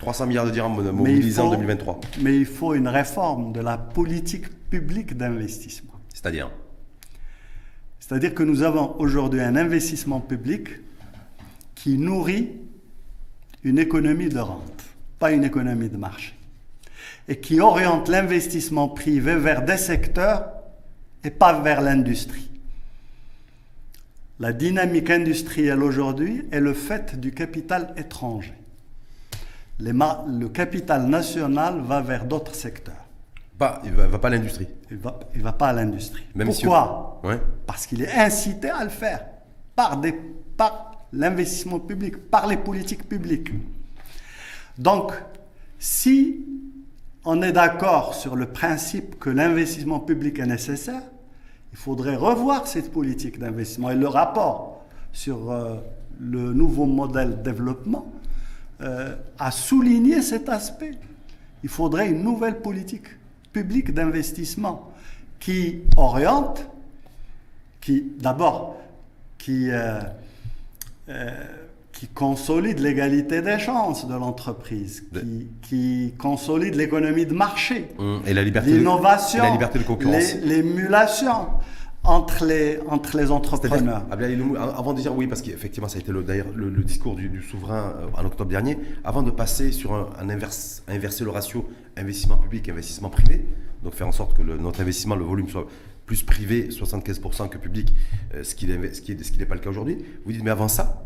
300 0.00 0.26
milliards 0.26 0.46
de 0.46 0.50
dirhams 0.50 0.90
mobilisés 0.92 1.40
en 1.40 1.50
2023. 1.50 2.00
Mais 2.22 2.36
il 2.36 2.46
faut 2.46 2.74
une 2.74 2.88
réforme 2.88 3.52
de 3.52 3.60
la 3.60 3.76
politique 3.76 4.48
publique 4.70 5.16
d'investissement. 5.16 5.92
C'est-à-dire 6.12 6.50
c'est-à-dire 8.00 8.34
que 8.34 8.42
nous 8.42 8.62
avons 8.62 8.96
aujourd'hui 8.98 9.40
un 9.40 9.54
investissement 9.54 10.20
public 10.20 10.68
qui 11.74 11.98
nourrit 11.98 12.48
une 13.62 13.78
économie 13.78 14.30
de 14.30 14.38
rente, 14.38 14.84
pas 15.18 15.30
une 15.32 15.44
économie 15.44 15.90
de 15.90 15.98
marché, 15.98 16.34
et 17.28 17.38
qui 17.38 17.60
oriente 17.60 18.08
l'investissement 18.08 18.88
privé 18.88 19.36
vers 19.36 19.64
des 19.64 19.76
secteurs 19.76 20.50
et 21.22 21.30
pas 21.30 21.60
vers 21.60 21.82
l'industrie. 21.82 22.50
La 24.40 24.54
dynamique 24.54 25.10
industrielle 25.10 25.82
aujourd'hui 25.82 26.46
est 26.50 26.60
le 26.60 26.72
fait 26.72 27.20
du 27.20 27.32
capital 27.32 27.92
étranger. 27.98 28.54
le 29.78 30.46
capital 30.48 31.06
national 31.06 31.82
va 31.82 32.00
vers 32.00 32.24
d'autres 32.24 32.54
secteurs 32.54 33.09
il 33.84 33.92
ne 33.92 33.96
va, 34.06 34.18
pas 34.18 34.28
à 34.28 34.30
l'industrie. 34.30 34.68
Il 34.90 34.96
ne 34.96 35.02
va, 35.02 35.20
il 35.34 35.42
va 35.42 35.52
pas 35.52 35.68
à 35.68 35.72
l'industrie. 35.72 36.24
Pourquoi 36.44 37.20
Parce 37.66 37.86
qu'il 37.86 38.02
est 38.02 38.12
incité 38.12 38.70
à 38.70 38.84
le 38.84 38.90
faire 38.90 39.24
par, 39.76 39.98
des, 39.98 40.12
par 40.56 40.92
l'investissement 41.12 41.78
public, 41.78 42.16
par 42.30 42.46
les 42.46 42.56
politiques 42.56 43.08
publiques. 43.08 43.50
Donc, 44.78 45.12
si 45.78 46.46
on 47.24 47.42
est 47.42 47.52
d'accord 47.52 48.14
sur 48.14 48.34
le 48.34 48.46
principe 48.46 49.18
que 49.18 49.28
l'investissement 49.28 50.00
public 50.00 50.38
est 50.38 50.46
nécessaire, 50.46 51.02
il 51.72 51.78
faudrait 51.78 52.16
revoir 52.16 52.66
cette 52.66 52.90
politique 52.90 53.38
d'investissement 53.38 53.90
et 53.90 53.96
le 53.96 54.08
rapport 54.08 54.84
sur 55.12 55.50
euh, 55.50 55.76
le 56.18 56.52
nouveau 56.52 56.86
modèle 56.86 57.38
de 57.38 57.42
développement 57.42 58.10
euh, 58.80 59.14
a 59.38 59.50
souligné 59.50 60.22
cet 60.22 60.48
aspect. 60.48 60.92
Il 61.62 61.68
faudrait 61.68 62.08
une 62.08 62.22
nouvelle 62.22 62.60
politique 62.60 63.06
public 63.52 63.92
d'investissement 63.92 64.92
qui 65.38 65.80
oriente, 65.96 66.66
qui 67.80 68.12
d'abord, 68.18 68.76
qui, 69.38 69.70
euh, 69.70 70.00
euh, 71.08 71.30
qui 71.92 72.06
consolide 72.08 72.78
l'égalité 72.78 73.40
des 73.40 73.58
chances 73.58 74.06
de 74.06 74.14
l'entreprise, 74.14 75.04
qui, 75.12 75.48
qui, 75.62 76.14
consolide 76.18 76.74
l'économie 76.74 77.26
de 77.26 77.34
marché, 77.34 77.88
mmh. 77.98 78.18
et 78.26 78.34
la 78.34 78.42
liberté, 78.42 78.70
l'innovation, 78.70 79.42
la 79.42 79.50
liberté 79.50 79.78
de 79.78 79.84
concurrence, 79.84 80.34
l'émulation 80.42 81.48
entre 82.02 82.44
les, 82.46 82.78
entre 82.88 83.16
les 83.16 83.30
entrepreneurs. 83.30 84.04
Avant 84.10 84.94
de 84.94 85.00
dire 85.00 85.14
oui, 85.14 85.26
parce 85.26 85.42
qu'effectivement, 85.42 85.88
ça 85.88 85.98
a 85.98 86.00
été 86.00 86.12
d'ailleurs 86.12 86.48
le, 86.54 86.70
discours 86.82 87.14
du, 87.14 87.42
souverain 87.42 87.94
euh, 87.96 88.06
en 88.14 88.24
octobre 88.24 88.50
dernier, 88.50 88.78
avant 89.04 89.22
de 89.22 89.30
passer 89.30 89.72
sur 89.72 89.92
un, 89.94 90.28
inverse, 90.28 90.82
inverser 90.88 91.24
le 91.24 91.30
ratio 91.30 91.68
investissement 91.96 92.38
public 92.38 92.68
investissement 92.68 93.10
privé, 93.10 93.44
donc 93.82 93.94
faire 93.94 94.08
en 94.08 94.12
sorte 94.12 94.36
que 94.36 94.42
notre 94.42 94.80
investissement, 94.80 95.16
le 95.16 95.24
volume 95.24 95.48
soit 95.48 95.66
plus 96.06 96.22
privé, 96.22 96.68
75% 96.70 97.48
que 97.48 97.58
public, 97.58 97.92
euh, 98.34 98.42
ce 98.44 98.54
qui 98.54 98.66
n'est 98.66 98.94
ce 98.94 99.00
qui 99.02 99.12
est, 99.12 99.22
ce 99.22 99.32
qui 99.32 99.44
pas 99.44 99.54
le 99.54 99.60
cas 99.60 99.70
aujourd'hui. 99.70 99.98
Vous 100.24 100.32
dites, 100.32 100.42
mais 100.42 100.50
avant 100.50 100.68
ça, 100.68 101.04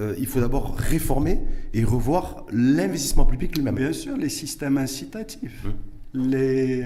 euh, 0.00 0.14
il 0.18 0.26
faut 0.26 0.40
d'abord 0.40 0.76
réformer 0.76 1.40
et 1.74 1.84
revoir 1.84 2.44
l'investissement 2.50 3.24
public 3.24 3.56
lui-même. 3.56 3.76
Bien 3.76 3.92
sûr, 3.92 4.16
les 4.16 4.28
systèmes 4.28 4.78
incitatifs. 4.78 5.64
Hum 5.64 5.74
les, 6.18 6.82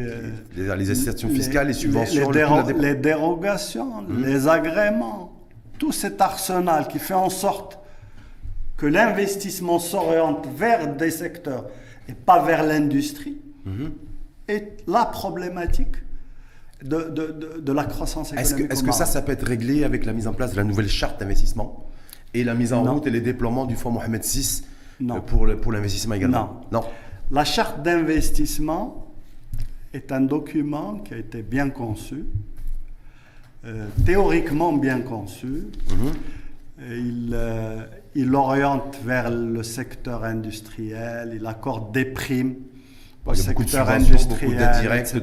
les, 0.56 0.76
les 0.76 0.90
incitations 0.90 1.28
fiscales, 1.28 1.68
les, 1.68 1.72
subventions, 1.72 2.30
les, 2.30 2.94
dérogations, 2.94 4.02
hmm. 4.02 4.24
les 4.24 4.48
agréments, 4.48 5.32
tout 5.78 5.92
cet 5.92 6.20
arsenal 6.20 6.88
qui 6.88 6.98
fait 6.98 7.14
en 7.14 7.30
sorte 7.30 7.78
que 8.76 8.86
l'investissement 8.86 9.78
s'oriente 9.78 10.46
vers 10.56 10.94
des 10.96 11.10
secteurs 11.10 11.66
et 12.08 12.12
pas 12.12 12.44
vers 12.44 12.62
l'industrie 12.62 13.40
hmm. 13.64 13.88
est 14.48 14.78
la 14.86 15.06
problématique 15.06 15.96
de, 16.82 17.02
de, 17.08 17.60
de, 17.60 17.72
la 17.72 17.84
croissance 17.84 18.32
économique. 18.32 18.72
Est-ce 18.72 18.82
que, 18.82 18.92
ça, 18.92 19.06
ça 19.06 19.22
peut 19.22 19.32
être 19.32 19.46
réglé 19.46 19.84
avec 19.84 20.04
la 20.04 20.12
mise 20.12 20.26
en 20.26 20.32
place 20.32 20.52
de 20.52 20.56
la 20.56 20.64
nouvelle 20.64 20.88
charte 20.88 21.20
d'investissement 21.20 21.88
et 22.34 22.44
la 22.44 22.54
mise 22.54 22.72
en 22.72 22.82
route 22.82 23.06
et 23.06 23.10
les 23.10 23.20
déploiements 23.20 23.66
du 23.66 23.76
fonds 23.76 23.90
Mohamed 23.90 24.24
VI 24.24 24.62
euh, 25.02 25.20
pour, 25.20 25.46
pour 25.60 25.72
l'investissement 25.72 26.16
également? 26.16 26.62
Non. 26.72 26.80
non. 26.80 26.84
La 27.30 27.44
charte 27.44 27.82
d'investissement 27.82 29.01
est 29.92 30.12
un 30.12 30.20
document 30.20 30.98
qui 30.98 31.14
a 31.14 31.18
été 31.18 31.42
bien 31.42 31.70
conçu, 31.70 32.24
euh, 33.64 33.86
théoriquement 34.04 34.72
bien 34.72 35.00
conçu. 35.00 35.66
Mhm. 35.90 36.12
Il, 36.78 37.30
euh, 37.32 37.84
il, 38.14 38.34
oriente 38.34 38.98
vers 39.04 39.30
le 39.30 39.62
secteur 39.62 40.24
industriel, 40.24 41.32
il 41.36 41.46
accorde 41.46 41.92
des 41.92 42.04
primes 42.04 42.56
au 43.24 43.34
secteur 43.34 43.88
industriel, 43.88 44.98
etc. 44.98 45.20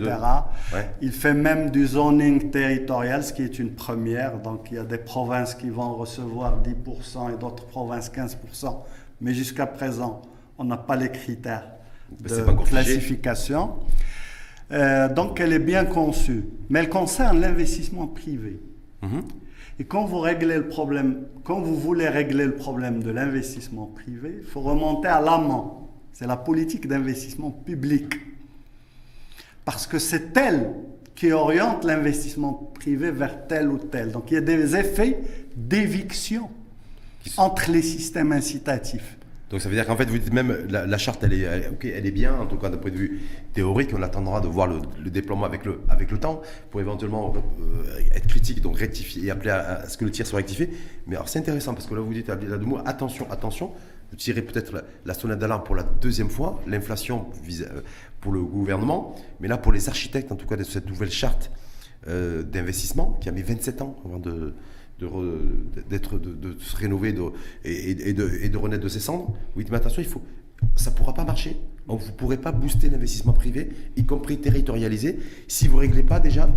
Il 1.02 1.12
fait 1.12 1.34
même 1.34 1.70
du 1.70 1.86
zoning 1.86 2.50
territorial, 2.50 3.24
ce 3.24 3.34
qui 3.34 3.42
est 3.42 3.60
une 3.60 3.72
première. 3.72 4.40
Donc 4.40 4.70
il 4.72 4.76
y 4.76 4.78
a 4.78 4.84
des 4.84 4.98
provinces 4.98 5.54
qui 5.54 5.70
vont 5.70 5.96
recevoir 5.96 6.62
10% 6.62 7.34
et 7.34 7.38
d'autres 7.38 7.66
provinces 7.66 8.10
15%. 8.10 8.84
Mais 9.22 9.34
jusqu'à 9.34 9.66
présent, 9.66 10.22
on 10.58 10.64
n'a 10.64 10.78
pas 10.78 10.96
les 10.96 11.10
critères 11.10 11.68
de 12.12 12.64
classification. 12.64 13.76
Euh, 14.72 15.12
donc 15.12 15.40
elle 15.40 15.54
est 15.54 15.60
bien 15.60 15.86
conçue, 15.86 16.44
mais 16.70 16.80
elle 16.80 16.90
concerne 16.90 17.42
l'investissement 17.42 18.08
privé. 18.08 18.60
Mhm. 19.02 19.24
Et 19.80 19.86
quand 19.86 20.06
vous 20.06 20.20
réglez 20.20 20.58
le 20.58 20.68
problème, 20.68 21.26
quand 21.44 21.62
vous 21.62 21.76
voulez 21.76 22.08
régler 22.08 22.46
le 22.46 22.56
problème 22.56 23.02
de 23.02 23.12
l'investissement 23.12 23.86
privé, 23.86 24.40
il 24.40 24.46
faut 24.46 24.62
remonter 24.62 25.08
à 25.08 25.22
l'amont. 25.22 25.88
C'est 26.12 26.28
la 26.28 26.38
politique 26.38 26.88
d'investissement 26.88 27.50
public. 27.50 28.14
Parce 29.64 29.88
que 29.88 29.98
c'est 29.98 30.36
elle 30.38 30.72
qui 31.16 31.32
oriente 31.32 31.86
l'investissement 31.86 32.72
privé 32.74 33.12
vers 33.12 33.48
tel 33.48 33.70
ou 33.70 33.78
tel. 33.78 34.12
Donc 34.12 34.32
il 34.32 34.34
y 34.34 34.38
a 34.38 34.42
des 34.42 34.76
effets 34.76 35.20
d'éviction 35.56 36.50
entre 37.38 37.72
les 37.72 37.82
systèmes 37.82 38.32
incitatifs. 38.32 39.18
Donc 39.50 39.62
ça 39.62 39.70
veut 39.70 39.76
dire 39.76 39.86
qu'en 39.88 39.98
fait, 39.98 40.06
vous 40.06 40.18
dites 40.18 40.32
même 40.32 40.68
la, 40.70 40.98
charte, 40.98 41.24
elle 41.24 41.34
est, 41.34 41.40
elle, 41.42 42.06
est 42.06 42.12
bien, 42.12 42.36
en 42.40 42.46
tout 42.46 42.58
cas 42.58 42.70
d'un 42.70 42.78
point 42.78 42.92
de 42.92 42.96
vue 42.96 43.22
théorique. 43.54 43.90
On 43.98 44.02
attendra 44.04 44.42
de 44.42 44.48
voir 44.48 44.68
le, 44.68 45.10
déploiement 45.10 45.46
avec 45.46 45.66
le, 45.66 45.82
avec 45.90 46.12
le 46.12 46.20
temps 46.20 46.42
pour 46.70 46.80
éventuellement 46.82 47.34
euh, 47.36 48.00
être 48.14 48.28
critique, 48.28 48.62
donc 48.62 48.78
rectifier 48.78 49.26
et 49.26 49.32
appeler 49.32 49.50
à, 49.50 49.88
ce 49.88 49.98
que 49.98 50.06
le 50.06 50.12
tir 50.12 50.28
soit 50.28 50.38
rectifié. 50.38 50.70
Mais 51.08 51.16
alors 51.16 51.30
c'est 51.30 51.40
intéressant 51.40 51.74
parce 51.74 51.88
que 51.88 51.96
là 51.96 52.02
vous 52.02 52.14
dites 52.14 52.30
à 52.30 52.36
deux 52.36 52.52
attention, 52.86 53.30
attention. 53.32 53.72
Vous 54.12 54.18
tirez 54.18 54.42
peut-être 54.42 54.84
la, 55.06 55.14
sonnette 55.14 55.40
d'alarme 55.40 55.64
pour 55.64 55.76
la 55.76 55.84
deuxième 55.84 56.30
fois, 56.30 56.60
l'inflation 56.68 57.28
euh, 57.62 57.82
pour 58.22 58.32
le 58.32 58.42
gouvernement, 58.42 59.16
mais 59.40 59.48
là 59.48 59.58
pour 59.58 59.72
les 59.72 59.88
architectes, 59.88 60.32
en 60.32 60.36
tout 60.36 60.48
cas 60.48 60.58
de 60.58 60.64
cette 60.64 60.88
nouvelle 60.88 61.12
charte 61.12 61.52
euh, 62.08 62.44
d'investissement 62.44 63.18
qui 63.22 63.30
a 63.30 63.32
mis 63.32 63.42
27 63.42 63.82
ans 63.82 63.96
avant 64.06 64.20
de 64.20 64.54
d'être 65.90 66.20
de, 66.20 66.58
se 66.60 66.76
rénover 66.76 67.16
et, 67.64 68.14
de, 68.14 68.58
renaître 68.58 68.84
de 68.84 68.90
ses 68.90 69.00
cendres. 69.00 69.36
Oui, 69.56 69.66
mais 69.70 69.78
attention, 69.78 70.02
il 70.02 70.08
faut, 70.08 70.22
ça 70.76 70.92
ne 70.92 70.96
pourra 70.96 71.14
pas 71.14 71.24
marcher. 71.24 71.58
vous 71.88 71.96
ne 71.96 72.12
pourrez 72.12 72.38
pas 72.38 72.52
booster 72.52 72.90
l'investissement 72.90 73.34
privé, 73.34 73.70
y 73.96 74.06
compris 74.06 74.40
territorialisé, 74.40 75.20
si 75.48 75.68
vous 75.68 75.78
ne 75.78 75.82
réglez 75.82 76.04
pas 76.04 76.20
déjà 76.20 76.50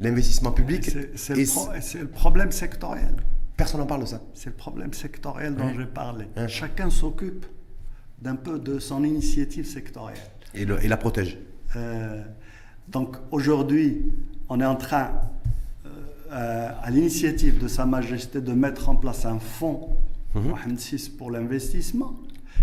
l'investissement 0.00 0.52
public. 0.52 0.90
C'est 1.14 1.34
le, 1.34 2.06
problème 2.06 2.52
sectoriel. 2.52 3.14
Personne 3.56 3.80
n'en 3.80 3.86
parle 3.86 4.02
de 4.02 4.06
ça. 4.06 4.22
C'est 4.34 4.50
le 4.50 4.56
problème 4.56 4.92
sectoriel 4.92 5.54
dont 5.54 5.72
j'ai 5.76 5.86
parlé. 5.86 6.26
Chacun 6.46 6.90
s'occupe 6.90 7.46
d'un 8.20 8.36
peu 8.36 8.58
de 8.58 8.78
son 8.78 9.04
initiative 9.04 9.66
sectorielle. 9.66 10.18
Et, 10.54 10.64
la 10.64 10.96
protège. 10.96 11.38
Euh, 11.76 12.22
donc 12.88 13.16
aujourd'hui, 13.30 14.12
on 14.48 14.60
est 14.60 14.64
en 14.64 14.76
train 14.76 15.20
euh, 16.30 16.70
à 16.82 16.90
l'initiative 16.90 17.58
de 17.58 17.68
Sa 17.68 17.86
Majesté 17.86 18.40
de 18.40 18.52
mettre 18.52 18.88
en 18.88 18.96
place 18.96 19.24
un 19.24 19.38
fonds 19.38 19.96
mhm. 20.34 20.54
pour 21.16 21.30
l'investissement, 21.30 22.14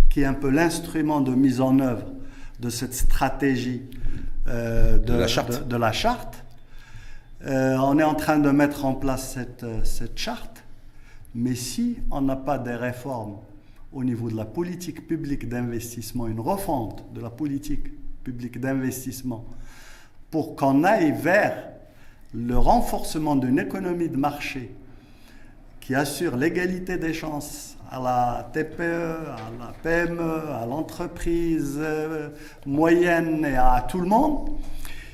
qui 0.09 0.21
est 0.21 0.25
un 0.25 0.35
peu 0.35 0.49
l'instrument 0.49 1.19
de 1.19 1.33
mise 1.33 1.61
en 1.61 1.79
œuvre 1.79 2.05
de 2.59 2.69
cette 2.69 2.93
stratégie 2.93 3.81
euh, 4.47 4.99
de, 4.99 5.13
la 5.13 5.27
charte. 5.27 5.67
De, 5.67 5.75
la 5.75 5.91
charte. 5.91 6.43
Euh, 7.45 7.75
on 7.77 7.97
est 7.97 8.03
en 8.03 8.13
train 8.13 8.37
de 8.37 8.51
mettre 8.51 8.85
en 8.85 8.93
place 8.93 9.33
cette, 9.33 9.65
cette 9.83 10.17
charte, 10.17 10.63
mais 11.33 11.55
si 11.55 11.97
on 12.11 12.21
n'a 12.21 12.35
pas 12.35 12.59
des 12.59 12.75
réformes 12.75 13.37
au 13.91 14.03
niveau 14.03 14.29
de 14.29 14.35
la 14.35 14.45
politique 14.45 15.07
publique 15.07 15.49
d'investissement, 15.49 16.27
une 16.27 16.39
refonte 16.39 17.03
de 17.13 17.21
la 17.21 17.31
politique 17.31 17.85
publique 18.23 18.59
d'investissement, 18.59 19.45
pour 20.29 20.55
qu'on 20.55 20.83
aille 20.83 21.13
vers 21.13 21.74
le 22.35 22.57
renforcement 22.57 23.35
d'une 23.35 23.59
économie 23.59 24.09
de 24.09 24.17
marché 24.17 24.75
qui 25.79 25.95
assure 25.95 26.35
l'égalité 26.35 26.97
des 26.97 27.13
chances 27.13 27.77
à 27.89 27.99
la 27.99 28.49
TPE, 28.51 28.81
à 28.81 29.51
la 29.59 29.73
PME, 29.83 30.49
à 30.51 30.65
l'entreprise 30.65 31.77
euh, 31.79 32.29
moyenne 32.65 33.45
et 33.45 33.55
à 33.55 33.85
tout 33.87 34.01
le 34.01 34.07
monde, 34.07 34.49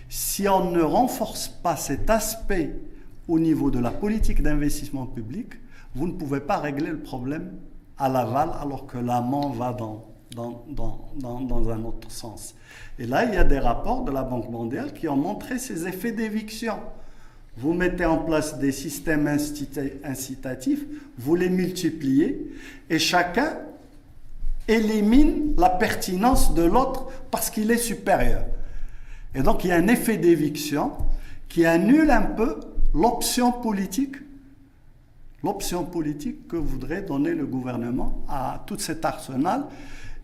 si 0.09 0.47
on 0.47 0.71
ne 0.71 0.81
renforce 0.81 1.47
pas 1.47 1.75
cet 1.75 2.09
aspect 2.09 2.79
au 3.27 3.37
niveau 3.37 3.69
de 3.69 3.79
la 3.79 3.91
politique 3.91 4.41
d'investissement 4.41 5.05
public, 5.05 5.53
vous 5.93 6.07
ne 6.07 6.13
pouvez 6.13 6.39
pas 6.39 6.57
régler 6.57 6.89
le 6.89 6.99
problème 6.99 7.51
à 7.97 8.09
l'aval 8.09 8.49
alors 8.59 8.87
que 8.87 8.97
l'amont 8.97 9.49
va 9.49 9.73
dans, 9.73 10.07
dans, 10.35 10.65
dans, 10.69 11.41
dans, 11.41 11.69
un 11.69 11.83
autre 11.83 12.09
sens. 12.09 12.55
Et 12.97 13.05
là, 13.05 13.25
il 13.25 13.33
y 13.33 13.37
a 13.37 13.43
des 13.43 13.59
rapports 13.59 14.03
de 14.03 14.11
la 14.11 14.23
Banque 14.23 14.49
mondiale 14.49 14.93
qui 14.93 15.07
ont 15.07 15.17
montré 15.17 15.59
ces 15.59 15.87
effets 15.87 16.13
d'éviction 16.13 16.77
vous 17.57 17.73
mettez 17.73 18.05
en 18.05 18.17
place 18.17 18.59
des 18.59 18.71
systèmes 18.71 19.27
incitatifs, 20.03 20.85
vous 21.17 21.35
les 21.35 21.49
multipliez, 21.49 22.51
et 22.89 22.99
chacun 22.99 23.57
élimine 24.67 25.53
la 25.57 25.69
pertinence 25.69 26.53
de 26.53 26.63
l'autre 26.63 27.07
parce 27.29 27.49
qu'il 27.49 27.71
est 27.71 27.77
supérieur. 27.77 28.45
Et 29.35 29.41
donc 29.41 29.63
il 29.63 29.67
y 29.69 29.71
a 29.71 29.75
un 29.75 29.87
effet 29.87 30.17
d'éviction 30.17 30.91
qui 31.49 31.65
annule 31.65 32.09
un 32.09 32.21
peu 32.21 32.59
l'option 32.93 33.51
politique, 33.51 34.15
l'option 35.43 35.83
politique 35.83 36.47
que 36.47 36.55
voudrait 36.55 37.01
donner 37.01 37.33
le 37.33 37.45
gouvernement 37.45 38.23
à 38.29 38.63
tout 38.65 38.79
cet 38.79 39.03
arsenal 39.03 39.65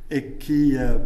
et 0.09 0.33
qui 0.33 0.77
euh, 0.77 0.97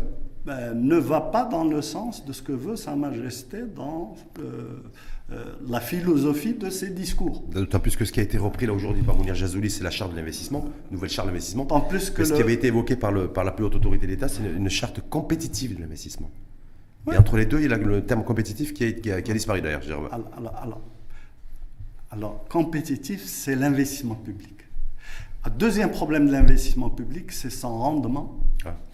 ben, 0.45 0.73
ne 0.75 0.97
va 0.97 1.21
pas 1.21 1.45
dans 1.45 1.63
le 1.63 1.81
sens 1.81 2.25
de 2.25 2.33
ce 2.33 2.41
que 2.41 2.51
veut 2.51 2.75
Sa 2.75 2.95
Majesté 2.95 3.63
dans... 3.75 4.15
Euh, 4.39 4.83
euh, 5.31 5.45
la 5.69 5.79
philosophie 5.79 6.53
de 6.53 6.69
ces 6.69 6.89
discours. 6.89 7.43
D'autant 7.51 7.79
plus 7.79 7.95
que 7.95 8.03
ce 8.03 8.11
qui 8.11 8.19
a 8.19 8.23
été 8.23 8.37
repris 8.37 8.65
là 8.65 8.73
aujourd'hui 8.73 9.01
par 9.01 9.15
Mounir 9.15 9.33
Jazouli, 9.33 9.69
c'est 9.69 9.83
la 9.83 9.89
charte 9.89 10.11
de 10.11 10.17
l'investissement, 10.17 10.65
nouvelle 10.91 11.09
charte 11.09 11.27
d'investissement. 11.27 11.65
En 11.71 11.81
plus 11.81 12.09
que, 12.09 12.25
ce 12.25 12.33
qui 12.33 12.41
avait 12.41 12.53
été 12.53 12.67
évoqué 12.67 12.97
par, 12.97 13.11
le, 13.11 13.27
par 13.29 13.43
la 13.43 13.51
plus 13.51 13.63
haute 13.63 13.75
autorité 13.75 14.07
de 14.07 14.11
l'État, 14.11 14.27
c'est 14.27 14.43
une, 14.43 14.69
charte 14.69 14.99
compétitive 15.09 15.75
de 15.75 15.81
l'investissement. 15.81 16.29
Et 17.11 17.17
entre 17.17 17.37
les 17.37 17.45
deux, 17.45 17.61
il 17.61 17.69
y 17.69 17.73
a 17.73 17.77
le 17.77 18.05
terme 18.05 18.23
compétitif 18.23 18.73
qui 18.73 18.83
a, 18.83 18.91
qui 19.21 19.31
a, 19.31 19.33
disparu 19.33 19.61
d'ailleurs. 19.61 19.81
Alors, 20.11 20.81
alors, 22.11 22.45
compétitif, 22.49 23.23
c'est 23.25 23.55
l'investissement 23.55 24.15
public. 24.15 24.65
Un 25.45 25.49
deuxième 25.49 25.91
problème 25.91 26.27
de 26.27 26.31
l'investissement 26.31 26.89
public, 26.89 27.31
c'est 27.31 27.49
son 27.49 27.77
rendement. 27.77 28.37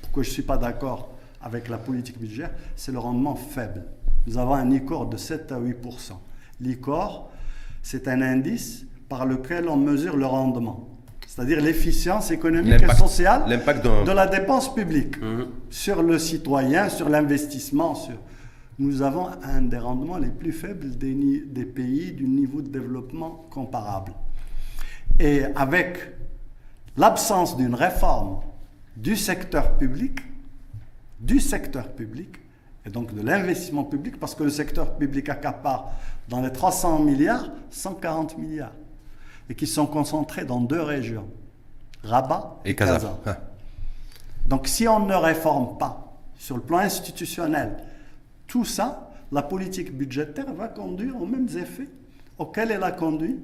Pourquoi 0.01 0.23
je 0.23 0.29
ne 0.29 0.33
suis 0.33 0.43
pas 0.43 0.57
d'accord 0.57 1.09
avec 1.41 1.67
la 1.67 1.77
politique 1.77 2.19
budgétaire, 2.19 2.51
c'est 2.75 2.91
le 2.91 2.99
rendement 2.99 3.35
faible. 3.35 3.85
Nous 4.27 4.37
avons 4.37 4.55
un 4.55 4.69
ICOR 4.69 5.07
de 5.07 5.15
7 5.15 5.53
à 5.53 5.59
8% 5.59 5.73
L'ICOR, 6.59 7.29
c'est 7.81 8.07
un 8.09 8.21
indice 8.21 8.85
par 9.07 9.25
lequel 9.25 9.69
on 9.69 9.77
mesure 9.77 10.17
le 10.17 10.25
rendement, 10.25 10.89
c'est-à-dire 11.25 11.61
l'efficience 11.61 12.29
économique 12.31 12.83
et 12.83 12.95
sociale 12.95 13.45
de 13.47 14.11
la 14.11 14.27
dépense 14.27 14.73
publique 14.75 15.21
mhm. 15.21 15.47
sur 15.69 16.03
le 16.03 16.19
citoyen, 16.19 16.89
sur 16.89 17.07
l'investissement. 17.07 17.95
Sur... 17.95 18.15
Nous 18.79 19.01
avons 19.01 19.27
un 19.43 19.61
des 19.61 19.77
rendements 19.77 20.17
les 20.17 20.29
plus 20.29 20.51
faibles 20.51 20.97
des, 20.97 21.43
des 21.45 21.65
pays 21.65 22.11
du 22.11 22.27
niveau 22.27 22.61
de 22.61 22.67
développement 22.67 23.45
comparable. 23.49 24.11
Et 25.19 25.43
avec 25.55 25.99
l'absence 26.97 27.55
d'une 27.55 27.75
réforme 27.75 28.41
du 28.97 29.15
secteur 29.15 29.77
public, 29.77 30.19
du 31.19 31.39
secteur 31.39 31.87
public, 31.93 32.29
et 32.87 32.89
donc 32.89 33.13
de 33.13 33.21
l'investissement 33.21 33.83
public, 33.83 34.17
parce 34.17 34.33
que 34.33 34.43
le 34.43 34.49
secteur 34.49 34.95
public 34.95 35.27
accapare 35.27 35.91
dans 36.29 36.41
les 36.41 36.51
300 36.51 36.99
milliards, 36.99 37.49
140 37.69 38.37
milliards, 38.37 38.71
et 39.49 39.55
qui 39.55 39.67
sont 39.67 39.85
concentrés 39.85 40.45
dans 40.45 40.61
deux 40.61 40.81
régions, 40.81 41.27
Rabat 42.03 42.61
et, 42.63 42.75
Casa. 42.75 43.19
Ah. 43.25 43.37
Donc 44.47 44.67
si 44.67 44.87
on 44.87 45.05
ne 45.05 45.15
réforme 45.15 45.77
pas 45.77 46.13
sur 46.37 46.55
le 46.55 46.61
plan 46.61 46.77
institutionnel 46.77 47.77
tout 48.47 48.63
ça, 48.63 49.11
la 49.33 49.41
politique 49.41 49.95
budgétaire 49.95 50.53
va 50.53 50.69
conduire 50.69 51.21
aux 51.21 51.25
mêmes 51.25 51.49
effets 51.57 51.89
auxquels 52.37 52.71
elle 52.71 52.83
a 52.83 52.91
conduit 52.91 53.37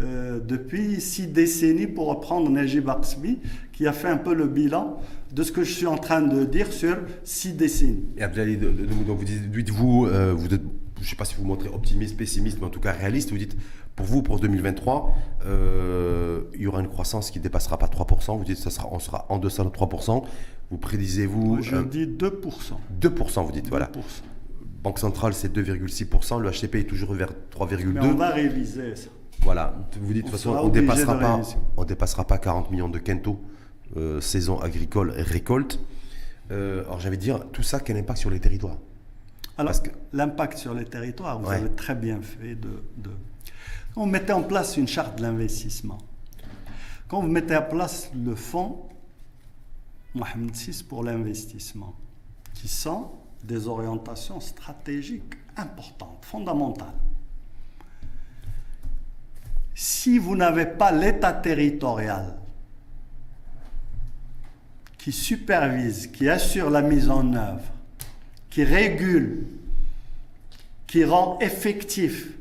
euh, 0.00 0.38
depuis 0.40 1.00
six 1.00 1.26
décennies, 1.26 1.86
pour 1.86 2.06
reprendre 2.08 2.50
Najib 2.50 2.88
Aksbi, 2.88 3.38
qui 3.72 3.86
a 3.86 3.92
fait 3.92 4.08
un 4.08 4.16
peu 4.16 4.34
le 4.34 4.46
bilan 4.46 5.00
de 5.32 5.42
ce 5.42 5.52
que 5.52 5.64
je 5.64 5.72
suis 5.72 5.86
en 5.86 5.98
train 5.98 6.22
de 6.22 6.44
dire 6.44 6.72
sur 6.72 6.96
six 7.24 7.52
décennies. 7.52 8.04
Et 8.16 8.22
Abdelali, 8.22 8.56
donc 8.56 9.18
vous 9.18 9.24
dites, 9.24 9.70
vous, 9.70 10.06
euh, 10.06 10.32
vous 10.34 10.48
je 10.48 11.04
ne 11.04 11.06
sais 11.06 11.16
pas 11.16 11.24
si 11.24 11.34
vous 11.34 11.42
vous 11.42 11.48
montrez 11.48 11.68
optimiste, 11.68 12.16
pessimiste, 12.16 12.58
mais 12.60 12.66
en 12.66 12.70
tout 12.70 12.80
cas 12.80 12.92
réaliste, 12.92 13.30
vous 13.30 13.38
dites, 13.38 13.56
pour 13.96 14.06
vous, 14.06 14.22
pour 14.22 14.38
2023, 14.38 15.12
euh, 15.46 16.42
il 16.54 16.62
y 16.62 16.66
aura 16.66 16.80
une 16.80 16.88
croissance 16.88 17.30
qui 17.30 17.38
ne 17.38 17.42
dépassera 17.42 17.78
pas 17.78 17.86
3%, 17.86 18.38
vous 18.38 18.44
dites, 18.44 18.58
ça 18.58 18.70
sera, 18.70 18.88
on 18.92 18.98
sera 18.98 19.26
en 19.28 19.38
deçà 19.38 19.64
de 19.64 19.68
3%, 19.68 20.24
vous 20.70 20.78
prédisez-vous... 20.78 21.62
Je 21.62 21.76
dis 21.76 22.06
2%. 22.06 22.30
2%, 23.00 23.44
vous 23.44 23.52
dites, 23.52 23.66
2%. 23.66 23.68
voilà. 23.70 23.90
Banque 24.82 25.00
centrale, 25.00 25.34
c'est 25.34 25.52
2,6%, 25.52 26.40
le 26.40 26.50
HCP 26.50 26.76
est 26.76 26.84
toujours 26.84 27.12
vers 27.12 27.30
3,2%. 27.56 28.04
On 28.04 28.14
va 28.14 28.30
réviser 28.30 28.94
ça. 28.94 29.10
Voilà, 29.42 29.74
vous 30.00 30.12
dites 30.12 30.24
de 30.24 30.30
toute 30.30 30.38
façon, 30.38 30.50
on 30.50 30.66
ne 30.66 30.72
dépassera, 30.72 31.18
pas, 31.18 31.40
on 31.76 31.84
dépassera 31.84 32.26
pas 32.26 32.38
40 32.38 32.70
millions 32.70 32.88
de 32.88 32.98
quintaux 32.98 33.40
euh, 33.96 34.20
saison 34.20 34.60
agricole 34.60 35.10
récolte. 35.10 35.80
Euh, 36.50 36.84
alors 36.84 37.00
j'avais 37.00 37.16
dire, 37.16 37.46
tout 37.52 37.62
ça, 37.62 37.80
quel 37.80 37.96
impact 37.96 38.18
sur 38.18 38.30
les 38.30 38.40
territoires? 38.40 38.76
Alors, 39.56 39.72
l'impact 40.12 40.58
sur 40.58 40.72
les 40.74 40.84
territoires, 40.84 41.40
vous 41.40 41.50
avez 41.50 41.70
très 41.70 41.94
bien 41.94 42.20
fait 42.22 42.54
de, 42.54 42.82
de... 42.96 43.10
On 43.96 44.06
mettait 44.06 44.32
en 44.32 44.42
place 44.42 44.76
une 44.76 44.86
charte 44.86 45.18
de 45.18 45.22
l'investissement. 45.22 45.98
Quand 47.08 47.20
vous 47.22 47.26
mettez 47.28 47.56
en 47.56 47.62
place 47.62 48.10
le 48.14 48.36
fonds 48.36 48.82
Mohamed 50.14 50.54
VI 50.54 50.84
pour 50.84 51.02
l'investissement, 51.02 51.94
qui 52.54 52.68
sont 52.68 53.10
des 53.42 53.68
orientations 53.68 54.40
stratégiques 54.40 55.34
importantes, 55.56 56.24
fondamentales 56.24 56.94
si 59.80 60.18
vous 60.18 60.34
n'avez 60.34 60.66
pas 60.66 60.90
l'État 60.90 61.32
territorial 61.32 62.34
qui 64.98 65.12
supervise, 65.12 66.08
qui 66.08 66.28
assure 66.28 66.68
la 66.68 66.82
mise 66.82 67.08
en 67.08 67.32
œuvre, 67.32 67.62
qui 68.50 68.64
régule, 68.64 69.46
qui 70.88 71.04
rend 71.04 71.38
effectif, 71.38 72.32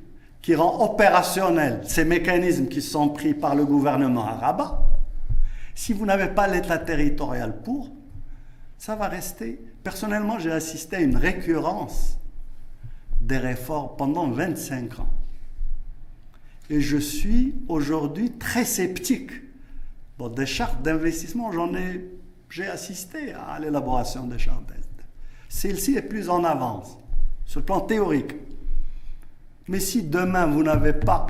qui 0.42 0.56
rend 0.56 0.84
opérationnel 0.84 1.82
ces 1.86 2.06
mécanismes 2.06 2.70
qui 2.70 2.82
sont 2.82 3.10
pris 3.10 3.36
par 3.36 3.54
le 3.54 3.68
gouvernement 3.68 4.26
à 4.26 4.34
Rabat, 4.34 4.90
si 5.76 5.94
vous 5.94 6.08
n'avez 6.08 6.30
pas 6.30 6.48
l'État 6.48 6.80
territorial 6.80 7.62
pour, 7.62 7.92
ça 8.80 8.96
va 8.96 9.10
rester. 9.10 9.62
Personnellement, 9.84 10.40
j'ai 10.40 10.52
assisté 10.52 10.96
à 10.96 11.02
une 11.02 11.18
récurrence 11.18 12.18
des 13.22 13.38
réformes 13.38 13.96
pendant 13.96 14.28
25 14.28 15.02
ans. 15.02 15.10
Et 16.70 16.82
je 16.82 16.98
suis 16.98 17.56
aujourd'hui 17.68 18.32
très 18.32 18.66
sceptique. 18.66 19.32
Bon, 20.18 20.30
des 20.30 20.46
chartes 20.46 20.82
d'investissement, 20.82 21.52
j'en 21.52 21.74
ai, 21.74 22.06
j'ai 22.50 22.68
assisté 22.68 23.34
à 23.34 23.60
l'élaboration 23.60 24.26
des 24.26 24.40
chartes 24.40 24.72
Celle-ci 25.48 25.96
est 25.96 26.02
plus 26.02 26.30
en 26.30 26.44
avance 26.44 26.98
sur 27.46 27.62
le 27.62 27.66
plan 27.66 27.82
théorique. 27.82 28.36
Mais 29.68 29.80
si 29.80 30.04
demain 30.04 30.46
vous 30.46 30.64
n'avez 30.64 30.94
pas 30.94 31.28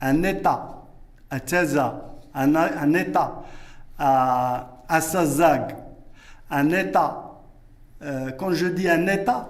un 0.00 0.22
État 0.22 0.84
à 1.30 1.40
Teza, 1.40 2.16
un, 2.34 2.94
État 2.94 3.44
à, 3.98 4.84
à 4.88 5.00
Sazag, 5.00 5.76
un 6.50 6.70
État, 6.70 7.40
euh, 8.02 8.30
quand 8.32 8.52
je 8.52 8.66
dis 8.66 8.88
un 8.88 9.06
État, 9.06 9.48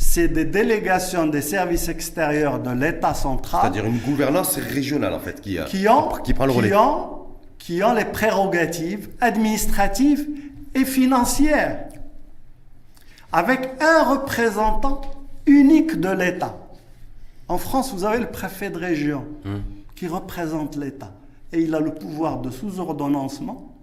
c'est 0.00 0.28
des 0.28 0.46
délégations 0.46 1.26
des 1.26 1.42
services 1.42 1.88
extérieurs 1.88 2.58
de 2.58 2.70
l'État 2.70 3.12
central. 3.12 3.60
C'est-à-dire 3.62 3.84
une 3.84 3.98
gouvernance 3.98 4.56
régionale, 4.56 5.12
en 5.12 5.20
fait, 5.20 5.42
qui, 5.42 5.58
qui, 5.66 5.86
ont, 5.88 6.08
qui 6.24 6.32
prend 6.32 6.46
le 6.46 6.52
relais. 6.52 6.68
Qui 6.70 6.74
ont, 6.74 7.26
qui 7.58 7.82
ont 7.84 7.92
les 7.92 8.06
prérogatives 8.06 9.10
administratives 9.20 10.26
et 10.74 10.86
financières, 10.86 11.84
avec 13.30 13.72
un 13.80 14.02
représentant 14.14 15.02
unique 15.44 16.00
de 16.00 16.08
l'État. 16.08 16.56
En 17.46 17.58
France, 17.58 17.92
vous 17.92 18.04
avez 18.04 18.18
le 18.18 18.30
préfet 18.30 18.70
de 18.70 18.78
région 18.78 19.26
hum. 19.44 19.62
qui 19.94 20.08
représente 20.08 20.76
l'État. 20.76 21.12
Et 21.52 21.60
il 21.60 21.74
a 21.74 21.80
le 21.80 21.92
pouvoir 21.92 22.40
de 22.40 22.50
sous-ordonnancement, 22.50 23.76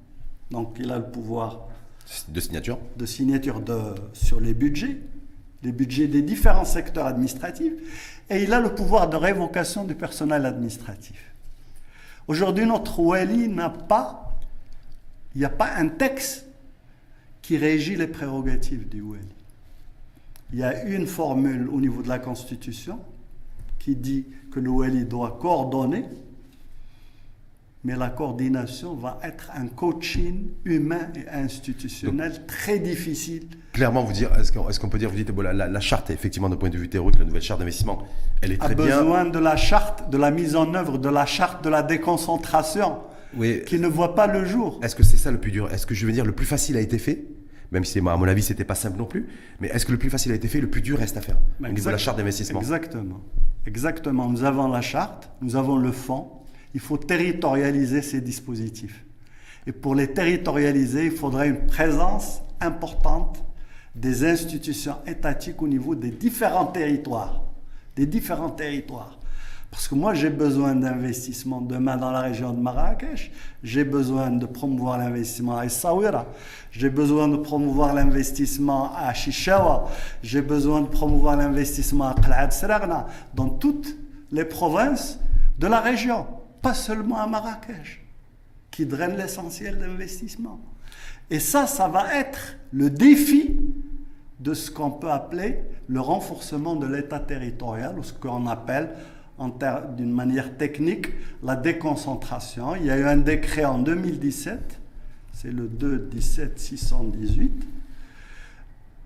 donc 0.49 0.77
il 0.79 0.91
a 0.91 0.97
le 0.97 1.05
pouvoir 1.05 1.67
de 2.27 2.39
signature, 2.39 2.79
de 2.95 3.05
signature 3.05 3.61
de, 3.61 3.77
sur 4.13 4.39
les 4.39 4.55
budgets 4.55 4.97
les 5.63 5.71
budgets 5.71 6.07
des 6.07 6.21
différents 6.21 6.65
secteurs 6.65 7.05
administratifs, 7.05 7.73
et 8.29 8.43
il 8.43 8.53
a 8.53 8.59
le 8.59 8.73
pouvoir 8.75 9.09
de 9.09 9.15
révocation 9.15 9.83
du 9.83 9.95
personnel 9.95 10.45
administratif. 10.45 11.33
Aujourd'hui, 12.27 12.65
notre 12.65 12.99
Wali 12.99 13.47
n'a 13.47 13.69
pas, 13.69 14.37
il 15.33 15.39
n'y 15.39 15.45
a 15.45 15.49
pas 15.49 15.73
un 15.75 15.87
texte 15.87 16.45
qui 17.41 17.57
régit 17.57 17.95
les 17.95 18.07
prérogatives 18.07 18.87
du 18.89 19.01
Wali. 19.01 19.23
Il 20.51 20.59
y 20.59 20.63
a 20.63 20.83
une 20.83 21.07
formule 21.07 21.69
au 21.69 21.79
niveau 21.79 22.01
de 22.01 22.09
la 22.09 22.19
Constitution 22.19 22.99
qui 23.79 23.95
dit 23.95 24.25
que 24.51 24.59
le 24.59 24.69
Wali 24.69 25.05
doit 25.05 25.37
coordonner 25.41 26.05
mais 27.87 27.95
la 27.95 28.09
coordination 28.09 28.95
va 28.95 29.17
être 29.23 29.49
un 29.55 29.67
coaching 29.67 30.49
humain 30.65 31.07
et 31.15 31.25
institutionnel 31.29 32.45
très 32.45 32.79
difficile. 32.79 33.47
Clairement, 33.71 34.03
vous 34.03 34.11
dire, 34.11 34.29
est-ce 34.37 34.51
qu'on 34.81 34.89
peut 34.89 34.97
dire, 34.97 35.09
vous 35.09 35.15
dites, 35.15 35.31
bon, 35.31 35.41
la, 35.41 35.79
charte, 35.79 36.09
effectivement, 36.09 36.49
d'un 36.49 36.57
point 36.57 36.69
de 36.69 36.77
vue 36.77 36.89
théorique, 36.89 37.17
la 37.17 37.23
nouvelle 37.23 37.41
charte 37.41 37.61
d'investissement, 37.61 38.03
elle 38.41 38.51
est 38.51 38.57
très 38.57 38.75
bien. 38.75 38.83
A 38.83 38.99
besoin 38.99 39.23
de 39.23 39.39
la 39.39 39.55
charte, 39.55 40.09
de 40.09 40.17
la 40.17 40.31
mise 40.31 40.57
en 40.57 40.73
œuvre 40.73 40.97
de 40.97 41.07
la 41.07 41.25
charte 41.25 41.63
de 41.63 41.69
la 41.69 41.81
déconcentration, 41.81 42.97
oui. 43.37 43.61
qui 43.65 43.79
ne 43.79 43.87
voit 43.87 44.15
pas 44.15 44.27
le 44.27 44.43
jour. 44.43 44.81
Est-ce 44.83 44.97
que 44.97 45.03
c'est 45.03 45.15
ça 45.15 45.31
le 45.31 45.39
plus 45.39 45.51
dur? 45.51 45.71
Est-ce 45.71 45.85
que 45.85 45.95
je 45.95 46.05
veux 46.05 46.11
dire, 46.11 46.25
le 46.25 46.33
plus 46.33 46.45
facile 46.45 46.75
a 46.75 46.81
été 46.81 46.97
fait? 46.97 47.23
Même 47.71 47.85
si, 47.85 47.99
à 47.99 48.01
mon 48.01 48.27
avis, 48.27 48.41
c'était 48.41 48.65
pas 48.65 48.75
simple 48.75 48.97
non 48.97 49.05
plus. 49.05 49.27
Mais 49.61 49.69
est-ce 49.69 49.85
que 49.85 49.93
le 49.93 49.97
plus 49.97 50.09
facile 50.09 50.33
a 50.33 50.35
été 50.35 50.49
fait, 50.49 50.59
le 50.59 50.69
plus 50.69 50.81
dur 50.81 50.99
reste 50.99 51.15
à 51.15 51.21
faire 51.21 51.37
au 51.61 51.67
niveau 51.69 51.85
de 51.85 51.91
la 51.91 51.97
charte 51.97 52.17
d'investissement? 52.17 52.59
Exactement. 52.59 53.21
Exactement. 53.65 54.27
Nous 54.27 54.43
avons 54.43 54.67
la 54.67 54.81
charte, 54.81 55.29
nous 55.41 55.55
avons 55.55 55.77
le 55.77 55.93
fonds, 55.93 56.36
il 56.77 56.79
faut 56.79 56.97
territorialiser 56.97 58.03
ces 58.03 58.21
dispositifs. 58.21 59.03
Et 59.65 59.71
pour 59.71 59.95
les 59.95 60.13
territorialiser, 60.13 61.05
il 61.05 61.11
faudrait 61.11 61.47
une 61.47 61.65
présence 61.65 62.43
importante 62.61 63.43
des 63.95 64.23
institutions 64.23 64.97
étatiques 65.07 65.59
au 65.63 65.67
niveau 65.67 65.95
des 65.95 66.11
différents 66.11 66.67
territoires. 66.67 67.41
Des 67.95 68.05
différents 68.05 68.51
territoires. 68.51 69.17
Parce 69.71 69.87
que 69.87 69.95
moi, 69.95 70.13
j'ai 70.13 70.29
besoin 70.29 70.75
d'investissement 70.75 71.61
demain 71.61 71.97
dans 71.97 72.11
la 72.11 72.19
région 72.19 72.53
de 72.53 72.59
Marrakech. 72.59 73.31
J'ai 73.63 73.83
besoin 73.83 74.29
de 74.29 74.45
promouvoir 74.45 74.99
l'investissement 74.99 75.57
à 75.57 75.65
Essaouira. 75.65 76.27
J'ai 76.69 76.91
besoin 76.91 77.27
de 77.27 77.37
promouvoir 77.37 77.95
l'investissement 77.95 78.95
à 78.95 79.15
Chichawa. 79.15 79.89
J'ai 80.21 80.43
besoin 80.43 80.81
de 80.81 80.87
promouvoir 80.89 81.37
l'investissement 81.37 82.09
à 82.09 82.13
Qalad 82.13 82.51
Seragna. 82.51 83.07
Dans 83.33 83.49
toutes 83.49 83.97
les 84.31 84.45
provinces 84.45 85.19
de 85.57 85.65
la 85.65 85.81
région 85.81 86.27
pas 86.67 86.73
seulement 86.73 87.17
à 87.21 87.27
Marrakech, 87.27 88.03
qui 88.71 88.85
draine 88.85 89.15
l'essentiel 89.15 89.79
d'investissement. 89.79 90.59
Et 91.29 91.39
ça, 91.39 91.65
ça 91.65 91.87
va 91.87 92.13
être 92.15 92.57
le 92.73 92.89
défi 92.89 93.55
de 94.41 94.53
ce 94.53 94.69
qu'on 94.69 94.91
peut 94.91 95.09
appeler 95.09 95.59
le 95.87 96.01
renforcement 96.01 96.75
de 96.75 96.85
l'État 96.85 97.21
territorial, 97.21 97.97
ou 97.97 98.03
ce 98.03 98.11
qu'on 98.11 98.47
appelle 98.47 98.89
d'une 99.95 100.11
manière 100.11 100.57
technique 100.57 101.07
la 101.41 101.55
déconcentration. 101.55 102.75
Il 102.75 102.85
y 102.87 102.91
a 102.91 102.97
eu 102.97 103.05
un 103.05 103.15
décret 103.15 103.63
en 103.63 103.77
2017, 103.79 104.59
c'est 105.31 105.51
le 105.51 105.69
2-17-618, 105.69 107.49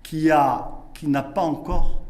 qui 0.02 0.26
n'a 0.26 0.68
qui 0.94 1.06
pas 1.06 1.42
encore 1.42 2.02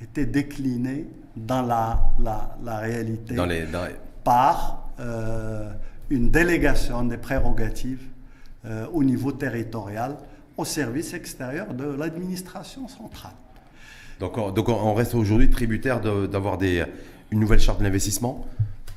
été 0.00 0.24
décliné 0.24 1.08
dans 1.34 1.62
la, 1.62 2.00
la, 2.20 2.56
la 2.62 2.78
réalité 2.78 3.34
Dans 3.34 3.46
les, 3.46 3.66
dans- 3.66 3.88
par 4.22 4.83
une 6.10 6.30
délégation 6.30 7.02
des 7.04 7.16
prérogatives 7.16 8.02
euh, 8.66 8.86
au 8.92 9.02
niveau 9.04 9.32
territorial 9.32 10.16
au 10.56 10.64
service 10.64 11.14
extérieur 11.14 11.74
de 11.74 11.84
l'administration 11.84 12.86
centrale. 12.88 13.32
Donc, 14.20 14.38
on, 14.38 14.50
donc 14.52 14.68
on- 14.68 14.94
reste 14.94 15.14
aujourd'hui 15.14 15.50
tributaire 15.50 16.00
de- 16.00 16.26
d'avoir 16.26 16.56
des, 16.58 16.84
une 17.30 17.40
nouvelle 17.40 17.58
charte 17.60 17.78
de 17.80 17.84
l'investissement. 17.84 18.46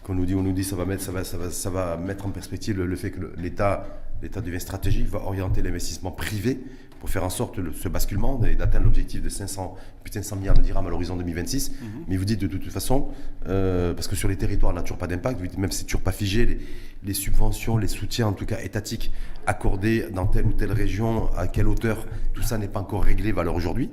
Qu'on 0.04 0.14
nous 0.14 0.26
dit, 0.26 0.36
on 0.36 0.44
nous 0.44 0.54
dit, 0.54 0.64
ça 0.64 0.76
va 0.76 0.86
mettre, 0.86 1.02
ça 1.04 1.12
va, 1.12 1.24
ça 1.24 1.38
va, 1.38 1.50
ça 1.52 1.70
va 1.70 1.98
mettre 1.98 2.26
en 2.28 2.30
perspective 2.30 2.78
le, 2.78 2.86
le 2.86 2.96
fait 2.96 3.12
que 3.12 3.34
l'État, 3.38 3.86
l'État 4.22 4.42
devient 4.42 4.60
stratégique, 4.62 5.08
va 5.08 5.20
orienter 5.24 5.62
l'investissement 5.62 6.12
privé 6.12 6.60
pour 7.00 7.10
faire 7.10 7.24
en 7.24 7.30
sorte 7.30 7.58
le- 7.58 7.74
ce 7.74 7.88
basculement 7.90 8.44
et 8.46 8.56
d'atteindre 8.56 8.86
l'objectif 8.86 9.22
de 9.22 9.30
500, 9.30 9.76
plus 10.04 10.10
de 10.10 10.16
500 10.16 10.36
milliards 10.38 10.56
de 10.58 10.62
dirhams 10.62 10.86
à 10.86 10.90
l'horizon 10.90 11.16
2026. 11.16 11.72
Mais 12.08 12.18
vous 12.18 12.26
dites 12.26 12.42
de 12.42 12.48
toute 12.48 12.64
façon, 12.72 13.10
euh, 13.48 13.94
parce 13.94 14.08
que 14.08 14.16
sur 14.16 14.28
les 14.30 14.36
territoires, 14.38 14.72
on 14.72 14.76
n'a 14.76 14.82
toujours 14.82 14.98
pas 14.98 15.08
d'impact, 15.08 15.58
même 15.58 15.72
si 15.72 15.80
c'est 15.80 15.86
toujours 15.86 16.02
pas 16.02 16.12
figé, 16.12 16.46
les, 16.46 16.60
les 17.04 17.14
subventions, 17.14 17.78
les 17.78 17.88
soutiens, 17.88 18.28
en 18.28 18.34
tout 18.34 18.46
cas 18.46 18.60
étatiques, 18.62 19.12
accordés 19.46 20.08
dans 20.12 20.26
telle 20.28 20.46
ou 20.46 20.54
telle 20.54 20.72
région, 20.72 21.30
à 21.36 21.48
quelle 21.48 21.68
hauteur, 21.68 22.06
tout 22.34 22.42
ça 22.42 22.58
n'est 22.58 22.68
pas 22.68 22.80
encore 22.80 23.04
réglé, 23.04 23.32
valeur 23.32 23.56
aujourd'hui. 23.56 23.90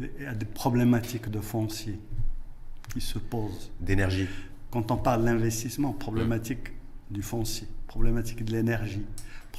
Il 0.00 0.08
y 0.22 0.26
a 0.26 0.34
des 0.34 0.46
problématiques 0.46 1.30
de 1.30 1.40
foncier 1.40 1.98
qui 2.92 3.00
se 3.00 3.18
posent. 3.18 3.70
d'énergie. 3.80 4.28
Quand 4.70 4.90
on 4.90 4.96
parle 4.96 5.24
d'investissement, 5.24 5.92
problématique 5.92 6.72
du 7.10 7.20
foncier, 7.22 7.68
problématique 7.86 8.42
de 8.44 8.52
l'énergie, 8.52 9.02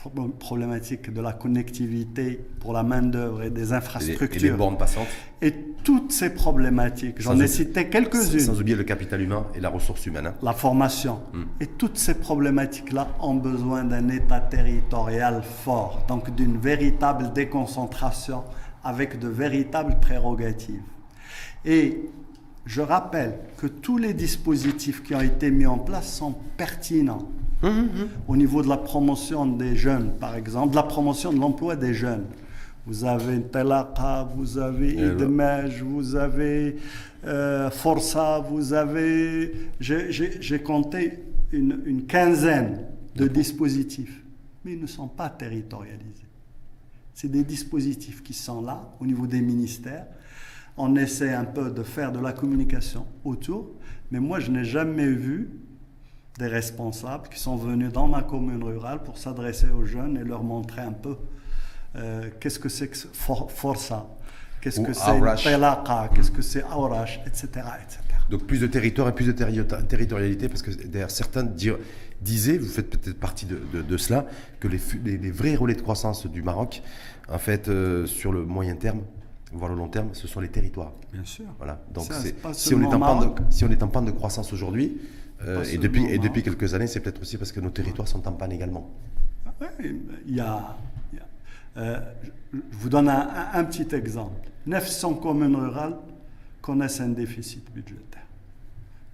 problématique 0.09 1.13
de 1.13 1.21
la 1.21 1.33
connectivité 1.33 2.39
pour 2.59 2.73
la 2.73 2.83
main-d'œuvre 2.83 3.43
et 3.43 3.49
des 3.49 3.53
et 3.53 3.55
les, 3.55 3.61
et 3.61 3.63
les 3.69 3.73
infrastructures. 3.73 4.57
bornes 4.57 4.77
passantes. 4.77 5.07
Et 5.41 5.53
toutes 5.83 6.11
ces 6.11 6.33
problématiques, 6.33 7.21
j'en 7.21 7.39
ai 7.39 7.47
cité 7.47 7.89
quelques-unes. 7.89 8.39
Sans 8.39 8.59
oublier 8.59 8.75
le 8.75 8.83
capital 8.83 9.21
humain 9.21 9.45
et 9.55 9.59
la 9.59 9.69
ressource 9.69 10.05
humaine. 10.05 10.27
hein. 10.27 10.35
la 10.41 10.53
formation. 10.53 11.19
Mm. 11.33 11.43
Et 11.61 11.67
toutes 11.67 11.97
ces 11.97 12.15
problématiques-là 12.15 13.09
ont 13.21 13.35
besoin 13.35 13.83
d'un 13.83 14.09
État 14.09 14.39
territorial 14.39 15.43
fort, 15.43 16.05
donc 16.07 16.33
d'une 16.35 16.57
véritable 16.57 17.33
déconcentration 17.33 18.43
avec 18.83 19.19
de 19.19 19.27
véritables 19.27 19.99
prérogatives. 19.99 20.81
Et 21.65 22.09
je 22.65 22.81
rappelle 22.81 23.35
que 23.57 23.67
tous 23.67 23.97
les 23.97 24.13
dispositifs 24.13 25.03
qui 25.03 25.15
ont 25.15 25.21
été 25.21 25.51
mis 25.51 25.65
en 25.65 25.77
place 25.77 26.13
sont 26.13 26.35
pertinents. 26.57 27.27
Au 28.27 28.35
niveau 28.35 28.61
de 28.61 28.67
la 28.67 28.77
promotion 28.77 29.45
des 29.45 29.75
jeunes, 29.75 30.11
par 30.19 30.35
exemple, 30.35 30.71
de 30.71 30.75
la 30.75 30.83
promotion 30.83 31.31
de 31.31 31.39
l'emploi 31.39 31.75
des 31.75 31.93
jeunes. 31.93 32.25
Vous 32.85 33.05
avez 33.05 33.41
Telaka, 33.41 34.27
vous 34.35 34.57
avez. 34.57 34.93
Idmej, 34.93 35.81
vous 35.81 36.15
avez 36.15 36.75
euh, 37.25 37.69
Força, 37.69 38.39
vous 38.39 38.73
avez. 38.73 39.53
J'ai 39.79 40.61
compté 40.61 41.19
une, 41.53 41.81
une 41.85 42.05
quinzaine 42.05 42.81
de 43.15 43.27
dispositifs, 43.27 44.21
mais 44.65 44.73
ils 44.73 44.81
ne 44.81 44.87
sont 44.87 45.07
pas 45.07 45.29
territorialisés. 45.29 46.27
C'est 47.13 47.29
des 47.31 47.43
dispositifs 47.43 48.23
qui 48.23 48.33
sont 48.33 48.61
là 48.61 48.93
au 48.99 49.05
niveau 49.05 49.27
des 49.27 49.41
ministères. 49.41 50.07
On 50.75 50.95
essaie 50.95 51.33
un 51.33 51.45
peu 51.45 51.69
de 51.69 51.83
faire 51.83 52.11
de 52.11 52.19
la 52.19 52.33
communication 52.33 53.05
autour, 53.23 53.69
mais 54.11 54.19
moi 54.19 54.39
je 54.39 54.51
n'ai 54.51 54.65
jamais 54.65 55.07
vu 55.07 55.51
des 56.39 56.47
responsables 56.47 57.29
qui 57.29 57.39
sont 57.39 57.55
venus 57.55 57.91
dans 57.91 58.07
ma 58.07 58.23
commune 58.23 58.63
rurale 58.63 59.03
pour 59.03 59.17
s'adresser 59.17 59.67
aux 59.69 59.85
jeunes 59.85 60.17
et 60.17 60.23
leur 60.23 60.43
montrer 60.43 60.81
un 60.81 60.91
peu 60.93 61.15
euh, 61.95 62.29
qu'est-ce 62.39 62.57
que 62.59 62.69
c'est 62.69 62.87
que 62.87 62.97
For- 63.13 63.51
Força, 63.51 64.07
qu'est-ce 64.61 64.79
que 64.81 64.93
c'est. 64.93 65.19
Pelaka, 65.43 66.09
qu'est-ce 66.15 66.31
que 66.31 66.41
c'est 66.41 66.63
Aurash, 66.63 67.19
etc., 67.27 67.47
etc. 67.83 67.99
Donc 68.29 68.47
plus 68.47 68.59
de 68.59 68.65
territoire 68.67 69.07
et 69.09 69.13
plus 69.13 69.27
de 69.27 69.31
terri- 69.33 69.63
territorialité, 69.87 70.47
parce 70.49 70.63
que 70.63 70.71
derrière 70.71 71.11
certains 71.11 71.43
dire- 71.43 71.77
disaient, 72.21 72.57
vous 72.57 72.69
faites 72.69 72.89
peut-être 72.89 73.19
partie 73.19 73.45
de, 73.45 73.59
de- 73.71 73.81
de 73.83 73.97
cela, 73.97 74.25
que 74.59 74.67
les, 74.67 74.79
fu- 74.79 74.99
les- 75.05 75.17
les 75.17 75.29
vrais 75.29 75.53
relais 75.55 75.75
de 75.75 75.81
croissance 75.81 76.25
du 76.25 76.41
Maroc, 76.41 76.81
en 77.29 77.37
fait, 77.37 77.67
euh, 77.67 78.07
sur 78.07 78.31
le 78.31 78.43
moyen 78.43 78.75
terme, 78.75 79.01
voire 79.51 79.69
le 79.69 79.77
long 79.77 79.87
terme, 79.89 80.09
ce 80.13 80.27
sont 80.27 80.39
les 80.39 80.47
territoires. 80.49 80.93
Bien 81.11 81.25
sûr. 81.25 81.45
Voilà. 81.59 81.79
Donc 81.93 82.05
Ça, 82.05 82.15
c'est- 82.15 82.27
c'est 82.29 82.33
pas 82.41 82.53
si, 82.55 82.73
on 82.73 82.77
est 82.79 82.81
seulement 82.81 82.87
en 82.87 82.99
panne 82.99 83.19
Maroc. 83.19 83.37
de, 83.47 83.53
si 83.53 83.63
on 83.65 83.69
est 83.69 83.83
en 83.83 83.87
panne 83.87 84.05
de 84.05 84.11
croissance 84.11 84.51
aujourd'hui, 84.51 84.97
euh, 85.45 85.63
et, 85.63 85.77
depuis, 85.77 86.05
et 86.05 86.17
depuis 86.17 86.41
Maroc. 86.41 86.43
quelques 86.59 86.73
années, 86.73 86.87
c'est 86.87 86.99
peut-être 86.99 87.21
aussi 87.21 87.37
parce 87.37 87.51
que 87.51 87.59
nos 87.59 87.69
territoires 87.69 88.07
sont 88.07 88.27
en 88.27 88.31
panne 88.33 88.51
également. 88.51 88.89
Ouais, 89.61 89.67
il 90.25 90.35
y 90.35 90.39
a, 90.39 90.75
il 91.11 91.19
y 91.19 91.21
a- 91.21 91.25
euh, 91.81 91.99
je 92.53 92.59
vous 92.71 92.89
donne 92.89 93.09
un, 93.09 93.27
un- 93.29 93.59
un 93.59 93.63
petit 93.65 93.93
exemple. 93.95 94.47
900 94.65 95.15
communes 95.15 95.55
rurales 95.55 95.95
connaissent 96.61 97.01
un 97.01 97.09
déficit 97.09 97.69
budgétaire 97.73 98.21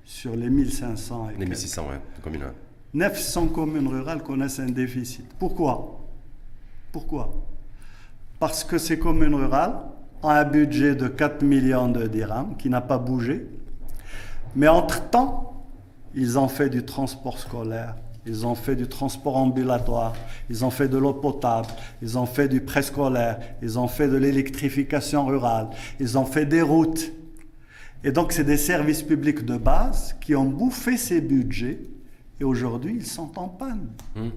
sur 0.05 0.36
les 0.36 0.49
1500 0.49 1.30
et 1.30 1.34
Les 1.34 1.38
quelques. 1.39 1.49
1600, 1.49 1.82
ouais, 1.89 1.99
comme 2.23 2.36
une... 2.36 2.43
900 2.93 3.47
communes 3.49 3.88
rurales 3.88 4.23
connaissent 4.23 4.59
un 4.59 4.65
déficit. 4.69 5.25
Pourquoi? 5.38 5.99
Pourquoi? 6.91 7.34
Parce 8.39 8.63
que 8.63 8.77
ces 8.77 8.97
communes 8.97 9.36
rurales 9.36 9.75
ont 10.23 10.30
un 10.30 10.43
budget 10.45 10.95
de 10.95 11.07
4 11.07 11.43
millions 11.43 11.88
de 11.89 12.07
dirhams 12.07 12.55
qui 12.57 12.69
n'a 12.69 12.82
pas 12.82 12.97
bougé. 12.97 13.47
Mais 14.55 14.67
entre-temps, 14.67 15.48
ils 16.16 16.39
ont 16.39 16.47
fait 16.47 16.70
du 16.70 16.84
transport 16.84 17.38
scolaire, 17.38 17.95
ils 18.26 18.45
ont 18.45 18.55
fait 18.55 18.76
du 18.76 18.88
transport 18.88 19.38
ambulatoire, 19.38 20.14
ils 20.49 20.66
ont 20.66 20.70
fait 20.70 20.88
de 20.88 20.97
l'eau 20.97 21.14
potable, 21.14 21.68
ils 22.01 22.18
ont 22.18 22.26
fait 22.26 22.47
du 22.47 22.62
préscolaire, 22.62 23.39
ils 23.62 23.80
ont 23.80 23.88
fait 23.88 24.07
de 24.07 24.18
l'électrification 24.18 25.26
rurale, 25.26 25.70
ils 25.99 26.18
ont 26.18 26.26
fait 26.26 26.45
des 26.45 26.62
routes. 26.62 27.12
Et 28.03 28.12
donc, 28.12 28.32
c'est 28.32 28.43
des 28.43 28.57
services 28.57 29.03
publics 29.03 29.43
de 29.45 29.57
base 29.57 30.16
qui 30.22 30.36
ont 30.36 30.45
bouffé 30.45 30.95
ces 30.97 31.22
budgets 31.22 31.80
et 32.39 32.43
aujourd'hui, 32.43 32.95
ils 32.97 33.05
sont 33.05 33.38
en 33.38 33.49
panne. 33.49 33.89
Hmm. 34.16 34.30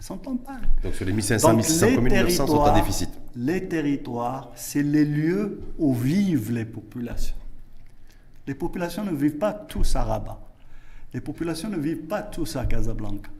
Ils 0.00 0.04
sont 0.04 0.28
en 0.28 0.36
panne. 0.36 0.68
Donc 0.82 0.94
sur 0.94 1.04
les 1.04 1.12
1500, 1.12 1.48
Donc, 1.48 1.56
1600 1.56 1.86
les 1.86 1.94
communes, 1.96 2.12
900 2.14 2.46
sont 2.46 2.56
en 2.56 2.74
déficit. 2.74 3.10
Les 3.34 3.66
territoires, 3.66 4.50
c'est 4.54 4.82
les 4.82 5.04
lieux 5.04 5.60
où 5.78 5.92
vivent 5.92 6.52
les 6.52 6.64
populations. 6.64 7.36
Les 8.46 8.54
populations 8.54 9.04
ne 9.04 9.10
vivent 9.10 9.38
pas 9.38 9.52
tous 9.52 9.96
à 9.96 10.04
Rabat. 10.04 10.47
Les 11.14 11.20
populations 11.20 11.68
ne 11.68 11.78
vivent 11.78 12.06
pas 12.06 12.22
tous 12.22 12.56
à 12.56 12.66
Casablanca. 12.66 13.30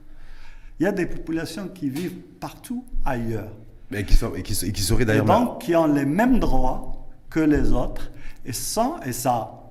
Il 0.80 0.84
y 0.84 0.86
a 0.86 0.92
des 0.92 1.06
populations 1.06 1.68
qui 1.68 1.90
vivent 1.90 2.18
partout 2.40 2.84
ailleurs. 3.04 3.50
Et 3.90 4.04
qui, 4.04 4.14
sont, 4.14 4.34
et 4.34 4.42
qui, 4.42 4.66
et 4.66 4.72
qui 4.72 4.82
seraient 4.82 5.04
d'ailleurs... 5.04 5.24
donc 5.24 5.62
qui 5.62 5.74
ont 5.74 5.86
les 5.86 6.04
mêmes 6.04 6.38
droits 6.38 7.08
que 7.30 7.40
les 7.40 7.72
autres. 7.72 8.10
Et 8.44 8.52
sans, 8.52 9.00
et 9.02 9.12
ça, 9.12 9.70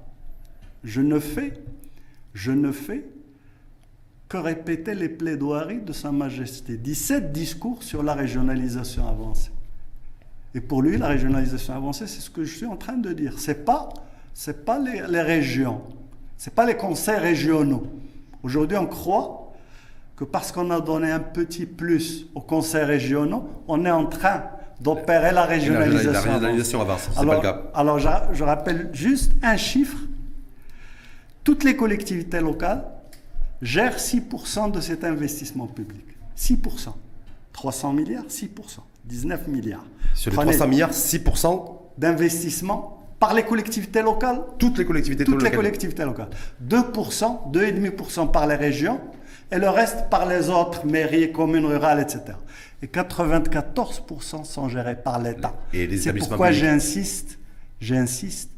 je 0.84 1.02
ne 1.02 1.20
fais, 1.20 1.54
je 2.34 2.52
ne 2.52 2.72
fais 2.72 3.06
que 4.28 4.38
répéter 4.38 4.94
les 4.94 5.10
plaidoiries 5.10 5.82
de 5.82 5.94
Sa 5.94 6.12
Majesté. 6.12 6.78
17 6.78 7.32
discours 7.32 7.84
sur 7.84 8.04
la 8.04 8.14
régionalisation 8.14 9.08
avancée. 9.08 9.52
Et 10.54 10.62
pour 10.62 10.82
lui, 10.82 10.98
la 10.98 11.08
régionalisation 11.08 11.74
avancée, 11.76 12.08
c'est 12.08 12.22
ce 12.22 12.30
que 12.30 12.44
je 12.44 12.56
suis 12.56 12.66
en 12.66 12.76
train 12.76 12.98
de 12.98 13.14
dire. 13.14 13.40
C'est 13.40 13.64
pas, 13.64 13.90
c'est 14.34 14.66
pas 14.66 14.80
les, 14.80 15.04
les 15.08 15.22
régions, 15.22 15.84
c'est 16.38 16.54
pas 16.54 16.66
les 16.66 16.78
conseils 16.78 17.18
régionaux. 17.18 17.88
Aujourd'hui, 18.44 18.78
on 18.78 18.86
croit 18.86 19.54
que 20.16 20.24
parce 20.24 20.52
qu'on 20.52 20.72
a 20.72 20.80
donné 20.80 21.12
un 21.12 21.20
petit 21.20 21.66
plus 21.66 22.28
aux 22.34 22.42
conseils 22.42 22.84
régionaux, 22.84 23.50
on 23.68 23.86
est 23.86 23.92
en 23.92 24.06
train 24.06 24.44
d'opérer 24.80 25.32
la 25.32 25.46
régionalisation. 25.46 26.12
la 26.12 26.22
régionalisation 26.22 26.82
avance, 26.82 27.10
alors, 27.18 27.42
pas 27.42 27.48
le 27.48 27.54
cas. 27.54 27.64
alors, 27.74 28.00
je, 28.00 28.08
je 28.34 28.44
rappelle 28.44 28.90
juste 28.94 29.34
un 29.42 29.58
chiffre. 29.58 29.98
Toutes 31.44 31.64
les 31.64 31.76
collectivités 31.76 32.40
locales 32.40 32.86
gèrent 33.62 33.98
6% 33.98 34.72
de 34.72 34.82
cet 34.82 35.04
investissement 35.04 35.68
public. 35.68 36.06
6%. 36.38 36.94
300 37.54 37.94
milliards, 37.94 38.26
6%. 38.26 38.50
19 39.06 39.48
milliards. 39.48 39.86
Sur 40.14 40.32
les 40.32 40.36
Prenez 40.36 40.52
300 40.52 40.68
milliards, 40.68 40.92
6%, 40.92 41.66
d'investissement 41.98 42.97
par 43.20 43.34
les 43.34 43.44
collectivités 43.44 44.02
locales, 44.02 44.42
toutes 44.60 44.78
les 44.78 44.86
collectivités 44.86 45.24
toutes 45.24 45.36
les 45.36 45.46
locales. 45.46 45.58
collectivités 45.58 46.04
locales. 46.04 46.30
2%, 46.68 47.52
2,5% 47.52 48.32
par 48.32 48.48
les 48.48 48.56
régions 48.56 49.02
et 49.52 49.58
le 49.58 49.70
reste 49.70 50.10
par 50.10 50.28
les 50.28 50.50
autres 50.50 50.86
mairies, 50.86 51.32
communes 51.32 51.66
rurales, 51.66 52.00
etc. 52.00 52.38
Et 52.82 52.88
94% 52.88 54.44
sont 54.44 54.70
gérés 54.70 54.96
par 54.96 55.20
l'État. 55.20 55.56
Et 55.74 55.88
les 55.88 55.98
C'est 55.98 56.14
pourquoi 56.14 56.52
j'insiste, 56.52 57.40
j'insiste 57.80 58.52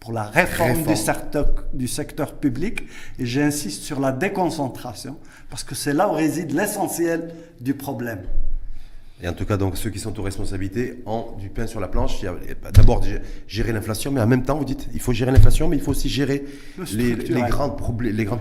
pour 0.00 0.12
la 0.12 0.24
réforme, 0.24 0.70
Réforme. 0.70 0.94
Du, 0.94 0.96
secteur, 0.96 1.46
du 1.72 1.88
secteur 1.88 2.34
public 2.34 2.82
et 3.18 3.24
j'insiste 3.24 3.84
sur 3.84 4.00
la 4.00 4.12
déconcentration 4.12 5.16
parce 5.48 5.64
que 5.64 5.74
c'est 5.74 5.94
là 5.94 6.10
où 6.10 6.12
réside 6.12 6.52
l'essentiel 6.52 7.34
du 7.58 7.72
problème. 7.72 8.20
Et 9.22 9.28
en 9.28 9.32
tout 9.32 9.44
cas, 9.44 9.56
donc, 9.56 9.76
ceux 9.76 9.90
qui 9.90 9.98
sont 10.00 10.18
aux 10.18 10.22
responsabilités 10.22 11.02
ont 11.06 11.36
du 11.38 11.48
pain 11.48 11.66
sur 11.66 11.80
la 11.80 11.88
planche. 11.88 12.20
Il 12.20 12.24
y 12.24 12.28
a 12.28 12.70
d'abord 12.72 13.02
gé- 13.02 13.20
gérer 13.46 13.72
l'inflation, 13.72 14.10
mais 14.10 14.20
en 14.20 14.26
même 14.26 14.42
temps, 14.42 14.58
vous 14.58 14.64
dites, 14.64 14.88
il 14.92 15.00
faut 15.00 15.12
gérer 15.12 15.30
l'inflation, 15.30 15.68
mais 15.68 15.76
il 15.76 15.82
faut 15.82 15.92
aussi 15.92 16.08
gérer 16.08 16.44
Le 16.76 16.84
les, 16.96 17.42
grands 17.48 17.70
problèmes, 17.70 18.14
les 18.16 18.24
grandes 18.24 18.40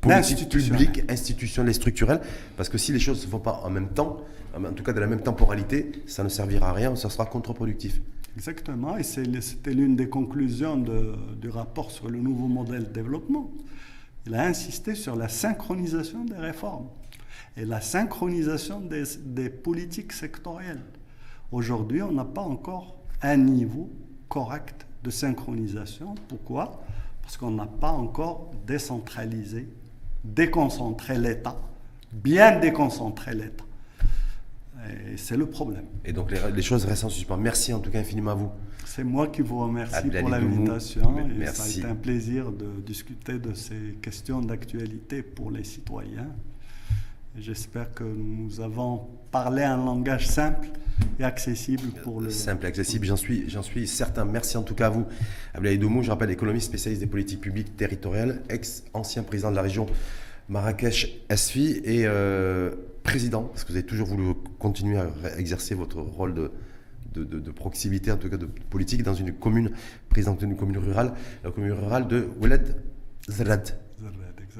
politiques 0.00 0.48
publiques, 0.48 1.02
institutionnelles 1.08 1.70
et 1.70 1.74
structurelles. 1.74 2.20
Parce 2.56 2.68
que 2.68 2.78
si 2.78 2.92
les 2.92 2.98
choses 2.98 3.18
ne 3.18 3.22
se 3.24 3.28
font 3.28 3.38
pas 3.38 3.60
en 3.64 3.70
même 3.70 3.88
temps, 3.88 4.18
en 4.56 4.72
tout 4.72 4.82
cas 4.82 4.92
de 4.92 5.00
la 5.00 5.06
même 5.06 5.20
temporalité, 5.20 5.92
ça 6.06 6.24
ne 6.24 6.28
servira 6.28 6.70
à 6.70 6.72
rien, 6.72 6.96
ça 6.96 7.10
sera 7.10 7.26
contre-productif. 7.26 8.00
Exactement, 8.36 8.96
et 8.96 9.02
c'était 9.04 9.72
l'une 9.74 9.94
des 9.94 10.08
conclusions 10.08 10.76
de, 10.76 11.12
du 11.40 11.48
rapport 11.50 11.90
sur 11.92 12.08
le 12.10 12.18
nouveau 12.18 12.48
modèle 12.48 12.84
de 12.84 12.92
développement. 12.92 13.50
Il 14.26 14.34
a 14.34 14.44
insisté 14.46 14.94
sur 14.94 15.14
la 15.16 15.28
synchronisation 15.28 16.24
des 16.24 16.34
réformes 16.36 16.86
et 17.56 17.64
la 17.64 17.80
synchronisation 17.80 18.80
des, 18.80 19.04
des 19.24 19.48
politiques 19.48 20.12
sectorielles. 20.12 20.82
Aujourd'hui, 21.52 22.02
on 22.02 22.12
n'a 22.12 22.24
pas 22.24 22.42
encore 22.42 22.96
un 23.22 23.36
niveau 23.36 23.90
correct 24.28 24.86
de 25.02 25.10
synchronisation. 25.10 26.14
Pourquoi? 26.28 26.82
Parce 27.22 27.36
qu'on 27.36 27.52
n'a 27.52 27.66
pas 27.66 27.92
encore 27.92 28.50
décentralisé, 28.66 29.68
déconcentré 30.24 31.18
l'État, 31.18 31.56
bien 32.12 32.58
déconcentré 32.58 33.34
l'État. 33.34 33.64
Et 34.88 35.16
c'est 35.16 35.36
le 35.36 35.46
problème. 35.46 35.84
Et 36.04 36.12
donc 36.12 36.30
les, 36.30 36.62
choses 36.62 36.84
restent 36.84 37.04
en 37.04 37.08
suspens. 37.08 37.38
Merci 37.38 37.72
en 37.72 37.80
tout 37.80 37.90
cas 37.90 38.00
infiniment 38.00 38.32
à 38.32 38.34
vous. 38.34 38.50
C'est 38.84 39.04
moi 39.04 39.28
qui 39.28 39.40
vous 39.40 39.58
remercie 39.60 40.10
pour 40.10 40.28
l'invitation. 40.28 41.14
Merci. 41.38 41.56
Ça 41.56 41.64
a 41.64 41.68
été 41.68 41.92
un 41.92 41.94
plaisir 41.94 42.52
de 42.52 42.66
discuter 42.84 43.38
de 43.38 43.54
ces 43.54 43.96
questions 44.02 44.42
d'actualité 44.42 45.22
pour 45.22 45.50
les 45.50 45.64
citoyens. 45.64 46.28
J'espère 47.36 47.92
que 47.92 48.04
nous 48.04 48.60
avons 48.60 49.08
parlé 49.32 49.64
un 49.64 49.76
langage 49.76 50.28
simple 50.28 50.68
et 51.18 51.24
accessible 51.24 51.88
pour 52.04 52.20
le... 52.20 52.30
Simple 52.30 52.64
et 52.64 52.68
accessible, 52.68 53.06
j'en 53.06 53.16
suis, 53.16 53.50
j'en 53.50 53.62
suis 53.62 53.88
certain. 53.88 54.24
Merci 54.24 54.56
en 54.56 54.62
tout 54.62 54.76
cas 54.76 54.86
à 54.86 54.90
vous. 54.90 55.04
Abdoulaye 55.52 55.78
Doumou, 55.78 56.04
je 56.04 56.10
rappelle, 56.10 56.30
économiste 56.30 56.68
spécialiste 56.68 57.02
des 57.02 57.08
politiques 57.08 57.40
publiques 57.40 57.76
territoriales, 57.76 58.42
ex-ancien 58.48 59.24
président 59.24 59.50
de 59.50 59.56
la 59.56 59.62
région 59.62 59.86
Marrakech-Esfi 60.48 61.80
et 61.84 62.06
euh, 62.06 62.70
président, 63.02 63.42
parce 63.42 63.64
que 63.64 63.72
vous 63.72 63.78
avez 63.78 63.86
toujours 63.86 64.06
voulu 64.06 64.34
continuer 64.60 64.98
à 64.98 65.08
exercer 65.36 65.74
votre 65.74 66.00
rôle 66.00 66.34
de, 66.34 66.52
de, 67.14 67.24
de, 67.24 67.50
proximité, 67.50 68.12
en 68.12 68.16
tout 68.16 68.30
cas 68.30 68.36
de 68.36 68.46
politique, 68.46 69.02
dans 69.02 69.14
une 69.14 69.32
commune, 69.32 69.72
président 70.08 70.34
d'une 70.34 70.56
commune 70.56 70.78
rurale, 70.78 71.14
la 71.42 71.50
commune 71.50 71.72
rurale 71.72 72.06
de 72.06 72.28
Oueled 72.40 72.76
Zerad. 73.28 73.76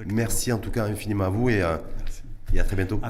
Merci 0.07 0.51
en 0.51 0.59
tout 0.59 0.72
cas 0.72 0.87
infiniment 0.87 1.25
à 1.25 1.29
vous 1.29 1.51
et, 1.51 1.62
euh, 1.62 1.77
et 2.55 2.61
à 2.61 2.65
très 2.65 2.77
bientôt. 2.77 3.01